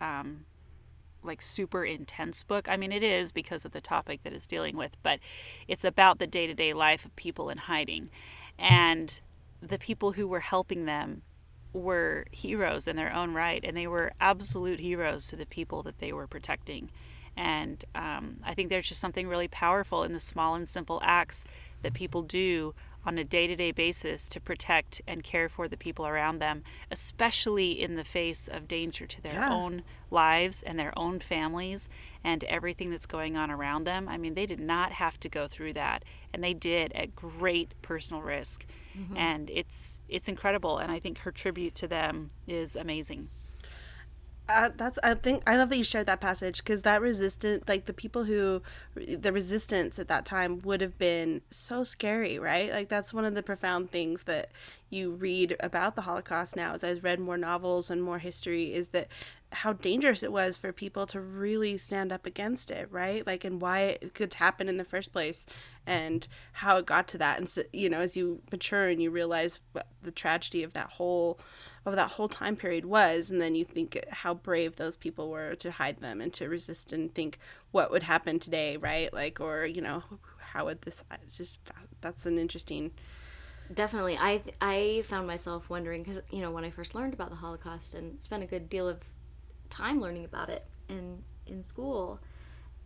um, 0.00 0.44
like 1.22 1.40
super 1.40 1.84
intense 1.84 2.42
book. 2.42 2.68
I 2.68 2.76
mean, 2.76 2.90
it 2.90 3.04
is 3.04 3.30
because 3.30 3.64
of 3.64 3.70
the 3.70 3.80
topic 3.80 4.24
that 4.24 4.32
it's 4.32 4.46
dealing 4.48 4.76
with, 4.76 4.96
but 5.02 5.20
it's 5.68 5.84
about 5.84 6.18
the 6.18 6.26
day 6.26 6.48
to 6.48 6.54
day 6.54 6.72
life 6.72 7.04
of 7.04 7.14
people 7.14 7.50
in 7.50 7.58
hiding, 7.58 8.10
and 8.58 9.20
the 9.60 9.78
people 9.78 10.12
who 10.12 10.26
were 10.26 10.40
helping 10.40 10.86
them 10.86 11.22
were 11.72 12.26
heroes 12.30 12.86
in 12.86 12.96
their 12.96 13.12
own 13.12 13.34
right, 13.34 13.64
and 13.64 13.76
they 13.76 13.86
were 13.86 14.12
absolute 14.20 14.80
heroes 14.80 15.28
to 15.28 15.36
the 15.36 15.46
people 15.46 15.82
that 15.82 15.98
they 15.98 16.12
were 16.12 16.26
protecting. 16.26 16.90
And 17.36 17.82
um, 17.94 18.36
I 18.44 18.54
think 18.54 18.68
there's 18.68 18.88
just 18.88 19.00
something 19.00 19.26
really 19.26 19.48
powerful 19.48 20.02
in 20.02 20.12
the 20.12 20.20
small 20.20 20.54
and 20.54 20.68
simple 20.68 21.00
acts 21.02 21.44
that 21.82 21.94
people 21.94 22.22
do 22.22 22.74
on 23.04 23.18
a 23.18 23.24
day 23.24 23.46
to 23.48 23.56
day 23.56 23.72
basis 23.72 24.28
to 24.28 24.38
protect 24.40 25.00
and 25.08 25.24
care 25.24 25.48
for 25.48 25.66
the 25.66 25.76
people 25.76 26.06
around 26.06 26.38
them, 26.38 26.62
especially 26.90 27.80
in 27.80 27.96
the 27.96 28.04
face 28.04 28.48
of 28.48 28.68
danger 28.68 29.06
to 29.06 29.20
their 29.22 29.32
Yeah. 29.32 29.48
own 29.50 29.82
lives 30.10 30.62
and 30.62 30.78
their 30.78 30.96
own 30.96 31.18
families 31.18 31.88
and 32.22 32.44
everything 32.44 32.90
that's 32.90 33.06
going 33.06 33.36
on 33.36 33.50
around 33.50 33.84
them. 33.84 34.08
I 34.08 34.18
mean, 34.18 34.34
they 34.34 34.46
did 34.46 34.60
not 34.60 34.92
have 34.92 35.18
to 35.20 35.28
go 35.28 35.48
through 35.48 35.72
that, 35.72 36.04
and 36.32 36.44
they 36.44 36.54
did 36.54 36.92
at 36.92 37.16
great 37.16 37.74
personal 37.82 38.22
risk. 38.22 38.66
And 39.16 39.50
it's 39.50 40.00
it's 40.08 40.28
incredible, 40.28 40.78
and 40.78 40.90
I 40.92 40.98
think 40.98 41.18
her 41.18 41.30
tribute 41.30 41.74
to 41.76 41.88
them 41.88 42.28
is 42.46 42.76
amazing. 42.76 43.28
Uh, 44.48 44.70
that's 44.76 44.98
I 45.02 45.14
think 45.14 45.42
I 45.48 45.56
love 45.56 45.70
that 45.70 45.78
you 45.78 45.84
shared 45.84 46.06
that 46.06 46.20
passage 46.20 46.58
because 46.58 46.82
that 46.82 47.00
resistant 47.00 47.68
like 47.68 47.86
the 47.86 47.92
people 47.92 48.24
who 48.24 48.60
the 48.94 49.32
resistance 49.32 49.98
at 50.00 50.08
that 50.08 50.26
time 50.26 50.60
would 50.62 50.80
have 50.80 50.98
been 50.98 51.42
so 51.50 51.84
scary 51.84 52.40
right 52.40 52.70
like 52.70 52.88
that's 52.88 53.14
one 53.14 53.24
of 53.24 53.34
the 53.34 53.42
profound 53.42 53.92
things 53.92 54.24
that 54.24 54.50
you 54.90 55.12
read 55.12 55.56
about 55.60 55.94
the 55.94 56.02
Holocaust 56.02 56.56
now 56.56 56.74
as 56.74 56.82
I've 56.82 57.04
read 57.04 57.20
more 57.20 57.38
novels 57.38 57.88
and 57.88 58.02
more 58.02 58.18
history 58.18 58.74
is 58.74 58.88
that 58.88 59.06
how 59.52 59.74
dangerous 59.74 60.22
it 60.22 60.32
was 60.32 60.56
for 60.56 60.72
people 60.72 61.06
to 61.06 61.20
really 61.20 61.76
stand 61.76 62.12
up 62.12 62.26
against 62.26 62.70
it 62.70 62.88
right? 62.90 63.26
Like 63.26 63.44
and 63.44 63.60
why 63.60 63.98
it 64.00 64.14
could 64.14 64.34
happen 64.34 64.68
in 64.68 64.76
the 64.76 64.84
first 64.84 65.12
place 65.12 65.46
and 65.86 66.26
how 66.52 66.76
it 66.78 66.86
got 66.86 67.08
to 67.08 67.18
that. 67.18 67.38
And 67.38 67.48
so, 67.48 67.62
you 67.72 67.88
know 67.88 68.00
as 68.00 68.16
you 68.16 68.42
mature 68.50 68.88
and 68.88 69.02
you 69.02 69.10
realize 69.10 69.60
what 69.72 69.86
the 70.02 70.10
tragedy 70.10 70.62
of 70.62 70.72
that 70.72 70.90
whole 70.90 71.38
of 71.84 71.96
that 71.96 72.12
whole 72.12 72.28
time 72.28 72.56
period 72.56 72.84
was 72.84 73.30
and 73.30 73.40
then 73.40 73.54
you 73.54 73.64
think 73.64 73.98
how 74.10 74.34
brave 74.34 74.76
those 74.76 74.96
people 74.96 75.28
were 75.30 75.54
to 75.56 75.72
hide 75.72 75.98
them 75.98 76.20
and 76.20 76.32
to 76.32 76.48
resist 76.48 76.92
and 76.92 77.14
think 77.14 77.38
what 77.72 77.90
would 77.90 78.04
happen 78.04 78.38
today 78.38 78.76
right? 78.76 79.12
Like 79.12 79.40
or 79.40 79.66
you 79.66 79.80
know 79.80 80.02
how 80.38 80.66
would 80.66 80.82
this 80.82 81.04
it's 81.22 81.38
just 81.38 81.60
that's 82.00 82.26
an 82.26 82.38
interesting 82.38 82.92
Definitely. 83.72 84.18
I 84.18 84.42
I 84.60 85.02
found 85.06 85.26
myself 85.26 85.70
wondering 85.70 86.02
because 86.02 86.20
you 86.30 86.40
know 86.40 86.50
when 86.50 86.64
I 86.64 86.70
first 86.70 86.94
learned 86.94 87.14
about 87.14 87.30
the 87.30 87.36
Holocaust 87.36 87.94
and 87.94 88.20
spent 88.20 88.42
a 88.42 88.46
good 88.46 88.68
deal 88.68 88.88
of 88.88 89.00
time 89.72 90.00
learning 90.00 90.24
about 90.24 90.48
it 90.48 90.66
in 90.88 91.22
in 91.46 91.64
school, 91.64 92.20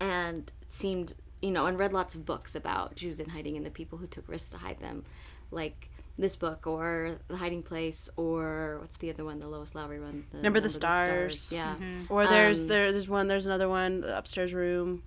and 0.01 0.51
seemed 0.67 1.15
you 1.43 1.51
know 1.51 1.67
and 1.67 1.79
read 1.79 1.93
lots 1.93 2.15
of 2.15 2.25
books 2.25 2.55
about 2.55 2.95
Jews 2.95 3.21
in 3.21 3.29
hiding 3.29 3.57
and 3.57 3.67
the 3.67 3.71
people 3.71 3.99
who 3.99 4.07
took 4.07 4.29
risks 4.29 4.51
to 4.51 4.59
hide 4.59 4.79
them, 4.81 5.05
like 5.51 5.91
this 6.19 6.35
book 6.35 6.67
or 6.67 7.17
The 7.29 7.37
Hiding 7.37 7.63
Place 7.63 8.09
or 8.17 8.79
what's 8.81 8.97
the 8.97 9.11
other 9.11 9.23
one, 9.23 9.39
the 9.39 9.49
Lois 9.49 9.75
Lowry 9.75 10.01
one, 10.01 10.25
the 10.33 10.39
Number 10.39 10.61
the 10.61 10.71
Stars. 10.71 11.53
Yeah. 11.53 11.75
or 12.09 12.27
there's 12.27 12.63
Um, 12.63 12.69
there, 12.69 12.91
there's 12.93 13.09
one 13.09 13.29
there's 13.29 13.45
another 13.45 13.69
one 13.69 14.01
the 14.01 14.17
upstairs 14.17 14.55
room 14.55 15.03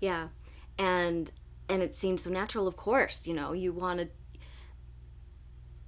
Yeah, 0.00 0.28
and 0.78 1.30
and 1.70 1.82
it 1.82 1.94
seemed 1.94 2.20
so 2.20 2.30
natural. 2.30 2.66
Of 2.66 2.76
course, 2.76 3.26
you 3.26 3.32
know, 3.34 3.52
you 3.52 3.72
want 3.72 4.00
to. 4.00 4.08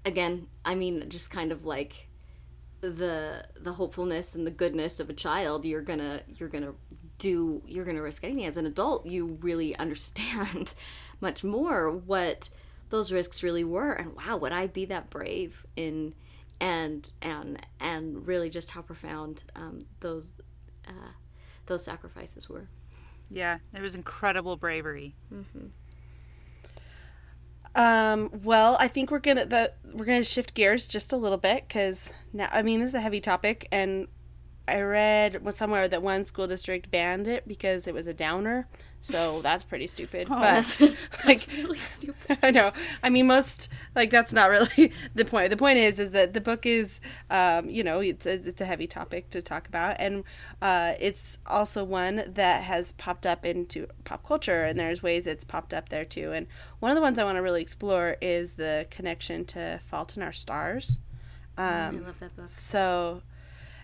Again, 0.05 0.49
I 0.65 0.75
mean, 0.75 1.09
just 1.09 1.31
kind 1.31 1.53
of 1.53 1.65
like 1.65 2.09
the 2.83 3.47
the 3.59 3.73
hopefulness 3.73 4.35
and 4.35 4.47
the 4.47 4.51
goodness 4.51 5.01
of 5.01 5.09
a 5.09 5.15
child. 5.15 5.65
You're 5.65 5.83
gonna 5.83 6.23
you're 6.37 6.49
gonna 6.49 6.75
do 7.19 7.63
you're 7.67 7.85
gonna 7.85 8.03
risk 8.03 8.25
anything. 8.25 8.45
As 8.45 8.57
an 8.57 8.67
adult, 8.67 9.07
you 9.07 9.39
really 9.41 9.75
understand 9.77 10.75
much 11.21 11.43
more 11.43 11.91
what 11.91 12.49
those 12.91 13.11
risks 13.11 13.43
really 13.43 13.65
were, 13.65 13.93
and 13.93 14.15
wow, 14.17 14.37
would 14.37 14.53
I 14.53 14.67
be 14.67 14.85
that 14.87 15.09
brave 15.09 15.65
in 15.77 16.15
and 16.61 17.09
and 17.21 17.67
and 17.81 18.27
really 18.27 18.51
just 18.51 18.71
how 18.71 18.83
profound 18.83 19.45
um, 19.57 19.81
those 20.01 20.35
uh, 20.87 21.13
those 21.67 21.85
sacrifices 21.85 22.49
were. 22.49 22.69
Yeah, 23.31 23.59
it 23.75 23.81
was 23.81 23.95
incredible 23.95 24.57
bravery. 24.57 25.15
Um, 27.75 28.31
well, 28.43 28.77
I 28.79 28.89
think 28.89 29.11
we're 29.11 29.19
gonna 29.19 29.47
the 29.47 29.73
we're 29.93 30.05
gonna 30.05 30.25
shift 30.25 30.55
gears 30.55 30.87
just 30.87 31.13
a 31.13 31.17
little 31.17 31.39
bit 31.39 31.67
because 31.67 32.13
now 32.33 32.49
I 32.53 32.63
mean 32.63 32.81
this 32.81 32.89
is 32.89 32.95
a 32.95 33.01
heavy 33.01 33.21
topic, 33.21 33.67
and 33.73 34.09
I 34.69 34.81
read 34.81 35.45
was 35.45 35.57
somewhere 35.57 35.89
that 35.89 36.03
one 36.03 36.25
school 36.25 36.47
district 36.47 36.91
banned 36.91 37.27
it 37.27 37.49
because 37.49 37.87
it 37.87 37.95
was 37.95 38.07
a 38.07 38.15
downer. 38.15 38.69
So 39.05 39.41
that's 39.43 39.65
pretty 39.65 39.89
stupid. 39.89 40.29
Oh, 40.31 40.39
but 40.39 40.97
like, 41.27 41.47
Really 41.57 41.79
stupid. 41.79 42.39
I 42.43 42.51
know. 42.51 42.73
I 43.03 43.11
mean, 43.11 43.27
most 43.27 43.69
like 43.97 44.11
that's 44.11 44.33
not 44.33 44.49
really 44.51 44.93
the 45.15 45.25
point. 45.25 45.51
The 45.51 45.57
point 45.57 45.79
is, 45.79 45.99
is 45.99 46.13
that 46.13 46.33
the 46.33 46.41
book 46.41 46.65
is, 46.65 47.01
um, 47.29 47.69
you 47.69 47.83
know, 47.83 48.01
it's 48.01 48.25
a, 48.25 48.35
it's 48.35 48.61
a 48.61 48.65
heavy 48.65 48.87
topic 48.87 49.31
to 49.31 49.43
talk 49.43 49.67
about, 49.69 49.97
and 49.99 50.25
uh, 50.61 50.95
it's 51.01 51.39
also 51.47 51.83
one 51.83 52.23
that 52.29 52.63
has 52.63 52.93
popped 52.93 53.27
up 53.27 53.45
into 53.45 53.89
pop 54.05 54.25
culture, 54.25 54.63
and 54.65 54.79
there's 54.79 55.03
ways 55.03 55.27
it's 55.27 55.45
popped 55.45 55.75
up 55.75 55.89
there 55.89 56.05
too. 56.05 56.33
And 56.33 56.47
one 56.79 56.93
of 56.93 56.95
the 56.95 57.03
ones 57.03 57.19
I 57.19 57.25
want 57.25 57.37
to 57.37 57.43
really 57.43 57.63
explore 57.63 58.17
is 58.23 58.53
the 58.53 58.87
connection 58.91 59.45
to 59.47 59.81
*Fault 59.85 60.17
in 60.17 60.23
Our 60.23 60.33
Stars*. 60.33 61.01
I 61.59 61.91
love 61.91 62.19
that 62.21 62.37
book. 62.37 62.49
So, 62.49 63.23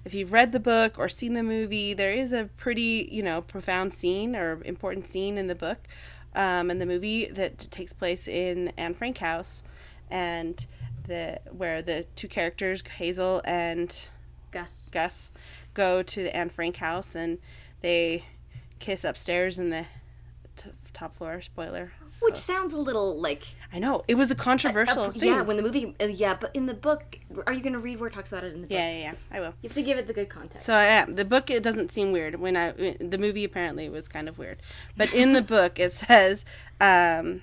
if 0.08 0.14
you've 0.14 0.32
read 0.32 0.52
the 0.52 0.60
book 0.60 0.98
or 0.98 1.06
seen 1.10 1.34
the 1.34 1.42
movie, 1.42 1.92
there 1.92 2.12
is 2.12 2.32
a 2.32 2.48
pretty, 2.56 3.10
you 3.12 3.22
know, 3.22 3.42
profound 3.42 3.92
scene 3.92 4.34
or 4.34 4.62
important 4.64 5.06
scene 5.06 5.36
in 5.36 5.48
the 5.48 5.54
book, 5.54 5.86
um, 6.34 6.70
in 6.70 6.78
the 6.78 6.86
movie 6.86 7.26
that 7.26 7.70
takes 7.70 7.92
place 7.92 8.26
in 8.26 8.72
Anne 8.78 8.94
Frank 8.94 9.18
house, 9.18 9.62
and 10.10 10.64
the 11.06 11.38
where 11.50 11.82
the 11.82 12.06
two 12.16 12.26
characters 12.26 12.82
Hazel 12.96 13.42
and 13.44 14.08
Gus. 14.50 14.88
Gus 14.90 15.30
go 15.74 16.02
to 16.02 16.22
the 16.22 16.34
Anne 16.34 16.48
Frank 16.48 16.78
house 16.78 17.14
and 17.14 17.36
they 17.82 18.24
kiss 18.78 19.04
upstairs 19.04 19.58
in 19.58 19.68
the 19.68 19.84
t- 20.56 20.70
top 20.94 21.18
floor. 21.18 21.42
Spoiler. 21.42 21.92
Which 22.20 22.36
sounds 22.36 22.72
a 22.72 22.78
little 22.78 23.20
like 23.20 23.42
I 23.72 23.78
know 23.78 24.02
it 24.08 24.14
was 24.14 24.30
a 24.30 24.34
controversial 24.34 25.02
uh, 25.02 25.10
thing. 25.12 25.28
yeah. 25.28 25.42
When 25.42 25.56
the 25.56 25.62
movie, 25.62 25.94
uh, 26.00 26.06
yeah, 26.06 26.34
but 26.34 26.50
in 26.54 26.66
the 26.66 26.74
book, 26.74 27.18
are 27.46 27.52
you 27.52 27.60
going 27.60 27.74
to 27.74 27.78
read 27.78 28.00
where 28.00 28.08
it 28.08 28.14
talks 28.14 28.32
about 28.32 28.44
it 28.44 28.54
in 28.54 28.62
the 28.62 28.66
book? 28.66 28.72
yeah, 28.72 28.90
yeah, 28.90 28.98
yeah. 28.98 29.14
I 29.30 29.40
will. 29.40 29.54
You 29.60 29.68
have 29.68 29.74
to 29.74 29.82
give 29.82 29.98
it 29.98 30.06
the 30.06 30.14
good 30.14 30.30
context. 30.30 30.64
So 30.64 30.74
I 30.74 30.84
am. 30.84 31.14
The 31.14 31.24
book 31.24 31.50
it 31.50 31.62
doesn't 31.62 31.92
seem 31.92 32.10
weird 32.10 32.36
when 32.36 32.56
I 32.56 32.72
the 33.00 33.18
movie 33.18 33.44
apparently 33.44 33.88
was 33.88 34.08
kind 34.08 34.28
of 34.28 34.38
weird, 34.38 34.58
but 34.96 35.12
in 35.12 35.34
the 35.34 35.42
book 35.56 35.78
it 35.78 35.92
says, 35.92 36.44
um, 36.80 37.42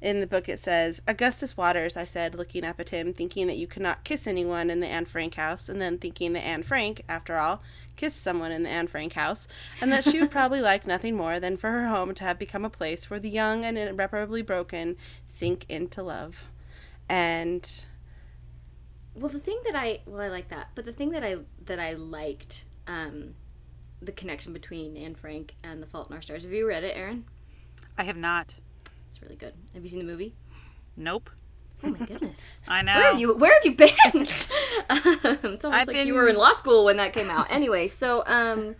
in 0.00 0.20
the 0.20 0.26
book 0.26 0.48
it 0.48 0.60
says 0.60 1.00
Augustus 1.06 1.56
Waters. 1.56 1.96
I 1.96 2.04
said, 2.04 2.34
looking 2.34 2.64
up 2.64 2.78
at 2.80 2.90
him, 2.90 3.12
thinking 3.12 3.46
that 3.46 3.56
you 3.56 3.66
could 3.66 3.82
not 3.82 4.04
kiss 4.04 4.26
anyone 4.26 4.70
in 4.70 4.80
the 4.80 4.86
Anne 4.86 5.06
Frank 5.06 5.34
house, 5.36 5.68
and 5.68 5.80
then 5.80 5.98
thinking 5.98 6.32
that 6.34 6.44
Anne 6.44 6.62
Frank, 6.62 7.02
after 7.08 7.36
all, 7.36 7.62
kissed 7.96 8.22
someone 8.22 8.52
in 8.52 8.62
the 8.62 8.68
Anne 8.68 8.88
Frank 8.88 9.14
house, 9.14 9.48
and 9.80 9.90
that 9.90 10.04
she 10.04 10.20
would 10.20 10.30
probably 10.30 10.60
like 10.62 10.86
nothing 10.86 11.16
more 11.16 11.40
than 11.40 11.56
for 11.56 11.70
her 11.70 11.86
home 11.86 12.14
to 12.14 12.24
have 12.24 12.38
become 12.38 12.64
a 12.64 12.70
place 12.70 13.08
where 13.08 13.20
the 13.20 13.30
young 13.30 13.64
and 13.64 13.78
irreparably 13.78 14.42
broken 14.42 14.96
sink 15.26 15.64
into 15.68 16.02
love, 16.02 16.46
and 17.08 17.84
well, 19.14 19.30
the 19.30 19.40
thing 19.40 19.58
that 19.64 19.74
I 19.74 20.00
well, 20.06 20.20
I 20.20 20.28
like 20.28 20.48
that, 20.48 20.68
but 20.74 20.84
the 20.84 20.92
thing 20.92 21.10
that 21.10 21.24
I 21.24 21.36
that 21.64 21.80
I 21.80 21.94
liked, 21.94 22.64
um, 22.86 23.34
the 24.02 24.12
connection 24.12 24.52
between 24.52 24.96
Anne 24.96 25.14
Frank 25.14 25.54
and 25.62 25.82
The 25.82 25.86
Fault 25.86 26.08
in 26.10 26.14
Our 26.14 26.22
Stars. 26.22 26.42
Have 26.42 26.52
you 26.52 26.68
read 26.68 26.84
it, 26.84 26.96
Erin? 26.96 27.24
I 27.96 28.04
have 28.04 28.16
not. 28.16 28.56
It's 29.16 29.22
really 29.22 29.36
good. 29.36 29.54
Have 29.72 29.82
you 29.82 29.88
seen 29.88 30.00
the 30.00 30.04
movie? 30.04 30.34
Nope. 30.94 31.30
Oh 31.82 31.88
my 31.88 32.04
goodness. 32.04 32.60
I 32.68 32.82
know. 32.82 32.92
Where 32.96 33.10
have 33.10 33.20
you 33.20 33.34
Where 33.34 33.54
have 33.54 33.64
you 33.64 33.74
been? 33.74 33.90
it's 34.14 34.50
almost 35.40 35.64
I've 35.64 35.86
like 35.86 35.96
been- 35.96 36.06
you 36.06 36.12
were 36.12 36.28
in 36.28 36.36
law 36.36 36.52
school 36.52 36.84
when 36.84 36.98
that 36.98 37.14
came 37.14 37.30
out. 37.30 37.46
Anyway, 37.48 37.88
so 37.88 38.24
um, 38.26 38.76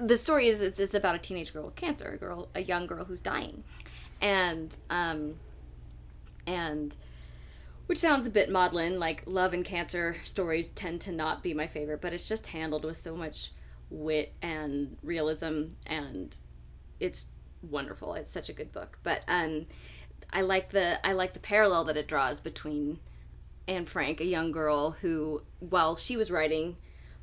the 0.00 0.16
story 0.16 0.48
is 0.48 0.62
it's, 0.62 0.78
it's 0.80 0.94
about 0.94 1.16
a 1.16 1.18
teenage 1.18 1.52
girl 1.52 1.66
with 1.66 1.74
cancer, 1.74 2.08
a 2.08 2.16
girl, 2.16 2.48
a 2.54 2.62
young 2.62 2.86
girl 2.86 3.04
who's 3.04 3.20
dying, 3.20 3.62
and 4.22 4.74
um, 4.88 5.34
and 6.46 6.96
which 7.88 7.98
sounds 7.98 8.24
a 8.26 8.30
bit 8.30 8.50
maudlin. 8.50 8.98
Like 8.98 9.22
love 9.26 9.52
and 9.52 9.66
cancer 9.66 10.16
stories 10.24 10.70
tend 10.70 11.02
to 11.02 11.12
not 11.12 11.42
be 11.42 11.52
my 11.52 11.66
favorite, 11.66 12.00
but 12.00 12.14
it's 12.14 12.26
just 12.26 12.46
handled 12.46 12.86
with 12.86 12.96
so 12.96 13.14
much 13.14 13.52
wit 13.90 14.32
and 14.40 14.96
realism 15.02 15.64
and 15.84 16.38
it's 17.00 17.26
wonderful. 17.62 18.14
It's 18.14 18.30
such 18.30 18.48
a 18.48 18.52
good 18.52 18.72
book. 18.72 18.98
But 19.02 19.22
um, 19.28 19.66
I 20.32 20.42
like 20.42 20.70
the 20.70 21.04
I 21.06 21.12
like 21.12 21.32
the 21.32 21.40
parallel 21.40 21.84
that 21.84 21.96
it 21.96 22.08
draws 22.08 22.40
between 22.40 23.00
Anne 23.66 23.86
Frank, 23.86 24.20
a 24.20 24.24
young 24.24 24.52
girl 24.52 24.92
who, 24.92 25.42
while 25.60 25.96
she 25.96 26.16
was 26.16 26.30
writing, 26.30 26.76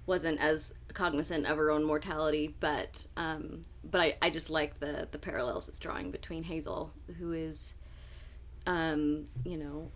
wasn't 0.05 0.39
as 0.39 0.73
cognizant 0.93 1.45
of 1.45 1.57
her 1.57 1.69
own 1.69 1.83
mortality, 1.83 2.55
but 2.59 3.07
um, 3.17 3.61
but 3.83 4.01
I, 4.01 4.15
I 4.21 4.29
just 4.29 4.49
like 4.49 4.79
the 4.79 5.07
the 5.11 5.19
parallels 5.19 5.67
it's 5.67 5.79
drawing 5.79 6.11
between 6.11 6.43
Hazel, 6.43 6.93
who 7.19 7.33
is, 7.33 7.75
um, 8.65 9.27
you 9.45 9.57
know, 9.57 9.91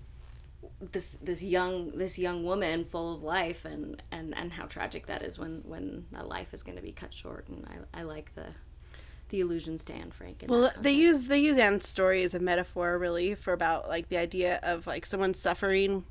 this 0.91 1.17
this 1.21 1.41
young 1.41 1.97
this 1.97 2.19
young 2.19 2.43
woman 2.43 2.85
full 2.85 3.15
of 3.15 3.23
life, 3.23 3.65
and 3.65 4.01
and 4.11 4.35
and 4.35 4.51
how 4.51 4.65
tragic 4.65 5.07
that 5.07 5.23
is 5.23 5.39
when 5.39 5.61
when 5.65 6.05
a 6.13 6.25
life 6.25 6.53
is 6.53 6.63
going 6.63 6.75
to 6.77 6.83
be 6.83 6.91
cut 6.91 7.13
short, 7.13 7.47
and 7.47 7.65
I 7.65 8.01
I 8.01 8.03
like 8.03 8.35
the 8.35 8.47
the 9.31 9.41
allusions 9.41 9.83
to 9.85 9.93
Anne 9.93 10.11
Frank. 10.11 10.45
Well, 10.47 10.61
they 10.61 10.67
context. 10.67 10.95
use 10.97 11.23
they 11.23 11.39
use 11.39 11.57
Anne's 11.57 11.87
story 11.87 12.23
as 12.23 12.35
a 12.35 12.39
metaphor, 12.39 12.97
really, 12.97 13.33
for 13.35 13.53
about 13.53 13.89
like 13.89 14.09
the 14.09 14.17
idea 14.17 14.59
of 14.61 14.85
like 14.85 15.05
someone 15.05 15.33
suffering. 15.33 16.05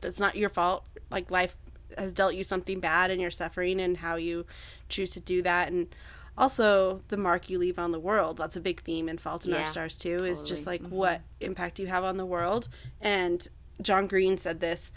That's 0.00 0.18
not 0.18 0.34
your 0.34 0.48
fault. 0.48 0.84
Like 1.10 1.30
life 1.30 1.56
has 1.96 2.12
dealt 2.12 2.34
you 2.34 2.42
something 2.42 2.80
bad, 2.80 3.10
and 3.10 3.20
you're 3.20 3.30
suffering, 3.30 3.80
and 3.80 3.98
how 3.98 4.16
you 4.16 4.46
choose 4.88 5.12
to 5.12 5.20
do 5.20 5.42
that, 5.42 5.70
and 5.70 5.94
also 6.36 7.02
the 7.08 7.16
mark 7.16 7.48
you 7.48 7.58
leave 7.58 7.78
on 7.78 7.92
the 7.92 8.00
world. 8.00 8.38
That's 8.38 8.56
a 8.56 8.60
big 8.60 8.82
theme 8.82 9.08
in 9.08 9.18
Fault 9.18 9.46
in 9.46 9.54
Our 9.54 9.68
Stars 9.68 9.96
too. 9.96 10.16
Is 10.16 10.42
just 10.42 10.64
totally. 10.64 10.78
like 10.78 10.82
mm-hmm. 10.82 10.96
what 10.96 11.20
impact 11.40 11.76
do 11.76 11.82
you 11.82 11.88
have 11.88 12.04
on 12.04 12.16
the 12.16 12.26
world. 12.26 12.68
And 13.00 13.46
John 13.80 14.06
Green 14.06 14.36
said 14.36 14.60
this 14.60 14.92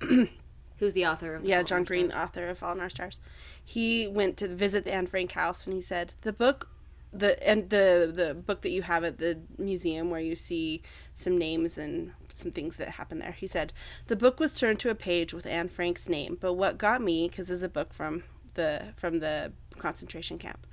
who's 0.82 0.94
the 0.94 1.06
author 1.06 1.36
of 1.36 1.44
yeah, 1.44 1.62
John 1.62 1.84
Green, 1.84 2.10
author 2.10 2.48
of 2.48 2.58
Fault 2.58 2.76
in 2.76 2.82
Our 2.82 2.90
Stars. 2.90 3.20
He 3.64 4.08
went 4.08 4.36
to 4.38 4.48
visit 4.48 4.84
the 4.84 4.92
Anne 4.92 5.06
Frank 5.06 5.30
house 5.30 5.64
and 5.64 5.74
he 5.74 5.80
said 5.80 6.14
the 6.22 6.32
book, 6.32 6.68
the 7.12 7.46
and 7.46 7.70
the 7.70 8.10
the 8.12 8.34
book 8.34 8.62
that 8.62 8.70
you 8.70 8.82
have 8.82 9.04
at 9.04 9.18
the 9.18 9.38
museum 9.58 10.10
where 10.10 10.20
you 10.20 10.34
see 10.34 10.82
some 11.14 11.36
names 11.36 11.76
and 11.76 12.12
some 12.30 12.50
things 12.50 12.76
that 12.76 12.90
happened 12.90 13.20
there. 13.20 13.32
He 13.32 13.46
said 13.46 13.72
the 14.06 14.16
book 14.16 14.40
was 14.40 14.54
turned 14.54 14.80
to 14.80 14.90
a 14.90 14.94
page 14.94 15.34
with 15.34 15.46
Anne 15.46 15.68
Frank's 15.68 16.08
name, 16.08 16.38
but 16.40 16.54
what 16.54 16.78
got 16.78 17.02
me 17.02 17.28
because 17.28 17.48
this 17.48 17.58
is 17.58 17.62
a 17.62 17.68
book 17.68 17.92
from 17.92 18.24
the 18.54 18.88
from 18.96 19.20
the 19.20 19.52
concentration 19.78 20.38
camp. 20.38 20.66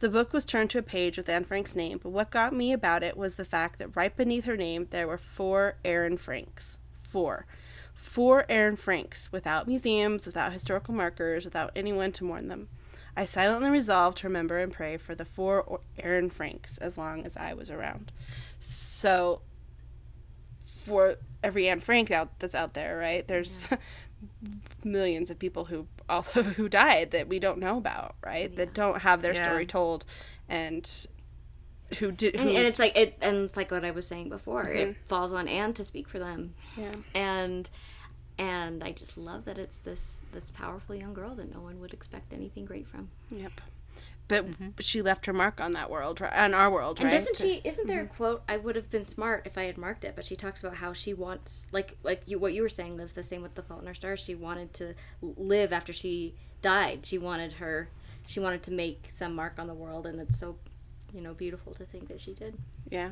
The 0.00 0.08
book 0.08 0.32
was 0.32 0.44
turned 0.44 0.70
to 0.70 0.78
a 0.78 0.82
page 0.82 1.16
with 1.16 1.28
Anne 1.28 1.44
Frank's 1.44 1.76
name, 1.76 2.00
but 2.02 2.10
what 2.10 2.30
got 2.30 2.52
me 2.52 2.72
about 2.72 3.02
it 3.02 3.16
was 3.16 3.34
the 3.34 3.44
fact 3.44 3.78
that 3.78 3.94
right 3.96 4.16
beneath 4.16 4.44
her 4.44 4.56
name 4.56 4.88
there 4.90 5.06
were 5.06 5.18
four 5.18 5.76
Aaron 5.84 6.16
Franks. 6.16 6.78
Four 7.00 7.46
four 7.94 8.44
Aaron 8.48 8.76
Franks, 8.76 9.30
without 9.30 9.68
museums, 9.68 10.26
without 10.26 10.52
historical 10.52 10.94
markers, 10.94 11.44
without 11.44 11.70
anyone 11.76 12.12
to 12.12 12.24
mourn 12.24 12.48
them. 12.48 12.68
I 13.16 13.24
silently 13.26 13.70
resolved 13.70 14.18
to 14.18 14.26
remember 14.26 14.58
and 14.58 14.72
pray 14.72 14.96
for 14.96 15.14
the 15.14 15.24
four 15.24 15.62
or- 15.62 15.80
Aaron 15.98 16.30
Franks 16.30 16.78
as 16.78 16.96
long 16.96 17.24
as 17.26 17.36
I 17.36 17.52
was 17.54 17.70
around. 17.70 18.10
So, 18.60 19.42
for 20.84 21.16
every 21.42 21.68
Anne 21.68 21.80
Frank 21.80 22.10
out 22.10 22.38
that's 22.38 22.54
out 22.54 22.74
there, 22.74 22.96
right? 22.96 23.26
There's 23.26 23.68
millions 24.84 25.30
of 25.30 25.38
people 25.38 25.66
who 25.66 25.86
also 26.08 26.42
who 26.58 26.68
died 26.68 27.10
that 27.10 27.28
we 27.28 27.38
don't 27.38 27.58
know 27.58 27.76
about, 27.76 28.16
right? 28.24 28.54
That 28.56 28.74
don't 28.74 29.02
have 29.02 29.22
their 29.22 29.34
Yeah. 29.34 29.44
story 29.44 29.66
told, 29.66 30.04
and 30.48 30.88
who 31.98 32.12
did. 32.12 32.36
Who, 32.36 32.48
and, 32.48 32.56
and 32.56 32.66
it's 32.66 32.78
like 32.78 32.96
it 32.96 33.18
and 33.20 33.44
it's 33.44 33.56
like 33.56 33.70
what 33.70 33.84
I 33.84 33.90
was 33.90 34.06
saying 34.06 34.28
before. 34.28 34.64
It 34.64 34.88
mm-hmm. 34.88 35.06
falls 35.06 35.32
on 35.32 35.48
Anne 35.48 35.74
to 35.74 35.84
speak 35.84 36.08
for 36.08 36.18
them. 36.18 36.54
yeah. 36.76 36.92
And 37.14 37.68
and 38.38 38.82
I 38.82 38.92
just 38.92 39.16
love 39.16 39.44
that 39.44 39.58
it's 39.58 39.78
this 39.78 40.22
this 40.32 40.50
powerful 40.50 40.94
young 40.94 41.14
girl 41.14 41.34
that 41.34 41.52
no 41.52 41.60
one 41.60 41.80
would 41.80 41.92
expect 41.92 42.32
anything 42.32 42.64
great 42.64 42.86
from. 42.86 43.10
Yep. 43.30 43.60
But 44.28 44.50
mm-hmm. 44.50 44.68
she 44.78 45.02
left 45.02 45.26
her 45.26 45.32
mark 45.32 45.60
on 45.60 45.72
that 45.72 45.90
world, 45.90 46.20
right? 46.20 46.32
On 46.32 46.54
our 46.54 46.70
world, 46.70 46.98
And 47.00 47.06
right? 47.06 47.18
doesn't 47.18 47.36
she? 47.36 47.60
Isn't 47.64 47.86
there 47.86 48.00
a 48.00 48.04
mm-hmm. 48.04 48.14
quote? 48.14 48.42
I 48.48 48.56
would 48.56 48.76
have 48.76 48.88
been 48.88 49.04
smart 49.04 49.46
if 49.46 49.58
I 49.58 49.64
had 49.64 49.76
marked 49.76 50.04
it. 50.04 50.14
But 50.16 50.24
she 50.24 50.36
talks 50.36 50.62
about 50.62 50.76
how 50.76 50.92
she 50.92 51.12
wants, 51.12 51.66
like, 51.72 51.98
like 52.02 52.22
you, 52.26 52.38
what 52.38 52.54
you 52.54 52.62
were 52.62 52.68
saying 52.68 52.98
is 53.00 53.12
the 53.12 53.22
same 53.22 53.42
with 53.42 53.56
the 53.56 53.62
Fault 53.62 53.82
in 53.82 53.88
Our 53.88 53.94
Stars. 53.94 54.20
She 54.20 54.34
wanted 54.34 54.72
to 54.74 54.94
live 55.20 55.72
after 55.72 55.92
she 55.92 56.34
died. 56.62 57.04
She 57.04 57.18
wanted 57.18 57.54
her, 57.54 57.90
she 58.26 58.40
wanted 58.40 58.62
to 58.62 58.70
make 58.70 59.08
some 59.10 59.34
mark 59.34 59.58
on 59.58 59.66
the 59.66 59.74
world, 59.74 60.06
and 60.06 60.20
it's 60.20 60.38
so, 60.38 60.56
you 61.12 61.20
know, 61.20 61.34
beautiful 61.34 61.74
to 61.74 61.84
think 61.84 62.08
that 62.08 62.20
she 62.20 62.32
did. 62.32 62.56
Yeah. 62.88 63.10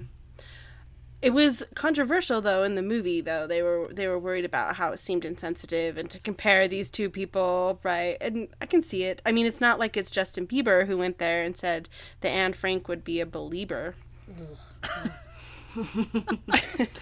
It 1.23 1.35
was 1.35 1.63
controversial 1.75 2.41
though 2.41 2.63
in 2.63 2.77
the 2.77 2.83
movie 2.83 3.21
though. 3.21 3.47
They 3.47 3.63
were 3.63 3.89
they 3.93 4.09
were 4.09 4.19
worried 4.19 4.45
about 4.47 4.77
how 4.77 4.91
it 4.93 4.99
seemed 4.99 5.25
insensitive 5.25 5.99
and 5.99 6.11
to 6.11 6.19
compare 6.19 6.67
these 6.67 6.91
two 6.91 7.11
people, 7.11 7.79
right? 7.83 8.17
And 8.23 8.49
I 8.61 8.67
can 8.67 8.83
see 8.83 9.03
it. 9.05 9.21
I 9.27 9.33
mean, 9.33 9.45
it's 9.45 9.61
not 9.61 9.79
like 9.79 9.97
it's 9.99 10.11
Justin 10.11 10.47
Bieber 10.47 10.87
who 10.87 10.97
went 10.97 11.19
there 11.19 11.43
and 11.45 11.57
said 11.57 11.89
that 12.23 12.31
Anne 12.31 12.55
Frank 12.55 12.89
would 12.89 13.05
be 13.05 13.21
a 13.21 13.27
believer. 13.27 13.95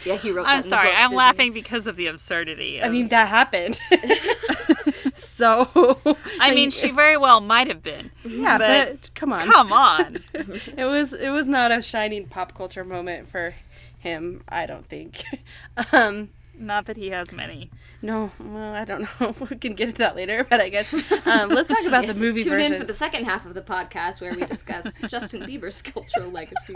Yeah, 0.04 0.16
he 0.16 0.30
wrote. 0.30 0.44
That 0.44 0.56
I'm 0.56 0.62
sorry. 0.62 0.88
book, 0.88 0.94
I'm 0.98 1.02
didn't 1.04 1.10
he? 1.12 1.16
laughing 1.16 1.52
because 1.54 1.86
of 1.86 1.96
the 1.96 2.06
absurdity. 2.06 2.82
I 2.82 2.90
mean, 2.90 3.08
that 3.08 3.28
happened. 3.28 3.80
so 5.14 5.98
I 6.38 6.54
mean, 6.54 6.70
she 6.70 6.90
very 6.90 7.16
well 7.16 7.40
might 7.40 7.68
have 7.68 7.82
been. 7.82 8.10
yeah, 8.24 8.58
but- 8.58 9.00
but, 9.00 9.14
come 9.14 9.32
on. 9.32 9.40
Come 9.40 9.72
on. 9.72 10.18
It 10.34 10.84
was 10.84 11.14
it 11.14 11.30
was 11.30 11.48
not 11.48 11.70
a 11.72 11.80
shining 11.80 12.26
pop 12.26 12.54
culture 12.54 12.84
moment 12.84 13.28
for 13.30 13.54
him, 13.98 14.42
I 14.48 14.66
don't 14.66 14.86
think. 14.86 15.24
um 15.92 16.30
Not 16.60 16.86
that 16.86 16.96
he 16.96 17.10
has 17.10 17.32
many. 17.32 17.70
No, 18.02 18.32
well, 18.40 18.74
I 18.74 18.84
don't 18.84 19.02
know. 19.20 19.34
We 19.50 19.56
can 19.56 19.74
get 19.74 19.88
into 19.90 19.98
that 19.98 20.16
later, 20.16 20.44
but 20.48 20.60
I 20.60 20.68
guess 20.68 20.92
um, 21.26 21.48
let's 21.56 21.68
talk 21.68 21.84
about 21.86 22.04
Yes, 22.06 22.14
the 22.16 22.20
movie 22.20 22.42
Tune 22.42 22.54
version. 22.54 22.72
in 22.74 22.80
for 22.80 22.86
the 22.86 22.92
second 22.92 23.24
half 23.26 23.46
of 23.46 23.54
the 23.54 23.62
podcast 23.62 24.20
where 24.20 24.34
we 24.34 24.44
discuss 24.44 24.98
Justin 25.08 25.42
Bieber's 25.42 25.82
cultural 25.82 26.30
legacy. 26.30 26.74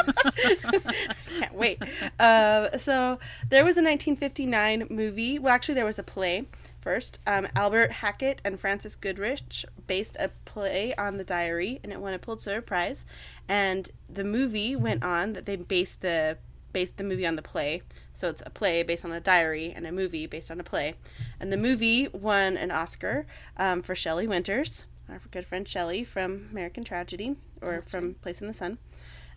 Can't 1.39 1.55
wait. 1.55 1.83
Uh, 2.19 2.77
so 2.79 3.19
there 3.51 3.65
was 3.65 3.77
a 3.77 3.83
1959 3.83 4.87
movie. 4.91 5.39
Well, 5.39 5.53
actually, 5.53 5.75
there 5.75 5.85
was 5.85 5.99
a 5.99 6.03
play 6.05 6.47
first. 6.81 7.19
Um, 7.27 7.47
Albert 7.57 7.93
Hackett 7.93 8.41
and 8.45 8.59
Frances 8.61 8.97
Goodrich 8.97 9.65
based 9.87 10.17
a 10.19 10.31
play 10.45 10.95
on 10.97 11.19
the 11.19 11.25
diary, 11.25 11.81
and 11.83 11.93
it 11.93 12.01
won 12.01 12.15
a 12.15 12.19
Pulitzer 12.19 12.61
Prize. 12.63 13.05
And 13.49 13.91
the 14.09 14.25
movie 14.25 14.77
went 14.77 15.03
on 15.05 15.33
that 15.35 15.47
they 15.47 15.57
based 15.57 16.01
the 16.01 16.39
based 16.73 16.97
the 16.97 17.05
movie 17.05 17.27
on 17.27 17.37
the 17.37 17.43
play. 17.43 17.83
So 18.15 18.29
it's 18.29 18.43
a 18.45 18.51
play 18.51 18.83
based 18.83 19.05
on 19.05 19.13
a 19.13 19.21
diary 19.21 19.73
and 19.75 19.87
a 19.87 19.93
movie 19.93 20.27
based 20.27 20.51
on 20.51 20.61
a 20.61 20.65
play. 20.65 20.95
And 21.41 21.53
the 21.53 21.57
movie 21.57 22.09
won 22.09 22.57
an 22.57 22.71
Oscar 22.71 23.27
um, 23.57 23.83
for 23.83 23.95
Shelley 23.95 24.27
Winters, 24.27 24.85
our 25.09 25.21
good 25.31 25.47
friend 25.47 25.67
Shelley 25.69 26.05
from 26.05 26.49
American 26.51 26.85
Tragedy 26.85 27.37
or 27.61 27.83
from 27.87 28.15
Place 28.15 28.41
in 28.41 28.49
the 28.49 28.55
Sun. 28.55 28.79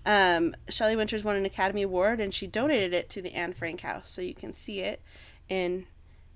Um, 0.05 0.55
Shelley 0.69 0.95
Winters 0.95 1.23
won 1.23 1.35
an 1.35 1.45
Academy 1.45 1.81
Award, 1.81 2.19
and 2.19 2.31
she 2.33 2.45
donated 2.45 2.93
it 2.93 3.09
to 3.09 3.21
the 3.23 3.33
Anne 3.33 3.53
Frank 3.53 3.81
House, 3.81 4.11
so 4.11 4.21
you 4.21 4.35
can 4.35 4.53
see 4.53 4.81
it 4.81 5.01
in 5.49 5.87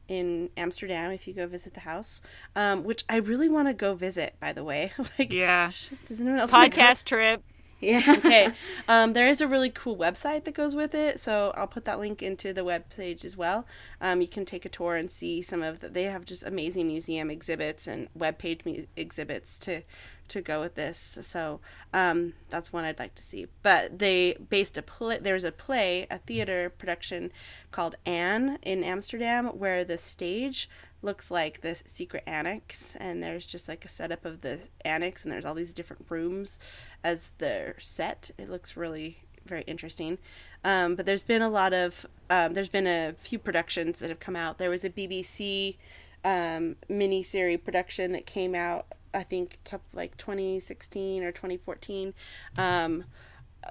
in 0.07 0.49
Amsterdam 0.57 1.11
if 1.11 1.27
you 1.27 1.35
go 1.35 1.45
visit 1.45 1.75
the 1.75 1.81
house. 1.81 2.19
Um, 2.55 2.83
which 2.83 3.03
I 3.07 3.17
really 3.17 3.47
want 3.47 3.67
to 3.67 3.75
go 3.75 3.93
visit, 3.93 4.33
by 4.39 4.53
the 4.53 4.63
way. 4.63 4.91
like, 5.19 5.31
Yeah. 5.31 5.69
does 6.07 6.19
anyone 6.19 6.39
else? 6.39 6.51
Podcast 6.51 7.03
trip. 7.05 7.43
Yeah. 7.79 8.01
okay. 8.17 8.49
Um, 8.87 9.13
there 9.13 9.29
is 9.29 9.39
a 9.39 9.47
really 9.47 9.69
cool 9.69 9.95
website 9.95 10.45
that 10.45 10.55
goes 10.55 10.75
with 10.75 10.95
it, 10.95 11.19
so 11.19 11.53
I'll 11.55 11.67
put 11.67 11.85
that 11.85 11.99
link 11.99 12.23
into 12.23 12.53
the 12.53 12.63
web 12.63 12.89
page 12.89 13.23
as 13.23 13.37
well. 13.37 13.67
Um, 14.01 14.19
you 14.19 14.27
can 14.27 14.45
take 14.45 14.65
a 14.65 14.69
tour 14.69 14.95
and 14.95 15.11
see 15.11 15.43
some 15.43 15.61
of 15.61 15.79
the. 15.79 15.89
They 15.89 16.05
have 16.05 16.25
just 16.25 16.43
amazing 16.43 16.87
museum 16.87 17.29
exhibits 17.29 17.85
and 17.85 18.07
web 18.15 18.39
page 18.39 18.61
mu- 18.65 18.87
exhibits 18.97 19.59
to 19.59 19.83
to 20.29 20.41
go 20.41 20.61
with 20.61 20.73
this. 20.75 21.19
So 21.21 21.59
um, 21.93 22.33
that's 22.49 22.73
one 22.73 22.83
I'd 22.83 22.97
like 22.97 23.13
to 23.15 23.23
see. 23.23 23.45
But 23.61 23.99
they 23.99 24.33
based 24.33 24.77
a 24.77 24.81
play. 24.81 25.19
There's 25.19 25.43
a 25.43 25.51
play, 25.51 26.07
a 26.09 26.17
theater 26.17 26.69
production 26.69 27.31
called 27.71 27.95
Anne 28.07 28.57
in 28.63 28.83
Amsterdam, 28.83 29.47
where 29.47 29.83
the 29.83 29.97
stage 29.99 30.67
looks 31.01 31.31
like 31.31 31.61
the 31.61 31.79
secret 31.85 32.23
annex 32.27 32.95
and 32.97 33.23
there's 33.23 33.45
just 33.45 33.69
like 33.69 33.85
a 33.85 33.89
setup 33.89 34.25
of 34.25 34.41
the 34.41 34.59
annex 34.83 35.23
and 35.23 35.31
there's 35.31 35.45
all 35.45 35.53
these 35.53 35.73
different 35.73 36.05
rooms 36.09 36.59
as 37.03 37.31
their 37.37 37.75
set. 37.79 38.31
It 38.37 38.49
looks 38.49 38.75
really 38.77 39.19
very 39.45 39.63
interesting. 39.63 40.17
Um, 40.63 40.95
but 40.95 41.05
there's 41.05 41.23
been 41.23 41.41
a 41.41 41.49
lot 41.49 41.73
of 41.73 42.05
um, 42.29 42.53
there's 42.53 42.69
been 42.69 42.87
a 42.87 43.15
few 43.17 43.39
productions 43.39 43.99
that 43.99 44.09
have 44.09 44.19
come 44.19 44.35
out. 44.35 44.57
There 44.57 44.69
was 44.69 44.83
a 44.83 44.89
bbc 44.89 45.77
um, 46.23 46.75
miniseries 46.89 47.63
production 47.63 48.11
that 48.11 48.25
came 48.25 48.53
out 48.53 48.85
i 49.13 49.23
think 49.23 49.57
like 49.93 50.17
2016 50.17 51.23
or 51.23 51.31
2014 51.31 52.13
um, 52.57 53.05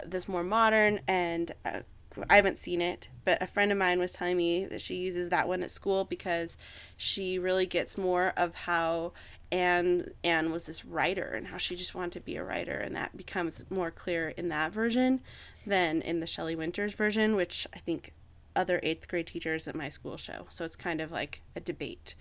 this 0.05 0.26
more 0.26 0.43
modern 0.43 1.01
and 1.07 1.53
uh, 1.64 1.81
I 2.29 2.37
haven't 2.37 2.59
seen 2.59 2.81
it, 2.81 3.09
but 3.24 3.41
a 3.41 3.47
friend 3.47 3.70
of 3.70 3.79
mine 3.79 3.99
was 3.99 4.12
telling 4.12 4.37
me 4.37 4.64
that 4.66 4.81
she 4.81 4.97
uses 4.97 5.29
that 5.29 5.47
one 5.47 5.62
at 5.62 5.70
school 5.70 6.05
because 6.05 6.57
she 6.97 7.39
really 7.39 7.66
gets 7.66 7.97
more 7.97 8.33
of 8.37 8.55
how 8.55 9.12
Anne 9.51 10.11
Anne 10.23 10.53
was 10.53 10.65
this 10.65 10.85
writer 10.85 11.25
and 11.25 11.49
how 11.49 11.57
she 11.57 11.75
just 11.75 11.95
wanted 11.95 12.13
to 12.13 12.21
be 12.21 12.37
a 12.37 12.45
writer, 12.45 12.77
and 12.77 12.95
that 12.97 13.17
becomes 13.17 13.63
more 13.71 13.91
clear 13.91 14.31
in 14.31 14.49
that 14.49 14.73
version 14.73 15.21
than 15.67 16.03
in 16.03 16.21
the 16.21 16.27
Shelley 16.27 16.55
Winters 16.55 16.93
version, 16.93 17.37
which 17.37 17.67
I 17.75 17.79
think 17.79 18.13
other 18.55 18.81
eighth 18.83 19.09
grade 19.09 19.27
teachers 19.27 19.69
at 19.69 19.75
my 19.75 19.89
school 19.89 20.17
show. 20.17 20.47
So 20.51 20.65
it's 20.65 20.77
kind 20.77 21.01
of 21.01 21.13
like 21.13 21.43
a 21.55 21.61
debate 21.61 22.15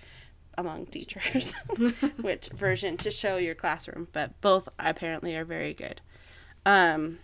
among 0.57 0.87
teachers 0.87 1.53
which 2.21 2.49
version 2.49 2.97
to 2.97 3.11
show 3.11 3.37
your 3.37 3.55
classroom, 3.55 4.07
but 4.11 4.39
both 4.41 4.69
apparently 4.79 5.35
are 5.35 5.45
very 5.45 5.73
good. 5.73 6.01
Um, 6.65 7.19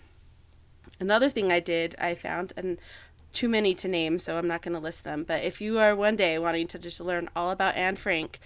another 1.00 1.30
thing 1.30 1.52
I 1.52 1.60
did, 1.60 1.96
I 2.00 2.16
found, 2.16 2.54
and 2.56 2.80
too 3.34 3.50
many 3.50 3.74
to 3.76 3.88
name, 3.88 4.20
so 4.20 4.38
I'm 4.38 4.48
not 4.48 4.62
going 4.62 4.76
to 4.76 4.80
list 4.80 5.04
them. 5.04 5.24
But 5.24 5.44
if 5.44 5.60
you 5.60 5.80
are 5.80 5.96
one 5.96 6.16
day 6.16 6.38
wanting 6.38 6.68
to 6.68 6.80
just 6.80 7.02
learn 7.02 7.30
all 7.36 7.50
about 7.50 7.76
Anne 7.76 7.96
Frank, 7.96 8.40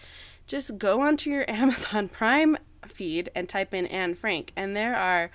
just 0.48 0.78
go 0.78 1.02
onto 1.02 1.30
your 1.30 1.50
Amazon 1.50 2.08
Prime 2.08 2.58
feed 2.86 3.30
and 3.36 3.48
type 3.48 3.74
in 3.74 3.86
Anne 3.88 4.16
Frank, 4.16 4.54
and 4.56 4.76
there 4.76 4.96
are 4.96 5.30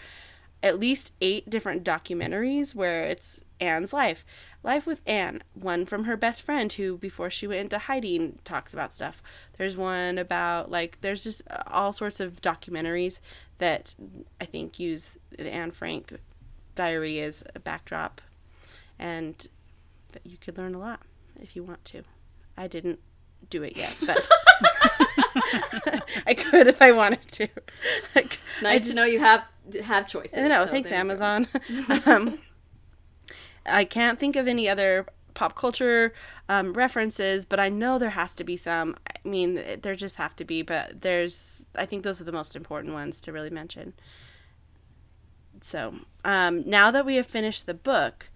at 0.62 0.78
least 0.78 1.12
eight 1.20 1.48
different 1.50 1.84
documentaries 1.84 2.74
where 2.74 3.04
it's 3.04 3.44
Anne's 3.60 3.92
life. 3.92 4.24
Life 4.62 4.86
with 4.86 5.00
Anne, 5.06 5.42
one 5.54 5.86
from 5.86 6.04
her 6.04 6.16
best 6.16 6.42
friend 6.42 6.72
who, 6.72 6.96
before 6.96 7.30
she 7.30 7.48
went 7.48 7.60
into 7.60 7.78
hiding, 7.78 8.38
talks 8.44 8.72
about 8.72 8.94
stuff. 8.94 9.22
There's 9.58 9.76
one 9.76 10.18
about, 10.18 10.70
like, 10.70 11.00
there's 11.00 11.24
just 11.24 11.42
all 11.66 11.92
sorts 11.92 12.20
of 12.20 12.40
documentaries 12.40 13.18
that 13.58 13.94
I 14.40 14.44
think 14.44 14.78
use 14.78 15.18
the 15.36 15.52
Anne 15.52 15.72
Frank 15.72 16.12
diary 16.76 17.20
as 17.20 17.42
a 17.56 17.60
backdrop. 17.60 18.20
And 19.00 19.46
you 20.22 20.36
could 20.36 20.56
learn 20.56 20.76
a 20.76 20.78
lot 20.78 21.00
if 21.40 21.56
you 21.56 21.64
want 21.64 21.84
to. 21.86 22.02
I 22.56 22.68
didn't 22.68 23.00
do 23.50 23.62
it 23.62 23.76
yet, 23.76 23.96
but 24.06 24.28
I 26.26 26.34
could 26.34 26.66
if 26.66 26.80
I 26.82 26.92
wanted 26.92 27.26
to. 27.32 27.48
Like, 28.14 28.38
Nice 28.62 28.80
just- 28.82 28.90
to 28.90 28.96
know 28.96 29.04
you 29.04 29.20
have 29.20 29.44
have 29.84 30.06
choices. 30.06 30.36
I 30.36 30.48
know. 30.48 30.64
so 30.64 30.70
Thanks, 30.72 30.90
there 30.90 30.98
you 31.04 31.14
go. 31.16 31.24
Amazon. 31.24 31.48
um, 32.06 32.38
I 33.64 33.84
can't 33.84 34.18
think 34.18 34.34
of 34.36 34.48
any 34.48 34.68
other 34.68 35.06
pop 35.34 35.54
culture 35.56 36.12
um, 36.48 36.72
references, 36.74 37.44
but 37.44 37.60
I 37.60 37.68
know 37.68 37.98
there 37.98 38.10
has 38.10 38.34
to 38.36 38.44
be 38.44 38.56
some. 38.56 38.96
I 39.06 39.28
mean, 39.28 39.62
there 39.82 39.94
just 39.94 40.16
have 40.16 40.34
to 40.36 40.44
be, 40.44 40.62
but 40.62 41.02
there's. 41.02 41.66
I 41.74 41.86
think 41.86 42.02
those 42.02 42.20
are 42.20 42.24
the 42.24 42.32
most 42.32 42.56
important 42.56 42.92
ones 42.92 43.20
to 43.22 43.32
really 43.32 43.50
mention. 43.50 43.94
So 45.60 45.94
um, 46.24 46.68
now 46.68 46.90
that 46.90 47.06
we 47.06 47.16
have 47.16 47.26
finished 47.26 47.66
the 47.66 47.74
book, 47.74 48.30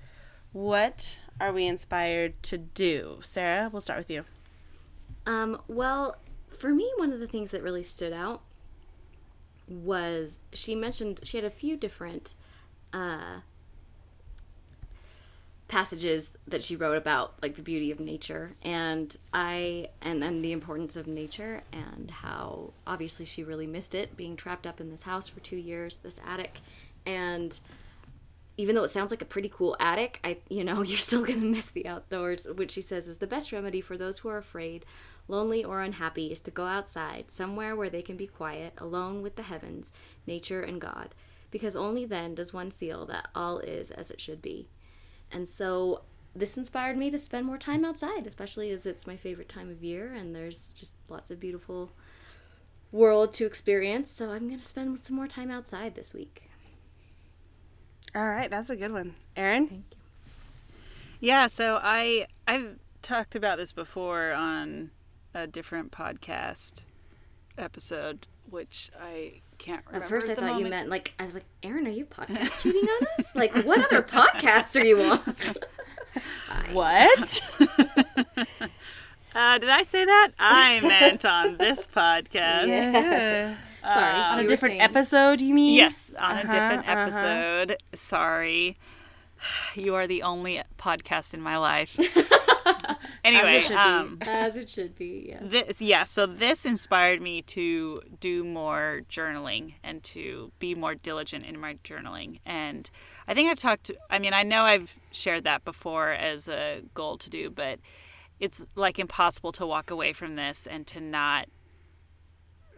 what 0.52 1.18
are 1.40 1.52
we 1.52 1.66
inspired 1.66 2.40
to 2.44 2.57
do? 2.57 3.18
Sarah, 3.22 3.68
we'll 3.72 3.80
start 3.82 3.98
with 3.98 4.11
you. 4.11 4.24
Um, 5.26 5.60
well, 5.68 6.16
for 6.48 6.72
me, 6.72 6.90
one 6.96 7.12
of 7.12 7.20
the 7.20 7.26
things 7.26 7.50
that 7.50 7.62
really 7.62 7.82
stood 7.82 8.12
out 8.12 8.42
was 9.68 10.40
she 10.52 10.74
mentioned 10.74 11.20
she 11.24 11.36
had 11.36 11.44
a 11.44 11.50
few 11.50 11.76
different 11.76 12.34
uh, 12.92 13.40
passages 15.68 16.30
that 16.46 16.62
she 16.62 16.76
wrote 16.76 16.96
about 16.96 17.34
like 17.42 17.56
the 17.56 17.62
beauty 17.62 17.90
of 17.90 17.98
nature. 17.98 18.52
And 18.62 19.16
i 19.32 19.88
and 20.00 20.22
and 20.22 20.44
the 20.44 20.52
importance 20.52 20.96
of 20.96 21.06
nature 21.06 21.62
and 21.72 22.10
how 22.10 22.72
obviously 22.86 23.24
she 23.24 23.42
really 23.42 23.66
missed 23.66 23.94
it 23.94 24.16
being 24.16 24.36
trapped 24.36 24.66
up 24.66 24.80
in 24.80 24.90
this 24.90 25.02
house 25.02 25.28
for 25.28 25.40
two 25.40 25.56
years 25.56 25.98
this 25.98 26.20
attic. 26.26 26.60
And 27.04 27.58
even 28.58 28.74
though 28.74 28.84
it 28.84 28.90
sounds 28.90 29.10
like 29.10 29.20
a 29.20 29.26
pretty 29.26 29.48
cool 29.48 29.76
attic, 29.80 30.20
I 30.22 30.38
you 30.48 30.62
know, 30.62 30.82
you're 30.82 30.98
still 30.98 31.24
going 31.24 31.40
to 31.40 31.46
miss 31.46 31.70
the 31.70 31.86
outdoors, 31.86 32.46
which 32.54 32.70
she 32.70 32.80
says 32.80 33.08
is 33.08 33.18
the 33.18 33.26
best 33.26 33.52
remedy 33.52 33.80
for 33.80 33.96
those 33.98 34.18
who 34.18 34.28
are 34.28 34.38
afraid, 34.38 34.84
lonely 35.28 35.64
or 35.64 35.82
unhappy 35.82 36.32
is 36.32 36.40
to 36.40 36.50
go 36.50 36.66
outside, 36.66 37.30
somewhere 37.30 37.74
where 37.74 37.90
they 37.90 38.02
can 38.02 38.16
be 38.16 38.26
quiet, 38.26 38.72
alone 38.78 39.22
with 39.22 39.36
the 39.36 39.42
heavens, 39.42 39.92
nature 40.26 40.62
and 40.62 40.80
God, 40.80 41.14
because 41.50 41.76
only 41.76 42.04
then 42.04 42.34
does 42.34 42.52
one 42.52 42.70
feel 42.70 43.06
that 43.06 43.28
all 43.34 43.58
is 43.58 43.90
as 43.90 44.10
it 44.10 44.20
should 44.20 44.42
be. 44.42 44.68
And 45.30 45.48
so 45.48 46.02
this 46.34 46.56
inspired 46.56 46.96
me 46.96 47.10
to 47.10 47.18
spend 47.18 47.46
more 47.46 47.58
time 47.58 47.84
outside, 47.84 48.26
especially 48.26 48.70
as 48.70 48.86
it's 48.86 49.06
my 49.06 49.16
favorite 49.16 49.48
time 49.48 49.70
of 49.70 49.82
year 49.82 50.12
and 50.12 50.34
there's 50.34 50.68
just 50.70 50.94
lots 51.08 51.30
of 51.30 51.40
beautiful 51.40 51.90
world 52.92 53.34
to 53.34 53.46
experience. 53.46 54.10
So 54.10 54.30
I'm 54.30 54.48
going 54.48 54.60
to 54.60 54.66
spend 54.66 55.04
some 55.04 55.16
more 55.16 55.26
time 55.26 55.50
outside 55.50 55.94
this 55.94 56.14
week. 56.14 56.42
All 58.14 58.28
right, 58.28 58.50
that's 58.50 58.70
a 58.70 58.76
good 58.76 58.92
one. 58.92 59.14
Erin? 59.36 59.68
Thank 59.68 59.84
you. 59.90 59.96
Yeah, 61.20 61.46
so 61.46 61.80
I 61.82 62.26
I've 62.46 62.78
talked 63.02 63.34
about 63.34 63.56
this 63.56 63.72
before 63.72 64.32
on 64.32 64.90
a 65.37 65.47
different 65.47 65.93
podcast 65.93 66.84
episode, 67.59 68.26
which 68.49 68.91
I 69.01 69.43
can't 69.59 69.84
remember. 69.87 70.05
At 70.05 70.09
first, 70.11 70.28
I 70.28 70.32
at 70.32 70.37
the 70.39 70.47
thought 70.49 70.59
you 70.61 70.66
meant 70.66 70.89
like 70.89 71.12
I 71.18 71.24
was 71.26 71.34
like, 71.34 71.45
Erin, 71.62 71.87
are 71.87 71.91
you 71.91 72.07
podcast 72.07 72.61
cheating 72.62 72.82
on 72.89 73.07
us? 73.18 73.37
Like, 73.37 73.53
what 73.64 73.84
other 73.84 74.03
podcasts 74.03 74.80
are 74.80 74.84
you 74.84 75.03
on? 75.03 75.20
What? 76.72 77.43
Uh, 79.34 79.59
did 79.59 79.68
I 79.68 79.82
say 79.82 80.03
that? 80.03 80.30
I 80.39 80.80
meant 80.82 81.26
on 81.26 81.59
this 81.59 81.87
podcast. 81.87 82.68
yeah. 82.68 83.59
Sorry, 83.82 84.20
On 84.32 84.39
a 84.39 84.49
different 84.49 84.72
saying- 84.72 84.80
episode, 84.80 85.43
you 85.43 85.53
mean? 85.53 85.74
Yes, 85.76 86.14
on 86.18 86.37
a 86.37 86.41
Uh-huh, 86.41 86.53
different 86.53 86.89
uh-huh. 86.89 87.01
episode. 87.01 87.76
Sorry. 87.95 88.78
You 89.74 89.95
are 89.95 90.07
the 90.07 90.22
only 90.22 90.62
podcast 90.78 91.34
in 91.34 91.43
my 91.43 91.59
life. 91.59 91.95
Anyway, 93.26 93.60
should 93.60 93.70
be. 93.70 93.74
um, 93.74 94.18
As 94.22 94.56
it 94.56 94.68
should 94.68 94.94
be. 94.94 95.26
Yeah. 95.28 95.38
this 95.42 95.80
yeah 95.80 96.04
so 96.04 96.26
this 96.26 96.64
inspired 96.64 97.20
me 97.20 97.42
to 97.42 98.00
do 98.20 98.44
more 98.44 99.02
journaling 99.10 99.74
and 99.82 100.02
to 100.04 100.52
be 100.58 100.74
more 100.74 100.94
diligent 100.94 101.44
in 101.44 101.58
my 101.58 101.74
journaling 101.84 102.40
and 102.46 102.90
i 103.26 103.34
think 103.34 103.50
i've 103.50 103.58
talked 103.58 103.90
i 104.10 104.18
mean 104.18 104.32
i 104.32 104.42
know 104.42 104.62
i've 104.62 104.98
shared 105.10 105.44
that 105.44 105.64
before 105.64 106.12
as 106.12 106.48
a 106.48 106.82
goal 106.94 107.16
to 107.18 107.28
do 107.30 107.50
but 107.50 107.78
it's 108.38 108.66
like 108.74 108.98
impossible 108.98 109.52
to 109.52 109.66
walk 109.66 109.90
away 109.90 110.12
from 110.12 110.36
this 110.36 110.66
and 110.66 110.86
to 110.86 111.00
not 111.00 111.48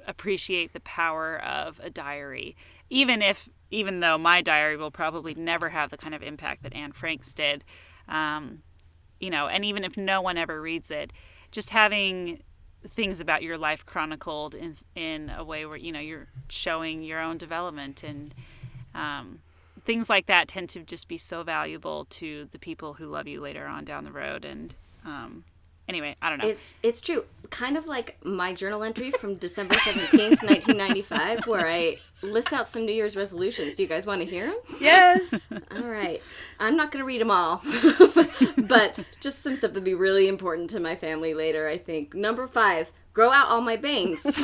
appreciate 0.07 0.73
the 0.73 0.81
power 0.81 1.39
of 1.43 1.81
a 1.83 1.91
diary 1.91 2.57
even 2.89 3.21
if 3.21 3.49
even 3.71 4.01
though 4.01 4.17
my 4.17 4.41
diary 4.41 4.77
will 4.77 4.91
probably 4.91 5.35
never 5.35 5.69
have 5.69 5.91
the 5.91 5.99
kind 5.99 6.15
of 6.15 6.23
impact 6.23 6.63
that 6.63 6.75
anne 6.75 6.93
frank's 6.93 7.35
did 7.35 7.65
um, 8.09 8.63
you 9.21 9.31
know, 9.31 9.49
and 9.49 9.65
even 9.65 9.85
if 9.85 9.97
no 9.97 10.21
one 10.21 10.39
ever 10.39 10.61
reads 10.61 10.91
it, 10.91 11.13
just 11.51 11.71
having 11.71 12.43
things 12.87 13.21
about 13.21 13.43
your 13.43 13.59
life 13.59 13.85
chronicled 13.85 14.55
in 14.55 14.73
in 14.95 15.31
a 15.31 15.43
way 15.43 15.67
where 15.67 15.77
you 15.77 15.91
know 15.91 16.01
you're 16.01 16.29
showing 16.49 17.03
your 17.03 17.21
own 17.21 17.37
development 17.37 18.05
and 18.05 18.35
um, 18.95 19.41
things 19.85 20.11
like 20.11 20.27
that 20.27 20.49
tend 20.49 20.69
to 20.69 20.81
just 20.81 21.09
be 21.09 21.17
so 21.17 21.43
valuable 21.43 22.05
to 22.07 22.47
the 22.53 22.59
people 22.59 22.95
who 22.95 23.07
love 23.07 23.27
you 23.27 23.41
later 23.41 23.67
on 23.67 23.85
down 23.85 24.05
the 24.05 24.13
road. 24.13 24.45
And 24.45 24.75
um, 25.05 25.45
anyway, 25.89 26.17
I 26.21 26.29
don't 26.31 26.39
know. 26.43 26.49
It's 26.49 26.75
it's 26.83 27.01
true. 27.01 27.25
Kind 27.51 27.77
of 27.77 27.87
like 27.87 28.17
my 28.25 28.53
journal 28.55 28.83
entry 28.83 29.11
from 29.11 29.37
December 29.37 29.79
seventeenth, 29.79 30.43
nineteen 30.43 30.77
ninety 30.77 31.03
five, 31.03 31.47
where 31.47 31.69
I 31.69 31.99
list 32.23 32.53
out 32.53 32.69
some 32.69 32.85
New 32.85 32.93
Year's 32.93 33.17
resolutions. 33.17 33.75
Do 33.75 33.83
you 33.83 33.89
guys 33.89 34.07
want 34.07 34.21
to 34.21 34.27
hear 34.27 34.47
them? 34.47 34.59
Yes. 34.81 35.49
All 35.71 35.83
right. 35.83 36.21
I'm 36.59 36.77
not 36.77 36.91
going 36.91 37.03
to 37.03 37.07
read 37.07 37.21
them 37.21 37.31
all, 37.31 37.63
but 38.69 38.99
just 39.21 39.43
some 39.43 39.57
stuff 39.57 39.71
that'd 39.71 39.85
be 39.85 39.95
really 39.95 40.29
important 40.29 40.71
to 40.71 40.81
my 40.81 40.95
family 40.97 41.35
later, 41.35 41.69
I 41.69 41.79
think. 41.79 42.15
Number 42.15 42.47
five, 42.47 42.93
grow 43.13 43.31
out 43.31 43.49
all 43.49 43.61
my 43.61 43.77
bangs. 43.77 44.27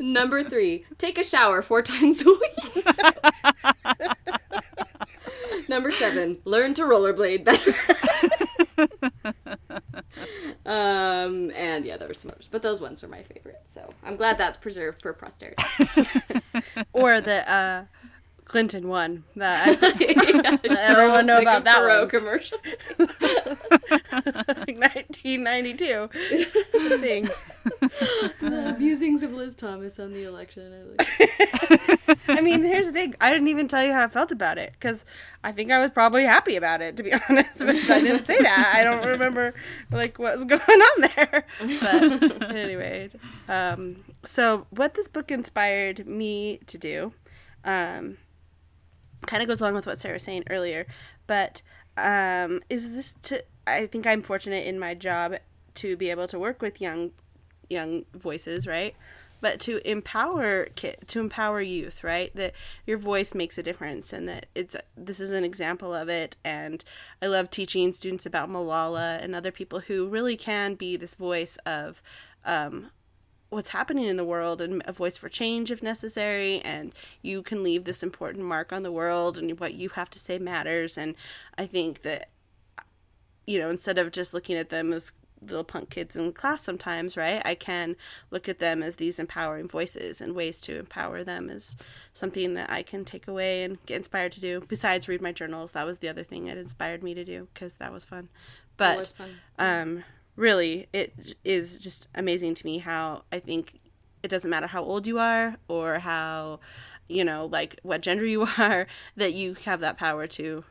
Number 0.00 0.42
three, 0.42 0.86
take 0.98 1.18
a 1.18 1.24
shower 1.24 1.62
four 1.62 1.82
times 1.82 2.22
a 2.22 2.30
week. 2.30 2.86
Number 5.68 5.90
seven, 5.90 6.38
learn 6.44 6.74
to 6.74 6.82
rollerblade 6.82 7.44
better. 7.44 7.74
Um, 10.66 11.50
and 11.54 11.84
yeah, 11.84 11.96
there 11.96 12.08
were 12.08 12.14
some 12.14 12.30
others, 12.30 12.48
but 12.50 12.62
those 12.62 12.80
ones 12.80 13.02
were 13.02 13.08
my 13.08 13.22
favorite. 13.22 13.62
So 13.66 13.88
I'm 14.04 14.16
glad 14.16 14.38
that's 14.38 14.56
preserved 14.56 15.02
for 15.02 15.12
posterity. 15.12 15.62
or 16.92 17.20
the 17.20 17.50
uh, 17.52 17.84
Clinton 18.50 18.88
won. 18.88 19.22
That 19.36 19.78
yeah, 20.00 20.56
everyone 20.88 21.24
know 21.24 21.40
about 21.40 21.62
that 21.62 21.76
Perot 21.82 22.00
one. 22.00 22.08
commercial. 22.08 22.58
1992 24.80 26.08
thing. 26.98 27.28
the 28.40 28.74
musings 28.76 29.22
of 29.22 29.32
Liz 29.32 29.54
Thomas 29.54 30.00
on 30.00 30.12
the 30.12 30.24
election. 30.24 30.72
I 30.74 30.82
like- 32.08 32.18
I 32.28 32.40
mean, 32.40 32.64
here's 32.64 32.86
the 32.86 32.92
thing. 32.92 33.14
I 33.20 33.30
didn't 33.30 33.46
even 33.46 33.68
tell 33.68 33.84
you 33.84 33.92
how 33.92 34.02
I 34.02 34.08
felt 34.08 34.32
about 34.32 34.58
it 34.58 34.72
because 34.72 35.04
I 35.44 35.52
think 35.52 35.70
I 35.70 35.78
was 35.78 35.90
probably 35.92 36.24
happy 36.24 36.56
about 36.56 36.82
it, 36.82 36.96
to 36.96 37.04
be 37.04 37.12
honest. 37.12 37.60
But 37.60 37.76
I 37.88 38.00
didn't 38.00 38.24
say 38.24 38.36
that. 38.38 38.72
I 38.76 38.82
don't 38.82 39.06
remember 39.06 39.54
like 39.92 40.18
what 40.18 40.34
was 40.36 40.44
going 40.44 40.60
on 40.60 41.00
there. 41.16 41.44
But 41.80 42.50
anyway, 42.56 43.10
um, 43.48 44.02
so 44.24 44.66
what 44.70 44.94
this 44.94 45.06
book 45.06 45.30
inspired 45.30 46.04
me 46.04 46.58
to 46.66 46.76
do, 46.78 47.12
um, 47.64 48.16
kind 49.26 49.42
of 49.42 49.48
goes 49.48 49.60
along 49.60 49.74
with 49.74 49.86
what 49.86 50.00
Sarah 50.00 50.14
was 50.14 50.22
saying 50.22 50.44
earlier, 50.50 50.86
but 51.26 51.62
um, 51.96 52.60
is 52.68 52.92
this 52.92 53.14
to? 53.22 53.44
I 53.66 53.86
think 53.86 54.06
I'm 54.06 54.22
fortunate 54.22 54.66
in 54.66 54.78
my 54.78 54.94
job 54.94 55.36
to 55.74 55.96
be 55.96 56.10
able 56.10 56.26
to 56.28 56.38
work 56.38 56.62
with 56.62 56.80
young 56.80 57.12
young 57.68 58.04
voices, 58.14 58.66
right? 58.66 58.94
But 59.40 59.58
to 59.60 59.86
empower 59.88 60.66
ki- 60.74 60.96
to 61.06 61.20
empower 61.20 61.60
youth, 61.60 62.04
right? 62.04 62.34
That 62.34 62.52
your 62.86 62.98
voice 62.98 63.34
makes 63.34 63.56
a 63.58 63.62
difference, 63.62 64.12
and 64.12 64.28
that 64.28 64.46
it's 64.54 64.76
this 64.96 65.20
is 65.20 65.30
an 65.30 65.44
example 65.44 65.94
of 65.94 66.08
it. 66.08 66.36
And 66.44 66.84
I 67.22 67.26
love 67.26 67.50
teaching 67.50 67.92
students 67.92 68.26
about 68.26 68.50
Malala 68.50 69.22
and 69.22 69.34
other 69.34 69.52
people 69.52 69.80
who 69.80 70.08
really 70.08 70.36
can 70.36 70.74
be 70.74 70.96
this 70.96 71.14
voice 71.14 71.56
of 71.64 72.02
um, 72.44 72.90
what's 73.50 73.70
happening 73.70 74.04
in 74.04 74.16
the 74.16 74.24
world 74.24 74.60
and 74.60 74.82
a 74.86 74.92
voice 74.92 75.16
for 75.16 75.28
change 75.28 75.70
if 75.70 75.82
necessary 75.82 76.60
and 76.60 76.94
you 77.20 77.42
can 77.42 77.62
leave 77.62 77.84
this 77.84 78.02
important 78.02 78.44
mark 78.44 78.72
on 78.72 78.82
the 78.82 78.92
world 78.92 79.36
and 79.36 79.58
what 79.60 79.74
you 79.74 79.90
have 79.90 80.08
to 80.08 80.18
say 80.18 80.38
matters. 80.38 80.96
And 80.96 81.14
i 81.58 81.66
think 81.66 82.02
that 82.02 82.30
you 83.46 83.58
know 83.58 83.68
instead 83.70 83.98
of 83.98 84.12
just 84.12 84.32
looking 84.32 84.56
at 84.56 84.70
them 84.70 84.92
as 84.92 85.12
little 85.42 85.64
punk 85.64 85.88
kids 85.88 86.14
in 86.16 86.32
class 86.34 86.62
sometimes 86.62 87.16
right 87.16 87.40
i 87.46 87.54
can 87.54 87.96
look 88.30 88.46
at 88.46 88.58
them 88.58 88.82
as 88.82 88.96
these 88.96 89.18
empowering 89.18 89.66
voices 89.66 90.20
and 90.20 90.34
ways 90.34 90.60
to 90.60 90.78
empower 90.78 91.24
them 91.24 91.48
is 91.48 91.78
something 92.12 92.52
that 92.52 92.70
i 92.70 92.82
can 92.82 93.04
take 93.06 93.26
away 93.26 93.64
and 93.64 93.84
get 93.86 93.96
inspired 93.96 94.32
to 94.32 94.40
do. 94.40 94.60
Besides 94.68 95.08
read 95.08 95.22
my 95.22 95.32
journals. 95.32 95.72
That 95.72 95.86
was 95.86 95.98
the 95.98 96.08
other 96.08 96.22
thing 96.24 96.44
that 96.44 96.58
inspired 96.58 97.02
me 97.02 97.14
to 97.14 97.24
do 97.24 97.48
because 97.52 97.74
that 97.74 97.92
was 97.92 98.04
fun. 98.04 98.28
But 98.76 98.98
was 98.98 99.10
fun. 99.10 99.30
um 99.58 100.04
really 100.40 100.86
it 100.92 101.34
is 101.44 101.78
just 101.80 102.08
amazing 102.14 102.54
to 102.54 102.64
me 102.64 102.78
how 102.78 103.22
i 103.30 103.38
think 103.38 103.78
it 104.22 104.28
doesn't 104.28 104.50
matter 104.50 104.66
how 104.66 104.82
old 104.82 105.06
you 105.06 105.18
are 105.18 105.56
or 105.68 105.98
how 105.98 106.58
you 107.08 107.22
know 107.24 107.44
like 107.46 107.78
what 107.82 108.00
gender 108.00 108.24
you 108.24 108.46
are 108.58 108.86
that 109.16 109.32
you 109.34 109.54
have 109.66 109.80
that 109.80 109.96
power 109.98 110.26
to 110.26 110.64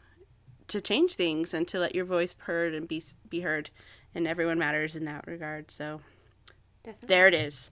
to 0.67 0.79
change 0.81 1.13
things 1.15 1.53
and 1.53 1.67
to 1.67 1.79
let 1.79 1.95
your 1.95 2.05
voice 2.05 2.35
heard 2.39 2.73
and 2.75 2.87
be 2.87 3.01
be 3.27 3.41
heard. 3.41 3.71
And 4.13 4.27
everyone 4.27 4.59
matters 4.59 4.95
in 4.95 5.05
that 5.05 5.25
regard. 5.25 5.71
So 5.71 6.01
Definitely. 6.83 7.07
there 7.07 7.27
it 7.27 7.33
is. 7.33 7.71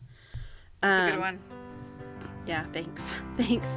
That's 0.82 1.00
a 1.00 1.04
Um, 1.04 1.12
good 1.12 1.20
one. 1.20 1.40
yeah 2.48 2.66
thanks. 2.74 3.14
Thanks. 3.38 3.68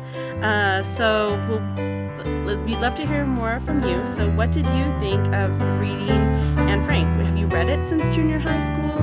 Uh, 0.43 0.83
so 0.97 1.37
we'll, 1.49 2.00
we'd 2.25 2.79
love 2.79 2.95
to 2.97 3.07
hear 3.07 3.25
more 3.25 3.61
from 3.61 3.85
you. 3.85 4.07
So 4.07 4.31
what 4.31 4.53
did 4.53 4.67
you 4.67 4.85
think 5.01 5.35
of 5.35 5.51
reading 5.81 6.23
anne 6.59 6.85
frank? 6.85 7.09
Have 7.23 7.39
you 7.39 7.47
read 7.47 7.69
it 7.69 7.87
since 7.89 8.09
junior 8.09 8.39
high 8.39 8.65
school? 8.65 8.99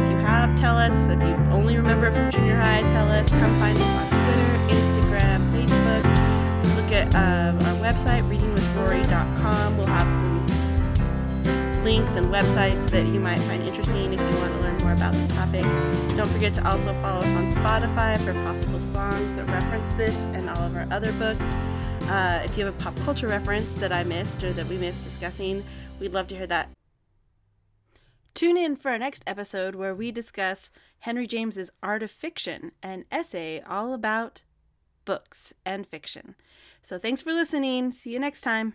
If 0.00 0.10
you 0.10 0.18
have 0.18 0.54
tell 0.56 0.76
us. 0.76 1.08
If 1.08 1.20
you 1.20 1.34
only 1.50 1.76
remember 1.76 2.06
it 2.06 2.14
from 2.14 2.30
junior 2.30 2.56
high 2.56 2.82
tell 2.82 3.10
us. 3.10 3.28
Come 3.28 3.58
find 3.58 3.78
us 3.78 3.84
on 3.84 4.08
twitter 4.08 4.80
instagram 4.80 5.50
facebook. 5.52 6.76
Look 6.76 6.92
at 6.92 7.14
um, 7.14 7.58
our 7.66 7.92
website 7.92 8.28
readingwithrory.com 8.28 9.76
we'll 9.76 9.86
have 9.86 10.12
some 10.12 10.40
links 11.84 12.16
and 12.16 12.26
websites 12.26 12.90
that 12.90 13.06
you 13.06 13.18
might 13.18 13.38
find 13.40 13.62
interesting 13.62 14.12
if 14.12 14.20
you 14.20 14.38
want 14.38 14.52
to 14.52 14.60
learn 14.60 14.78
more 14.78 14.92
about 14.92 15.12
this 15.12 15.28
topic. 15.34 15.62
Don't 16.16 16.28
forget 16.28 16.52
to 16.54 16.68
also 16.68 16.92
follow 17.00 17.20
us 17.20 17.34
on 17.34 17.50
Spotify 17.50 18.18
for 18.20 18.34
possible 18.44 18.80
songs 18.80 19.34
that 19.36 19.46
reference 19.48 19.90
this 19.94 20.14
and 20.34 20.50
all 20.50 20.62
of 20.62 20.76
our 20.76 20.86
other 20.90 21.12
books. 21.14 21.48
Uh, 22.10 22.42
if 22.44 22.58
you 22.58 22.64
have 22.64 22.74
a 22.74 22.82
pop 22.82 22.96
culture 23.04 23.28
reference 23.28 23.72
that 23.74 23.92
I 23.92 24.02
missed 24.02 24.42
or 24.42 24.52
that 24.54 24.66
we 24.66 24.76
missed 24.76 25.04
discussing, 25.04 25.64
we'd 26.00 26.12
love 26.12 26.26
to 26.26 26.34
hear 26.34 26.46
that. 26.48 26.68
Tune 28.34 28.56
in 28.56 28.74
for 28.74 28.90
our 28.90 28.98
next 28.98 29.22
episode 29.28 29.76
where 29.76 29.94
we 29.94 30.10
discuss 30.10 30.72
Henry 30.98 31.28
James's 31.28 31.70
Art 31.84 32.02
of 32.02 32.10
Fiction, 32.10 32.72
an 32.82 33.04
essay 33.12 33.60
all 33.60 33.94
about 33.94 34.42
books 35.04 35.54
and 35.64 35.86
fiction. 35.86 36.34
So 36.82 36.98
thanks 36.98 37.22
for 37.22 37.32
listening. 37.32 37.92
See 37.92 38.12
you 38.12 38.18
next 38.18 38.40
time. 38.40 38.74